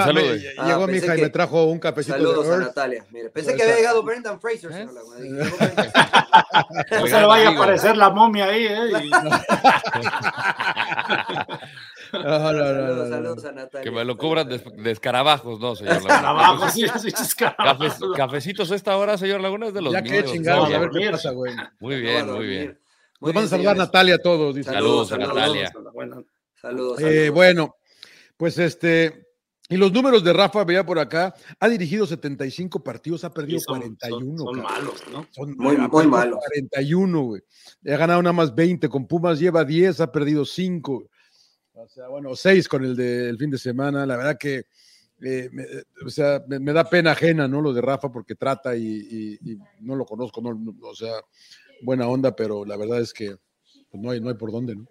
[0.58, 2.58] Ah, llegó mi pensé hija y me trajo un cafecito Saludos de a.
[2.58, 3.06] Natalia.
[3.12, 4.74] Mire, pensé Pues que había está- llegado Brendan Fraser, ¿Eh?
[4.74, 5.20] señor Laguna.
[5.20, 5.92] Llegó Brendan.
[6.92, 8.80] no se le vaya a aparecer la momia ahí, ¿eh?
[12.24, 13.16] No, no, no, Saludos, no.
[13.16, 13.84] saludos a Natalia.
[13.84, 16.20] Que me lo cubran de, de escarabajos, ¿no, señor Laguna?
[16.20, 17.80] Trabajo, sí, sí, escarabajo.
[17.80, 20.32] Cafe- cafecitos a esta hora, señor Laguna, es de los Ya que míos.
[20.32, 21.56] chingados, no, a ver qué pasa, güey.
[21.80, 22.80] Muy bien, muy bien.
[23.20, 23.88] Muy Nos van a saludar señores.
[23.88, 24.56] Natalia a todos.
[24.56, 24.72] dice.
[24.72, 25.72] Saludos a Natalia.
[25.94, 26.24] Bueno,
[26.62, 27.00] Saludos.
[27.00, 27.30] Eh, saludos.
[27.36, 27.76] bueno,
[28.38, 29.28] pues este,
[29.70, 33.66] y los números de Rafa, veía por acá, ha dirigido 75 partidos, ha perdido sí,
[33.68, 34.38] son, 41.
[34.38, 35.28] son, son malos, ¿no?
[35.32, 36.40] Son Muy- muy malos.
[36.40, 37.42] 41, güey.
[37.88, 41.04] Ha ganado nada más 20, con Pumas lleva 10, ha perdido 5.
[41.84, 44.06] O sea, bueno, 6 con el del fin de semana.
[44.06, 44.66] La verdad que,
[45.22, 45.66] eh, me,
[46.06, 47.62] o sea, me, me da pena ajena, ¿no?
[47.62, 48.84] Lo de Rafa, porque trata y,
[49.42, 51.14] y- y no lo conozco, no, no, o sea,
[51.82, 53.36] buena onda, pero la verdad es que
[53.90, 54.88] pues, no, hay, no hay por dónde, ¿no?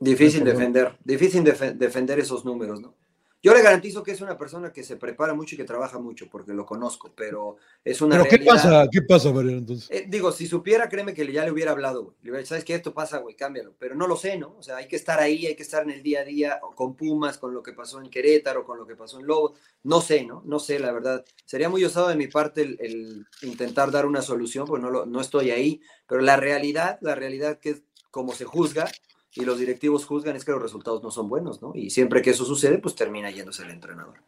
[0.00, 2.94] Difícil defender, difícil defe- defender esos números, ¿no?
[3.40, 6.28] Yo le garantizo que es una persona que se prepara mucho y que trabaja mucho,
[6.28, 8.54] porque lo conozco, pero es una Pero ¿qué realidad.
[8.54, 8.88] pasa?
[8.90, 9.88] ¿Qué pasa, Mariano, entonces?
[9.92, 12.16] Eh, digo, si supiera, créeme que ya le hubiera hablado, güey.
[12.22, 12.74] Le hubiera dicho, ¿sabes qué?
[12.74, 13.74] Esto pasa, güey, cámbialo.
[13.78, 14.56] Pero no lo sé, ¿no?
[14.58, 16.74] O sea, hay que estar ahí, hay que estar en el día a día, o
[16.74, 19.54] con Pumas, con lo que pasó en Querétaro, con lo que pasó en Lobo.
[19.84, 20.42] No sé, ¿no?
[20.44, 21.24] No sé, la verdad.
[21.44, 25.06] Sería muy osado de mi parte el, el intentar dar una solución, porque no, lo-
[25.06, 25.80] no estoy ahí.
[26.08, 28.90] Pero la realidad, la realidad que es como se juzga
[29.34, 31.72] y los directivos juzgan es que los resultados no son buenos, ¿no?
[31.74, 34.22] Y siempre que eso sucede, pues termina yéndose el entrenador.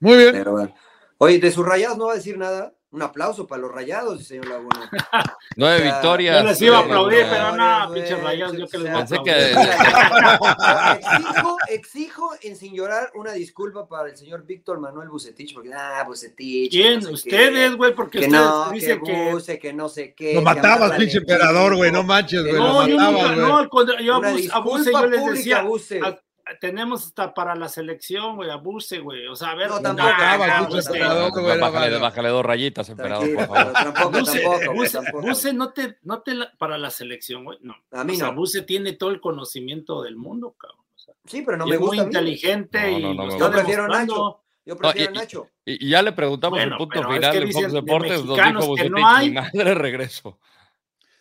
[0.00, 0.32] Muy bien.
[0.32, 0.74] Pero bueno.
[1.18, 2.75] Oye, de sus rayados no va a decir nada.
[2.92, 4.88] Un aplauso para los rayados, señor Laguna.
[5.56, 6.40] Nueve victorias.
[6.40, 9.18] Yo les iba a aplaudir, pero no, pinches rayados, yo que les voy a Pensé
[9.24, 9.52] que-
[11.18, 16.04] Exijo, exijo en sin llorar una disculpa para el señor Víctor Manuel Bucetich, porque, ah,
[16.06, 16.70] Bucetich.
[16.70, 17.00] ¿Quién?
[17.00, 19.30] no sé Ustedes, güey, porque Que ustedes no, que dicen que...
[19.32, 20.34] Buse, que no sé qué.
[20.34, 24.06] Lo matabas, pinche emperador, güey, no manches, güey, No, lo yo nunca, no, al contrario,
[24.06, 26.00] yo abuse, disculpa abuse, yo les decía, Buse.
[26.02, 26.18] a-
[26.60, 31.60] tenemos hasta para la selección, güey, abuse, güey, o sea, a ver, No, tampoco, no,
[31.60, 32.00] Bájale, no.
[32.00, 33.72] bájale dos rayitas, emperador, por favor.
[33.72, 35.26] tampoco, Buse, tampoco, güey, Buse, tampoco.
[35.26, 37.74] Buse no te, no te la- para la selección, güey, no.
[37.92, 38.34] A mí O sea, no.
[38.36, 40.80] Buse tiene todo el conocimiento del mundo, cabrón.
[40.94, 42.02] O sea, Sí, pero no me es muy gusta.
[42.02, 42.08] a mí.
[42.30, 43.38] inteligente No, y no.
[43.38, 43.88] Yo prefiero.
[43.88, 44.40] Nacho.
[44.64, 45.48] Yo prefiero y- Nacho.
[45.64, 48.62] Y, y ya le preguntamos Bueno, el punto es final dicen Fox de Deportes, mexicanos
[48.62, 49.28] dijo Bucetich, hay.
[49.30, 50.38] "Mi madre regreso.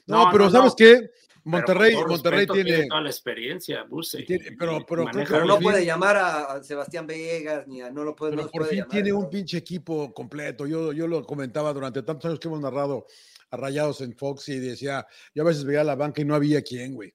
[0.08, 0.76] No, No, pero no, ¿sabes no.
[0.76, 1.10] qué?
[1.46, 4.24] Monterrey, Monterrey tiene, toda la experiencia, Buse.
[4.24, 8.04] tiene- pero- pero maneja Pero no fin- puede llamar a Sebastián Vegas, ni a, no
[8.04, 9.20] lo puede, pero por puede fin llamar, tiene ¿no?
[9.20, 10.66] un pinche equipo completo.
[10.66, 13.06] Yo, yo lo comentaba durante tantos años que hemos narrado
[13.52, 16.62] a Rayados en Fox y decía, yo a veces veía la banca y no había
[16.64, 17.14] quién, güey.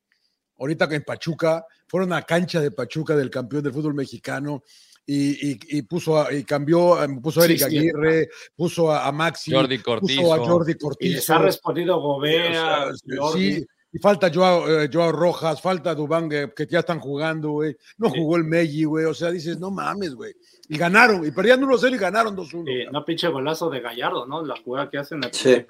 [0.59, 4.63] Ahorita que en Pachuca, fueron a cancha de Pachuca del campeón del fútbol mexicano
[5.07, 7.65] y, y- y puso a- y cambió, em, puso a Sí, Eric sí.
[7.79, 10.45] Aguirre, puso a, a Maxi, Jordi puso a Cortizo.
[10.47, 11.35] Jordi Y les Cortizo.
[11.35, 13.55] ha respondido O Gobea, sea, Jordi.
[13.55, 17.77] sí, y falta Joao, eh, Joao Rojas, falta Dubán, eh, que ya están jugando, güey.
[17.99, 18.19] No Sí.
[18.19, 19.05] jugó el Meggi, güey.
[19.05, 20.33] O sea, dices, no mames, güey.
[20.69, 22.65] Y ganaron, y perdían 1-0 y ganaron 2-1.
[22.67, 24.45] Sí, no pinche golazo de Gallardo, ¿no?
[24.45, 25.65] La jugada que hacen al Sí.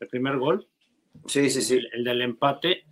[0.00, 0.66] el primer gol,
[1.26, 1.74] Sí, sí, sí.
[1.76, 2.84] el, el del empate.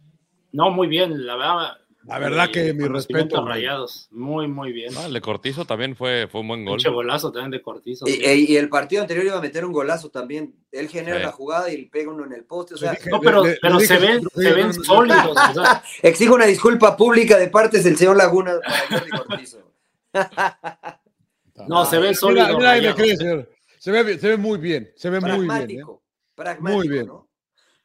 [0.52, 1.76] No, muy bien, la verdad.
[2.04, 3.44] La verdad eh, que mi respeto.
[3.46, 4.92] Rayados, muy, muy bien.
[4.96, 6.76] El de Cortizo también fue, fue un buen gol.
[6.76, 8.08] Pinche golazo también de Cortizo.
[8.08, 8.20] Y, sí.
[8.24, 10.54] e- y el partido anterior iba a meter un golazo también.
[10.72, 11.22] Él genera Sí.
[11.24, 12.74] la jugada y le pega uno en el poste.
[12.74, 14.84] O sea, Le dije- no, pero, le- le pero se ven, se ven no- no-
[14.84, 15.36] sólidos.
[15.36, 19.72] o sea, exijo una disculpa pública de parte del señor Laguna para Jordi Cortizo.
[21.68, 22.56] no, se ve Mira, sólido.
[22.58, 22.96] mira, ahí me Rayados.
[22.96, 23.50] cree, señor.
[23.78, 25.42] Se ve, se ve muy bien, se ve muy bien.
[25.42, 25.46] ¿eh?
[25.46, 26.02] Pragmático.
[26.34, 27.06] Pragmático, Muy bien.
[27.06, 27.28] ¿no?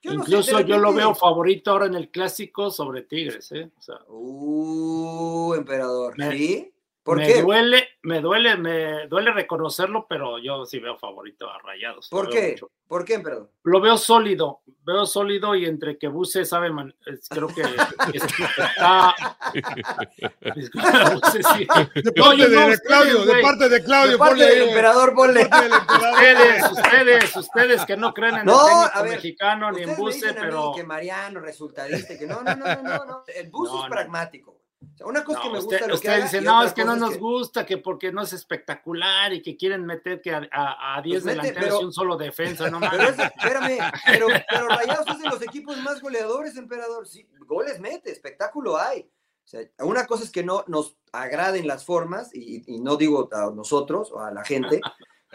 [0.05, 3.69] Yo no sé, Incluso yo lo veo favorito ahora en el clásico sobre Tigres, ¿eh?
[3.77, 6.13] O sea, Uh, emperador.
[6.17, 6.71] Me- ¿Sí?
[7.05, 7.41] ¿Por me qué?
[7.43, 12.09] duele, me duele, me duele reconocerlo, pero yo sí veo favorito a Rayados.
[12.09, 12.53] ¿Por qué?
[12.53, 12.71] mucho.
[12.87, 13.51] ¿Por qué, emperador?
[13.63, 16.95] Lo veo sólido, veo sólido y entre que Buse sabe, man-
[17.29, 19.15] creo que es- está.
[21.13, 21.67] Buse sí.
[22.01, 24.45] De No, parte de, no, de ustedes, Claudio, de parte de Claudio, De parte ponle
[24.45, 25.41] del emperador, ponle.
[25.43, 30.33] Ustedes, ustedes, ustedes que no creen en No, el técnico ver, mexicano ni en Buse,
[30.33, 33.23] pero que Mariano, resultadista, que no, no, no, no, no.
[33.27, 33.89] El bus No, es no.
[33.89, 34.54] pragmático.
[34.81, 36.63] O sea, una cosa no, que me usted- gusta lo que haga, dicen, y no,
[36.63, 40.21] es que no nos que- gusta, que porque no es espectacular y que quieren meter
[40.21, 43.17] que a, a, a 10 Pues delanteros pero- y un solo defensa, no Pero es,
[43.19, 47.07] espérame, pero, pero Rayados es de los equipos más goleadores, emperador.
[47.07, 49.01] Sí, goles mete, espectáculo hay.
[49.01, 53.29] O sea, una cosa es que no nos agraden las formas, y, y no digo
[53.31, 54.81] a nosotros o a la gente,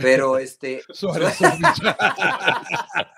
[0.00, 0.82] pero este.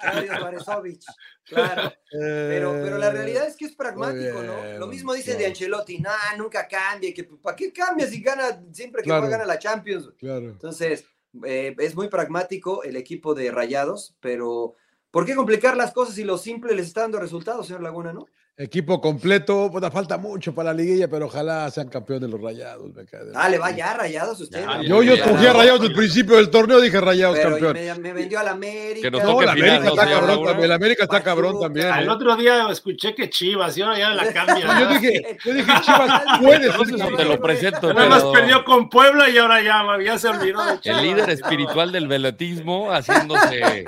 [0.00, 1.04] Claudio Suárezovich,
[1.44, 1.92] claro.
[2.10, 4.78] Pero, pero la realidad es que es pragmático, ¿no?
[4.78, 5.46] Lo mismo dicen de.
[5.46, 9.22] Ancelotti, no, nunca cambia, que ¿para qué cambia si gana siempre que Claro.
[9.22, 10.10] juega gana la Champions?
[10.18, 10.50] Claro.
[10.50, 11.04] Entonces,
[11.44, 14.76] eh, es muy pragmático el equipo de Rayados, pero
[15.12, 18.28] ¿Por qué complicar las cosas si lo simple les está dando resultados, señor Laguna, no?
[18.62, 22.94] Equipo completo, puta, falta mucho para la liguilla, pero ojalá sean campeones los rayados.
[22.94, 24.64] Me cae de Dale, la- va ya, rayados usted.
[24.82, 25.52] Yo, yo ya, escogí a ya.
[25.52, 27.72] rayados desde el principio del torneo, dije rayados Pero campeón.
[27.74, 29.00] me, me vendió al América.
[29.02, 30.68] Que nos No, toque la América ¿no, está señor cabrón también.
[30.68, 31.86] La América está cabrón también.
[31.88, 32.08] Al ¿eh?
[32.10, 34.64] otro día escuché que Chivas, y ahora ya la cambia.
[34.64, 38.64] No, yo dije, yo dije, Chivas puede ser Entonces te lo presento, Nada más perdió
[38.64, 41.02] con Puebla y ahora ya, ya se olvidó de el Chivas.
[41.02, 43.84] líder espiritual del velotismo haciéndose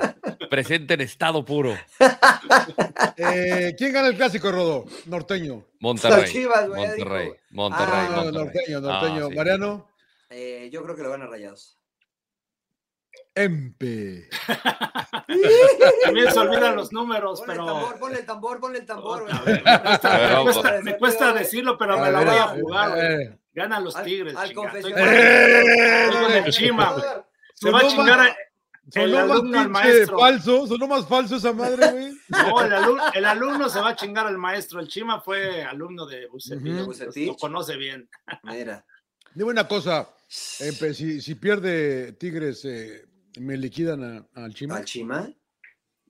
[0.49, 1.75] presente en estado puro.
[3.17, 4.51] Eh, ¿Quién gana el clásico,
[5.05, 5.65] Norteño.
[5.79, 6.31] Monterrey.
[6.31, 7.31] Chivas, güey, Monterrey.
[7.51, 7.93] Monterrey.
[7.93, 8.31] Ah, Monterrey.
[8.33, 9.25] norteño, norteño.
[9.25, 9.35] Ah, sí.
[9.35, 9.89] Mariano,
[10.29, 11.77] Eh, yo creo que lo van a rayados.
[13.37, 14.29] Empe.
[16.03, 19.27] También se olvidan los números, Ponle el pero tambor, ponle el tambor, ponle el tambor.
[19.31, 22.47] A ver, me cuesta, Pero, me cuesta- me cuesta decirlo, pero me la voy a
[22.47, 22.97] jugar.
[22.97, 24.35] Eh, Ganan los Al- Tigres.
[24.35, 24.71] al chinga.
[24.73, 24.93] Estoy.
[24.97, 27.05] Eh, con el Chima, güey.
[27.53, 28.37] Se va a chingar
[28.93, 30.19] el sonó más al pinche maestro.
[30.19, 32.17] falso, sonó más falso esa madre, güey.
[32.29, 34.79] No, el, alu- el alumno se va a chingar al maestro.
[34.79, 37.27] El Chima fue alumno de Bucetich.
[37.27, 38.09] Lo conoce bien.
[38.43, 38.85] Mira.
[39.33, 40.09] Dime una cosa,
[40.59, 43.05] Empe, si, si pierde Tigres, eh,
[43.39, 44.77] ¿me liquidan a- al Chima?
[44.77, 45.29] ¿Al Chima?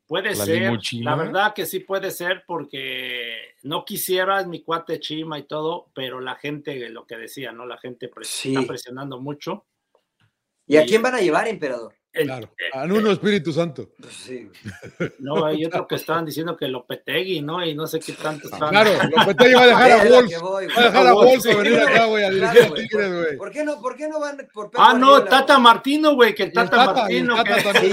[0.08, 1.10] Puede ¿La ser, limuchina?
[1.16, 5.88] la verdad que sí puede ser porque no quisiera, es mi cuate Chima y todo,
[5.96, 7.66] pero la gente, lo que decía, ¿no?
[7.66, 8.54] La gente pres- Sí.
[8.54, 9.66] está presionando mucho.
[10.68, 11.96] ¿Y a quién van a llevar, emperador?
[12.16, 13.90] El- Claro, a uno Espíritu Santo.
[14.00, 14.50] Pues sí.
[15.20, 17.64] no, hay otro que estaban diciendo que Lopetegui, ¿no?
[17.66, 18.70] Y no sé qué tanto estaban.
[18.70, 20.32] Claro, Lopetegui va a dejar a Wolf.
[20.42, 21.56] voy, Va a dejar a Wolf, Wolf a sí.
[21.58, 22.88] venir acá, güey, a dirigir Claro, a güey.
[22.88, 23.38] Tigres, güey.
[23.38, 25.60] ¿Por qué no, por qué no van por Pep Ah, no, Tata?
[25.60, 27.44] Martino, güey, que el Tata, el Martino.
[27.44, 27.92] Que- Sí,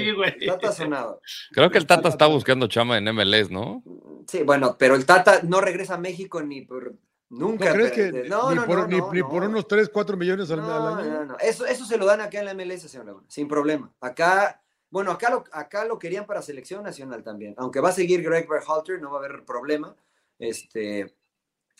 [0.00, 0.34] el güey.
[0.38, 0.46] Sí.
[0.46, 1.20] Tata sonado.
[1.52, 3.82] Creo que el Tata está buscando chama en MLS, ¿no?
[4.28, 6.94] Sí, bueno, pero el Tata no regresa a México ni por
[7.30, 7.72] ¿No nunca.
[7.72, 9.28] crees que pero- ni, no, no, por, no, ni- no, ni no.
[9.28, 11.10] por unos 3, 4 millones al, No, al año?
[11.12, 11.36] no, no.
[11.38, 13.92] Eso, eso se lo dan acá en la MLS, señor Laguna, sin problema.
[14.00, 17.54] Acá, bueno, acá lo, acá lo querían para selección nacional también.
[17.56, 19.96] Aunque va a seguir Greg Berhalter, no va a haber problema.
[20.38, 21.14] Este,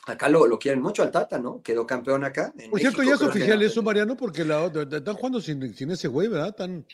[0.07, 1.63] acá lo, lo quieren mucho al Tata, ¿no?
[1.63, 2.53] Quedó campeón acá.
[2.59, 5.41] en Por cierto, México, ya es oficial eso, Mariano, porque la, de- de- están jugando
[5.41, 6.55] sin, sin ese güey, ¿verdad?
[6.55, 6.85] Tan,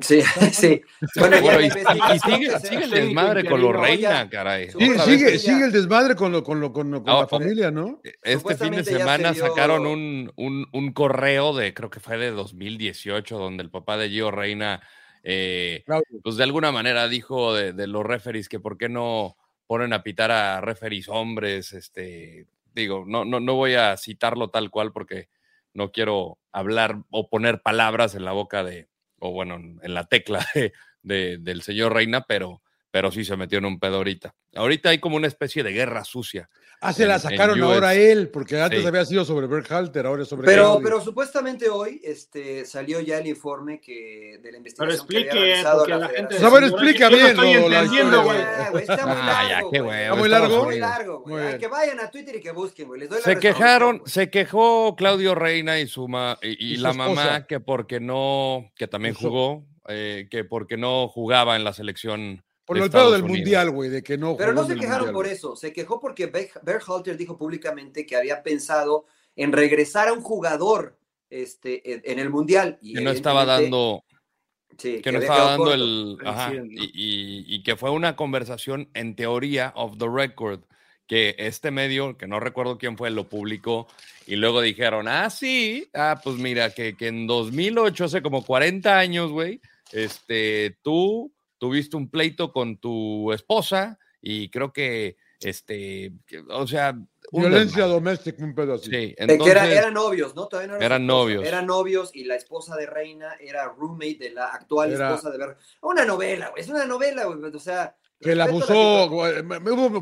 [0.00, 0.20] Sí,
[0.52, 0.82] sí.
[1.18, 2.18] Bueno, ya Bueno, y,
[2.60, 3.74] sigue, el desmadre con los.
[3.74, 4.70] Reina, caray.
[4.70, 8.00] Sí, sigue, sigue el desmadre con, lo, con, lo, con, lo- con la familia, ¿no?
[8.22, 12.18] Este fin de semana se dio- sacaron un, un, un correo de, creo que fue
[12.18, 14.80] de 2018, donde el papá de Gio Reina,
[15.22, 15.84] eh,
[16.22, 19.36] pues de alguna manera dijo de, de los referees que por qué no
[19.72, 24.70] ponen a pitar a referees hombres, este, digo, no, no, no voy a citarlo tal
[24.70, 25.28] cual porque
[25.72, 30.46] no quiero hablar o poner palabras en la boca de, o bueno, en la tecla
[31.02, 34.34] de- del señor Reina, pero, pero sí se metió en un pedo ahorita.
[34.54, 36.50] Ahorita hay como una especie de guerra sucia.
[36.84, 37.74] Ah, se En- la sacaron US.
[37.74, 38.86] ahora él, porque antes Sí.
[38.86, 40.82] había sido sobre Berhalter, ahora es sobre Pero, Cowley.
[40.84, 45.22] pero supuestamente hoy este, salió ya el informe que, de la Pero investigación que había
[45.24, 46.34] explique, realizado porque la la gente.
[46.34, 48.38] A ver, señora, explica yo no bien, estoy entendiendo, güey.
[48.82, 50.00] Está muy Ah, ya, largo, güey.
[50.02, 50.64] Está muy largo.
[50.64, 51.46] Muy largo, güey.
[51.46, 51.58] Bien.
[51.58, 53.00] Que vayan a Twitter y que busquen, güey.
[53.00, 54.10] Les doy la Se quejaron, güey.
[54.10, 57.08] se quejó Claudio Reina y su ma- y, y Y su la esposa.
[57.14, 62.42] mamá que porque no, que también jugó, eh, que porque no jugaba en la selección.
[62.78, 63.38] Por el pedo del Unidos.
[63.38, 64.36] mundial, güey, de que no.
[64.36, 65.56] Pero no se quejaron Mundial, por eso.
[65.56, 69.06] Se quejó porque Ber- Berhalter dijo públicamente que había pensado
[69.36, 70.98] en regresar a un jugador
[71.30, 72.78] este, en- el mundial.
[72.82, 74.04] Y Que no estaba dando,
[74.76, 75.74] sí, que no había estaba dando corto.
[75.74, 76.64] el, ajá, ¿no?
[76.64, 80.60] y, y- y que fue una conversación en teoría off the record
[81.06, 83.86] que este medio, que no recuerdo quién fue, lo publicó
[84.26, 88.98] y luego dijeron, ah, sí, ah, pues mira, que, que en 2008, hace como 40
[88.98, 89.60] años, güey,
[89.90, 91.31] este, tú
[91.62, 96.98] tuviste un pleito con tu esposa y creo que, este, que- o sea,
[97.30, 98.90] Violencia doméstica, un pedo así.
[98.90, 100.48] Sí, entonces, que era- eran novios, ¿no?
[100.48, 101.18] Todavía no era Eran esposa.
[101.20, 101.44] novios.
[101.46, 105.38] Eran novios y la esposa de Reina era roommate de la actual Era- esposa de
[105.38, 105.56] Ber.
[105.82, 106.60] Una novela, güey.
[106.62, 107.38] Es una novela, güey.
[107.54, 107.94] O sea.
[108.22, 109.08] Que la abusó,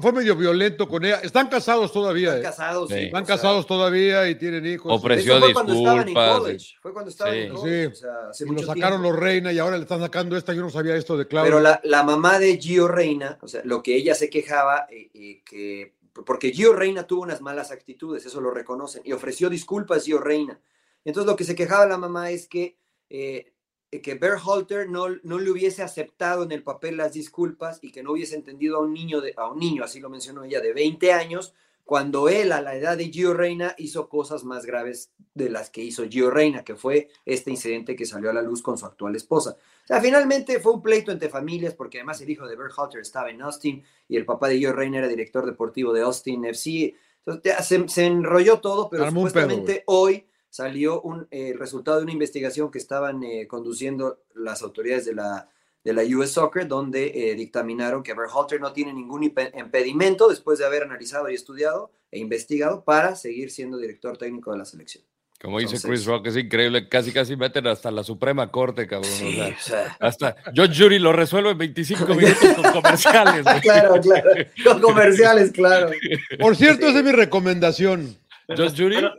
[0.00, 1.20] fue medio violento con ella.
[1.22, 2.42] Están casados todavía, Están eh.
[2.44, 2.94] casados, sí.
[2.94, 3.00] Sí.
[3.06, 4.92] Están sea, casados todavía y tienen hijos.
[4.92, 6.74] Ofreció eso fue cuando estaban en disculpas, college.
[6.80, 7.40] Fue cuando estaban Sí.
[7.40, 7.86] en college.
[7.86, 7.92] Sí.
[7.92, 9.10] O sea, hace Y lo sacaron tiempo.
[9.10, 10.52] los Reina y ahora le están sacando esta.
[10.52, 11.50] Yo no sabía esto de Claudio.
[11.50, 15.10] Pero la, la mamá de Gio Reina, o sea, lo que ella se quejaba, eh,
[15.14, 15.94] eh, que,
[16.26, 20.60] porque Gio Reina tuvo unas malas actitudes, eso lo reconocen, y ofreció disculpas Gio Reina.
[21.04, 22.76] Entonces lo que se quejaba la mamá es que,
[23.08, 23.52] eh,
[23.90, 28.12] que Berhalter no, no le hubiese aceptado en el papel las disculpas y que no
[28.12, 31.12] hubiese entendido a un niño, de, a un niño, así lo mencionó ella, de 20
[31.12, 35.70] años, cuando él a la edad de Gio Reina hizo cosas más graves de las
[35.70, 38.86] que hizo Gio Reina, que fue este incidente que salió a la luz con su
[38.86, 39.56] actual esposa.
[39.82, 43.30] O sea, finalmente fue un pleito entre familias, porque además el hijo de Berhalter estaba
[43.30, 46.94] en Austin y el papá de Gio Reina era director deportivo de Austin FC.
[47.26, 51.58] Entonces, se, se enrolló todo, pero Armó un pedo, supuestamente hoy salió un, eh, el
[51.58, 55.48] resultado de una investigación que estaban eh, conduciendo las autoridades de la,
[55.84, 60.58] de la US Soccer, donde eh, dictaminaron que Berhalter no tiene ningún impe- impedimento después
[60.58, 65.04] de haber analizado y estudiado e investigado para seguir siendo director técnico de la selección.
[65.40, 69.10] Como dice Entonces- Chris Rock, es increíble, casi casi meten hasta la Suprema Corte, cabrón.
[69.10, 73.42] o Sí, sea, o sea, hasta George Jury lo resuelve en 25 minutos con comerciales.
[73.44, 73.60] güey.
[73.62, 74.30] claro, claro.
[74.64, 75.90] Con comerciales, claro.
[76.38, 76.88] Por cierto, Sí.
[76.90, 78.16] esa es mi recomendación.
[78.48, 79.14] George Jury, Pero-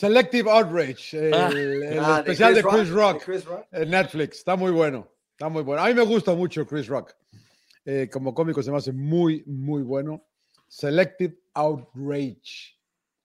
[0.00, 1.48] Selective Outrage, el, Ah.
[1.54, 3.66] el Ah, especial de Chris, de Rock, Chris Rock.
[3.72, 4.36] en Netflix.
[4.36, 5.08] Está muy bueno.
[5.32, 5.82] Está muy bueno.
[5.82, 7.14] A mí me gusta mucho Chris Rock.
[7.86, 10.26] Eh, como cómico se me hace muy, muy bueno.
[10.68, 12.76] Selective Outrage.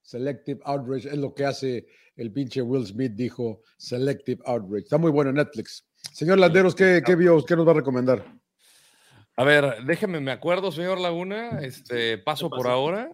[0.01, 4.83] Selective Outrage es lo que hace el pinche Will Smith, dijo Selective Outrage.
[4.83, 5.85] Está muy bueno en Netflix.
[6.13, 7.43] Señor Landeros, ¿qué, qué vio?
[7.43, 8.23] ¿Qué nos va a recomendar?
[9.35, 13.09] a ver, déjeme, me acuerdo, señor Laguna, este, paso por ahora,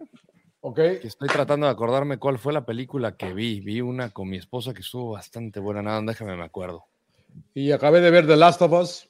[0.60, 0.76] Ok.
[0.76, 3.60] que estoy tratando de acordarme cuál fue la película que vi.
[3.60, 6.84] Vi una con mi esposa que estuvo bastante buena, nada, déjame, me acuerdo.
[7.54, 9.08] Y acabé de ver The Last of Us.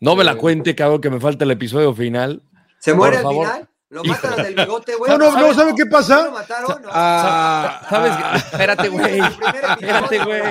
[0.00, 2.42] No me la Eh, cuente, cabrón, que me falta el episodio final.
[2.78, 3.46] ¿Se Por muere al favor.
[3.46, 3.68] final?
[3.88, 5.10] ¿Lo matan al del bigote, güey?
[5.12, 6.16] No, no, no, ¿sabe qué pasa?
[6.16, 6.82] ¿No lo mataron?
[6.82, 6.88] No.
[6.92, 8.12] Ah, ¿Sabes?
[8.16, 9.20] ah, Espérate, güey.
[9.80, 10.42] Espérate, güey.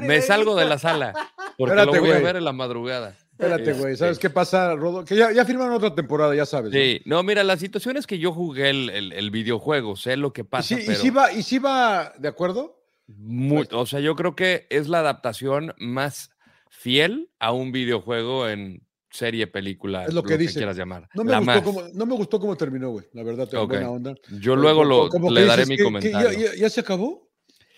[0.00, 1.12] Me salgo de la sala
[1.58, 3.14] porque Espérate, lo voy a ver en la madrugada.
[3.38, 3.92] Espérate, güey.
[3.92, 3.96] Este.
[4.04, 5.04] ¿Sabes qué pasa, Rodo?
[5.04, 6.72] Que ya, ya firmaron otra temporada, ya sabes.
[6.72, 10.32] Sí, no, mira, la situación es que yo jugué el, el- el videojuego, sé lo
[10.32, 12.80] que ¿Y pasa, sí, y pero sí va, ¿Y sí va de acuerdo?
[13.06, 16.30] muy- o sea, yo creo que es la adaptación más
[16.70, 20.54] fiel a un videojuego en serie, película, Es lo que dice.
[20.54, 21.08] quieras llamar.
[21.14, 23.04] No me, la gustó cómo, no me gustó cómo terminó, güey.
[23.12, 24.14] La verdad, tengo buena onda.
[24.40, 26.32] Yo luego lo, Como le daré mi que- que comentario.
[26.32, 27.30] ya, ya- ya se acabó?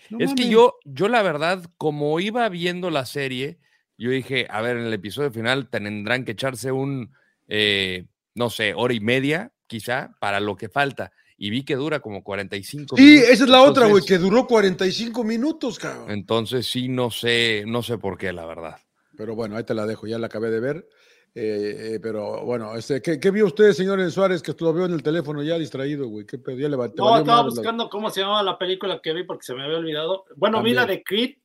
[0.09, 3.59] No Es que yo, yo la verdad, como iba viendo la serie,
[3.97, 7.11] yo dije, a ver, en el episodio final tendrán que echarse un,
[7.47, 8.05] eh,
[8.35, 11.11] no sé, hora y media, quizá, para lo que falta.
[11.37, 13.29] Y vi que dura como 45 Sí, minutos.
[13.29, 16.09] esa es la otra, güey, que duró 45 minutos, cabrón.
[16.11, 18.77] Entonces sí, no sé, no sé por qué, la verdad.
[19.15, 20.87] Pero bueno, ahí te la dejo, ya la acabé de ver.
[21.35, 24.85] Eh, eh, pero bueno, este, ¿qué, qué vio usted, señor En Suárez, que lo veo
[24.85, 26.25] en el teléfono ya distraído, güey?
[26.25, 26.57] ¿Qué pedo?
[26.57, 29.53] Ya le No, estaba la- buscando cómo se llamaba la película que vi porque se
[29.53, 30.25] me había olvidado.
[30.35, 31.35] Bueno, vi la de Creed.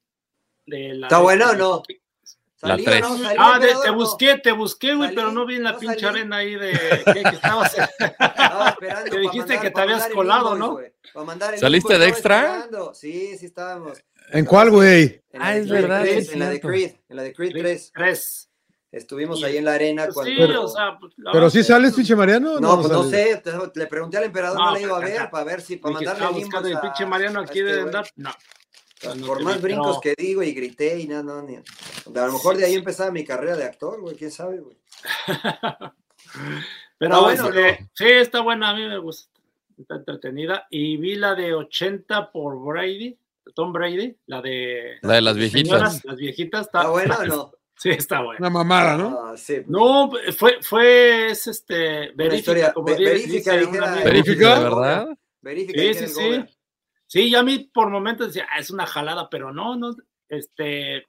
[0.65, 1.83] De la ¿Está de- buena o no?
[2.63, 3.01] La ¿Salí o tres.
[3.01, 3.19] no?
[3.19, 3.95] ¿Salí, Ah, de- te No.
[3.95, 6.21] busqué, te busqué, güey, pero no vi en la no pinche salí.
[6.21, 6.71] arena ahí de
[7.13, 7.75] que, que estabas.
[8.19, 8.77] Pa'
[9.11, 10.79] dijiste mandar- que te habías colado, ¿no?
[10.79, 12.41] el ¿Saliste de extra?
[12.43, 12.95] esperando.
[12.95, 13.99] Sí, sí estábamos.
[14.31, 15.23] ¿En cuál, güey?
[15.33, 16.61] En la Ah, de es Creed verdad, 3, En la de.
[16.61, 17.93] Creed, en la de Creed 3.
[17.95, 18.49] Tres.
[18.93, 20.31] Estuvimos Y- ahí en la arena Pues cuando...
[20.33, 22.53] sí, Pero- o sea, pues, la ¿Pero sí sales, pinche Mariano?
[22.55, 25.01] o No, pues no sé, te- le pregunté al emperador, No, no, le iba a
[25.01, 27.65] pero ver, para ver si, para mandarle estaba el buscando el pinche Mariano aquí este
[27.65, 27.85] de güey.
[27.87, 28.07] andar.
[28.17, 28.31] No.
[29.17, 31.57] No Por más vi, brincos que digo y grité y nada, no, ni...
[31.57, 34.77] A lo mejor de ahí empezaba mi carrera de actor, güey, quién sabe, güey.
[36.99, 39.29] Pero Está bueno, eh, sí, está buena, a mí me gusta.
[39.77, 40.67] Está entretenida.
[40.71, 43.19] Y vi la de 80 por Brady,
[43.55, 44.99] Tom Brady, la de.
[45.03, 45.69] La de las viejitas.
[45.69, 46.67] Señoras, las viejitas.
[46.67, 47.53] Está, ¿Está buena o no?
[47.75, 48.39] Sí, está buena.
[48.39, 49.19] Una mamada, ¿no?
[49.25, 49.63] Ah, sí.
[49.67, 54.05] No, fue, fue, es este, historia como dice dijera-.
[54.05, 54.59] ¿Verifica?
[54.59, 55.09] ¿De verdad?
[55.41, 56.45] Verifica Sí, sí, sí.
[57.13, 59.95] Sí, y a mí por momentos decía, ah, es una jalada, pero no, no,
[60.31, 61.07] este,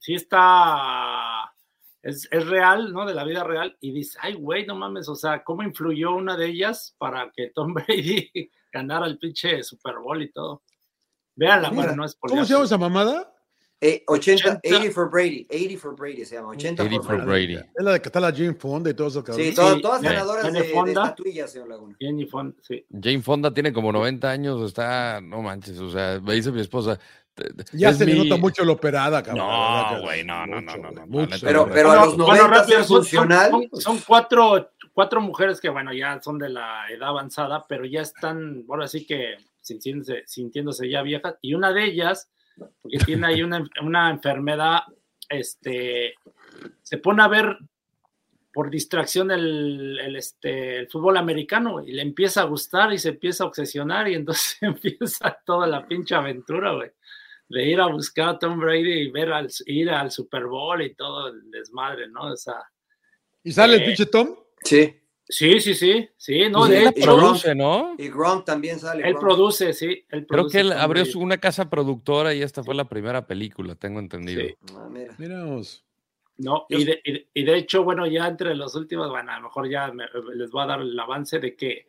[0.00, 1.54] sí está,
[2.02, 3.06] es, es real, ¿no?
[3.06, 6.36] De la vida real, y dice, ay, güey, no mames, o sea, ¿cómo influyó una
[6.36, 10.64] de ellas para que Tom Brady ganara el pinche Super Bowl y todo?
[11.36, 13.32] Véanla, para no es ¿Cómo se llama esa mamada?
[13.78, 14.76] Eh, 80, 80.
[14.78, 17.54] 80 for Brady, 80 for Brady se llama, 80 80 for for Brady.
[17.56, 17.68] Brady.
[17.76, 19.44] Es la de que está la Jane Fonda y todo eso, cabrón.
[19.44, 21.02] Sí, todas, Sí, todas tiene- ganadoras de, tiene de Fonda.
[21.04, 21.96] estatuillas, señor Laguna.
[22.00, 22.86] Jenny Fond, sí.
[22.90, 26.98] Jane Fonda tiene como 90 años, está, no manches, o sea, me dice mi esposa.
[27.74, 29.46] Ya es se le mi- nota mucho la operada, cabrón.
[29.46, 30.90] No, güey, no, no, no, mucho, no,
[31.28, 33.50] no, Pero, pero a los Bueno, 90 rápido, ser son- funcional.
[33.50, 38.00] Son, son cuatro, cuatro mujeres que, bueno, ya son de la edad avanzada, pero ya
[38.00, 41.34] están, ahora sí que sintiéndose, sintiéndose ya viejas.
[41.42, 44.80] Y una de ellas, porque tiene ahí una, una enfermedad,
[45.28, 46.14] este,
[46.82, 47.58] se pone a ver
[48.52, 53.10] por distracción el, el, este, el fútbol americano y le empieza a gustar y se
[53.10, 56.90] empieza a obsesionar y entonces empieza toda la pinche aventura, güey,
[57.48, 60.94] de ir a buscar a Tom Brady y ver al, ir al Super Bowl y
[60.94, 62.32] todo el desmadre, ¿no?
[62.32, 62.62] O sea,
[63.44, 64.34] ¿Y sale el Eh, pinche Tom?
[64.64, 65.02] Sí.
[65.28, 67.94] Sí, sí, sí, sí, no, Sí, de Él hecho, produce, ¿no?
[67.98, 69.02] Y Gronk también sale.
[69.06, 69.20] él Gronk.
[69.20, 72.84] produce, sí, él Creo que él abrió su- una casa productora y esta fue la
[72.88, 74.42] primera película, tengo entendido.
[74.42, 74.54] Sí.
[74.74, 75.14] Ah, mira.
[75.18, 75.82] Miramos.
[76.38, 79.36] No, y de, y de- y de hecho, bueno, ya entre los últimos, bueno, a
[79.36, 80.04] lo mejor ya me-
[80.34, 81.86] les voy a dar el avance de que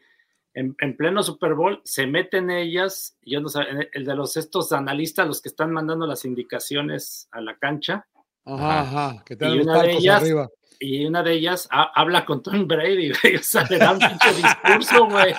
[0.54, 3.60] en, en pleno Super Bowl se meten ellas, yo no sé,
[3.92, 8.08] el de los estos analistas, los que están mandando las indicaciones a la cancha,
[8.48, 9.24] Ajá, Ajá.
[9.26, 10.50] que te dan Y los una de palcos ellas- arriba.
[10.80, 14.00] y una de ellas ha- habla con Tom Brady, güey, o sea, le da un
[14.00, 15.34] pinche discurso, güey.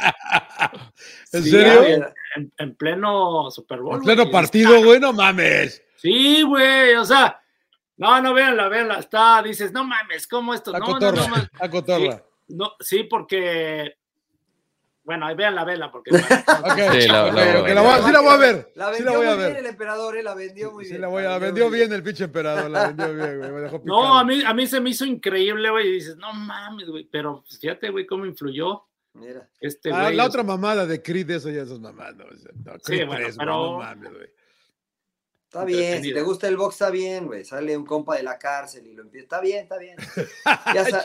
[1.32, 2.04] ¿En Sí, serio?
[2.36, 3.96] En, en pleno Super Bowl.
[3.96, 4.32] En pleno güey.
[4.32, 5.82] partido, güey, no mames.
[5.96, 7.40] Sí, güey, o sea,
[7.96, 8.98] No, no, véanla, véanla.
[9.00, 10.74] Está, dices, no mames, ¿cómo esto?
[10.74, 12.22] A No, no, no, cotorra.
[12.48, 13.96] No, sí, porque.
[15.08, 15.34] Bueno, ahí
[15.90, 16.10] porque.
[17.00, 18.72] Sí, la- ok, la- ok, la voy a- sí la voy a ver.
[18.74, 20.90] La Sí vendió la voy a muy bien el emperador, eh, la vendió muy Sí,
[20.90, 21.00] bien.
[21.00, 23.50] la voy a- la vendió bien el pinche emperador, la vendió bien, güey.
[23.52, 23.98] Me dejó picado.
[24.02, 25.88] No, a mí, a mí se me hizo increíble, güey.
[25.88, 27.04] Y dices, no mames, güey.
[27.10, 28.82] Pero pues, fíjate, güey, cómo influyó
[29.14, 29.48] Mira.
[29.60, 30.16] este Ah, güey.
[30.16, 32.14] la otra mamada de Creed, eso ya esas mamadas.
[32.16, 34.28] No, no, Creed bueno, 3, güey, pero- no mames, güey.
[35.48, 37.42] Está bien, si te gusta el box, está bien, güey.
[37.42, 39.24] Sale un compa de la cárcel y lo empieza.
[39.24, 39.96] Está bien, está bien.
[40.74, 41.04] Ya sa-.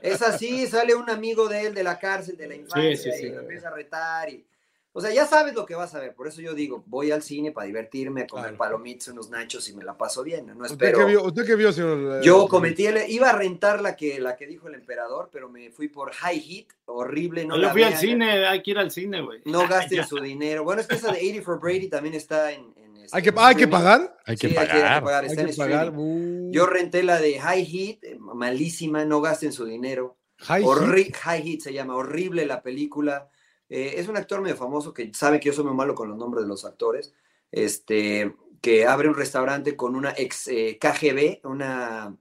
[0.00, 3.26] Es así, sale un amigo de él de la cárcel, de la infancia, sí, sí.
[3.26, 4.28] y lo empieza a retar.
[4.30, 4.46] Y...
[4.92, 6.14] O sea, ya sabes lo que vas a ver.
[6.14, 8.58] Por eso yo digo, voy al cine para divertirme, a comer Claro.
[8.58, 10.46] palomitas, unos nachos y me la paso bien.
[10.56, 12.18] No ¿Usted qué vio, usted qué vio, señor?
[12.18, 13.10] eh, Yo cometí el.
[13.10, 16.38] Iba a rentar la que, la que dijo el emperador, pero me fui por High
[16.40, 17.44] Heat, horrible.
[17.44, 19.40] No Yo la fui al cine, hay que ir al cine, güey.
[19.46, 20.62] No gasten su dinero.
[20.62, 22.72] Bueno, es que esa de 80 for Brady también está en.
[23.04, 24.16] Este, ¿Hay que, hay que pagar?
[24.26, 25.04] Hay que Sí, hay que pagar.
[25.04, 25.24] pagar.
[25.24, 25.92] Hay Está en que pagar.
[25.96, 30.16] Uh, Yo renté la de High Heat, eh, malísima, no gasten su dinero.
[30.38, 31.16] High Horri- Heat.
[31.16, 33.30] High Heat se llama, horrible la película.
[33.68, 36.18] Eh, es un actor medio famoso que sabe que yo soy muy malo con los
[36.18, 37.12] nombres de los actores.
[37.52, 42.16] Este, que abre un restaurante con una ex eh, KGB, una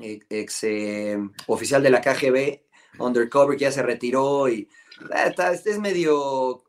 [0.00, 2.60] ex eh, oficial de la KGB,
[2.98, 4.68] undercover, que ya se retiró y
[5.26, 6.62] está- es medio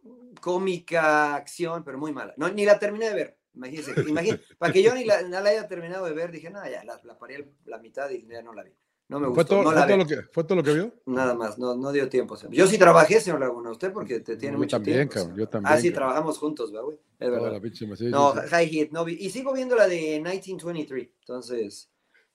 [0.45, 2.35] cómica, acción, pero muy mala.
[2.37, 3.37] No, ni la terminé de ver.
[3.55, 7.01] Imagínense, imagínense, para que yo ni la, haya terminado de ver, dije, no, ya la,
[7.03, 8.71] la paré la mitad y ya no la vi.
[9.07, 10.73] No me ¿Fue gustó, todo, no fue la todo lo que, ¿Fue todo lo que
[10.73, 10.93] vio?
[11.07, 12.35] Nada más, no, no dio tiempo.
[12.51, 15.13] Yo sí trabajé, señor Laguna, usted porque te tiene Yo mucho también, tiempo.
[15.15, 15.93] cabrón, yo también, Ah, sí, cabrón.
[15.95, 16.97] trabajamos juntos, ¿verdad, güey?
[17.19, 17.51] Es verdad.
[17.53, 18.39] la pinche sí, No, sí.
[18.49, 19.13] High Heat, no vi.
[19.19, 21.89] Y sigo viendo la de 1923, entonces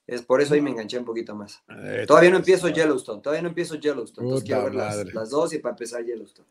[0.07, 1.61] es por eso ahí me enganché un poquito más.
[1.69, 5.53] Eh, Todavía no empiezo Yellowstone, todavía no empiezo Yellowstone, entonces quiero ver las, las dos
[5.53, 6.49] y para empezar Yellowstone.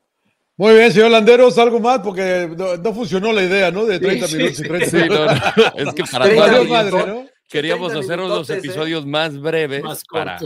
[0.60, 3.86] Muy bien, señor Landeros, algo más porque no, no funcionó la idea, ¿no?
[3.86, 4.68] De 30 sí, minutos y sí.
[4.68, 5.32] 30 Sí, no, no,
[5.88, 6.68] Es que para minutos.
[6.68, 7.24] madre, ¿no?
[7.48, 8.58] queríamos 30 hacer los ¿eh?
[8.58, 10.38] episodios más breves Más para,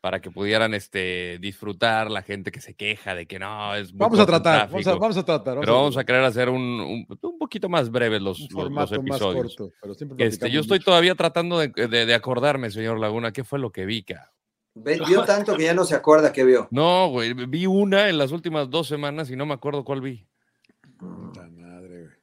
[0.00, 3.98] para que pudieran este, disfrutar la gente que se queja de que no, es muy
[3.98, 5.00] Vamos a tratar, vamos a, tráfico.
[5.00, 5.60] vamos a tratar.
[5.60, 8.90] Pero vamos a querer hacer un, un, un poquito más breves los, los- los formato
[8.92, 9.54] más episodios.
[9.56, 9.74] corto.
[9.82, 10.86] Pero siempre Este, yo estoy mucho.
[10.86, 14.32] todavía tratando de, de- de acordarme, señor Laguna, qué fue lo que vi, ca?
[14.78, 16.68] Ve- Vio tanto que ya no se acuerda que vio.
[16.70, 20.26] No, güey, vi una en las últimas dos semanas y no me acuerdo cuál vi.
[20.98, 22.16] Puta madre, güey.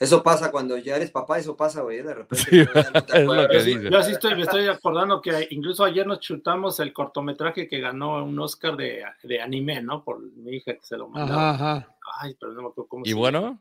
[0.00, 2.44] Eso pasa cuando ya eres papá, eso pasa, güey, de repente.
[2.48, 3.90] Sí, ya no te es lo que Yo sí- dice.
[3.90, 8.24] Yo sí estoy, me estoy acordando que incluso ayer nos chutamos el cortometraje que ganó
[8.24, 10.02] un Oscar de, de anime, ¿no?
[10.04, 11.34] Por mi hija que se lo mandó.
[11.34, 11.96] Ajá, ajá.
[12.20, 13.60] Ay, pero no me acuerdo cómo Y se bueno,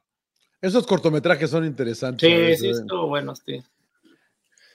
[0.61, 2.29] Esos cortometrajes son interesantes.
[2.29, 2.71] Sí, sí, ¿eh?
[2.71, 3.61] estuvo bueno, sí.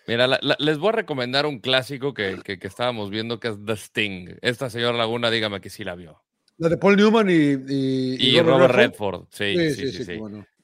[0.06, 3.48] Mira, la- la- les voy a recomendar un clásico que, que- que estábamos viendo que
[3.48, 4.36] es The Sting.
[4.42, 6.22] Esta señor Laguna, dígame que sí la vio.
[6.58, 7.32] La de Paul Newman y,
[7.72, 10.04] y, Y, Robert Redford, sí, sí, sí.
[10.04, 10.18] sí.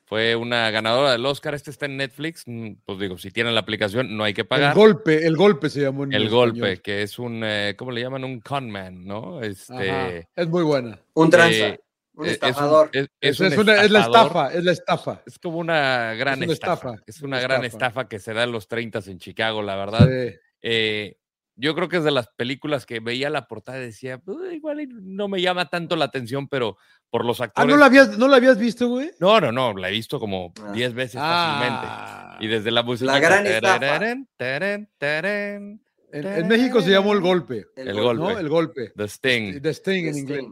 [0.05, 1.55] Fue una ganadora del Oscar.
[1.55, 2.44] Este está en Netflix.
[2.47, 4.74] mm, Pues digo, si tienen la aplicación, no hay que El pagar.
[4.74, 6.52] golpe, el golpe se llamó en El español.
[6.52, 8.24] golpe, que es un, eh, ¿cómo le llaman?
[8.24, 9.43] Un conman, ¿no?
[9.43, 10.98] Este, Ajá, Es muy buena.
[11.12, 11.81] Un tranza, Eh,
[12.18, 12.90] un eh, estafador.
[12.92, 14.26] Es, un- Es, es- es es un una- es la estafador.
[14.26, 15.22] estafa, es la estafa.
[15.26, 16.88] Es como una gran una estafa.
[16.90, 17.86] estafa, Es una una gran estafa.
[17.86, 20.06] estafa que se da en los 30 en Chicago, la verdad.
[20.08, 20.34] Sí.
[20.62, 21.16] Eh,
[21.60, 24.86] yo creo que es de las películas que veía la portada y decía, "Pues, igual
[25.02, 26.76] no me llama tanto la atención, pero
[27.10, 27.68] por los Ah, actores.
[27.70, 29.10] ¿no la habías, ¿no la habías visto, güey?
[29.18, 30.70] no, no, no, la he visto como Ah.
[30.72, 31.86] 10 veces fácilmente.
[31.88, 32.38] Ah.
[32.40, 33.10] Y desde la música.
[33.12, 33.80] La gran estafa.
[33.80, 35.80] tararán, tararán, tararán,
[36.12, 38.22] En, en México se llamó El Golpe, El golpe.
[38.22, 38.38] ¿no?
[38.38, 38.92] El Golpe.
[38.96, 39.60] The Sting.
[39.60, 40.44] The Sting en inglés.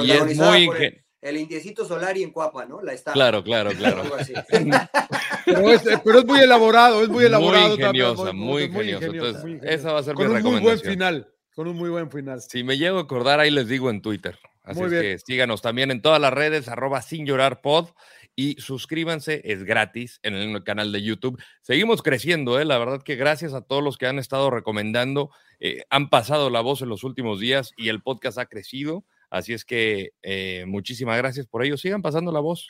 [0.00, 2.80] Y es muy ingen- el indiecito Solari en Cuapa, ¿no?
[2.82, 3.14] La estafa.
[3.14, 4.02] Claro, claro, claro.
[4.18, 4.32] Así.
[5.44, 7.74] Pero es, pero es muy elaborado, es muy elaborado.
[7.74, 9.06] ingeniosa, muy ingeniosa.
[9.06, 9.74] Entonces, muy ingeniosa.
[9.74, 10.92] esa va a ser Con mi un muy buen recomendación.
[10.92, 12.42] final, con un muy buen final.
[12.42, 14.38] Si me llego a acordar, ahí les digo en Twitter.
[14.62, 15.02] Así Muy es bien.
[15.04, 17.88] que síganos también en todas las redes, arroba sin llorar pod,
[18.36, 21.42] y suscríbanse, es gratis en el canal de YouTube.
[21.62, 22.66] Seguimos creciendo, ¿eh?
[22.66, 25.30] la verdad que gracias a todos los que han estado recomendando,
[25.60, 29.04] eh, han pasado la voz en los últimos días y el podcast ha crecido.
[29.30, 31.76] Así es que eh, muchísimas gracias por ello.
[31.76, 32.66] Sigan pasando la voz.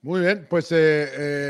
[0.00, 0.76] Muy bien, pues eh,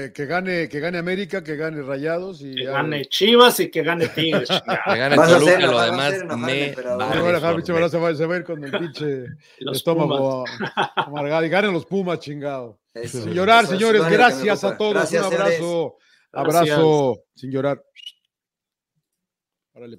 [0.07, 3.71] eh, que gane, que gane América, que gane Rayados y Que ya, gane Chivas y
[3.71, 4.49] que gane Tigres.
[4.91, 6.75] Que gane Vas Toluca, lo demás me.
[6.75, 7.81] Se vale va a dejar, pinche sorbe.
[7.81, 9.27] balazo, se va- se va a ir con el pinche
[9.59, 10.45] Los estómago
[10.97, 11.45] amargado.
[11.45, 12.81] Y ganen los Pumas, chingado.
[12.95, 14.03] Eso, Sin llorar, eso señores.
[14.09, 14.95] Gracias a todos.
[14.95, 15.97] Gracias, Un abrazo.
[16.33, 16.71] Gracias.
[16.73, 17.23] Abrazo.
[17.35, 17.85] Sin llorar.
[19.75, 19.97] Órale.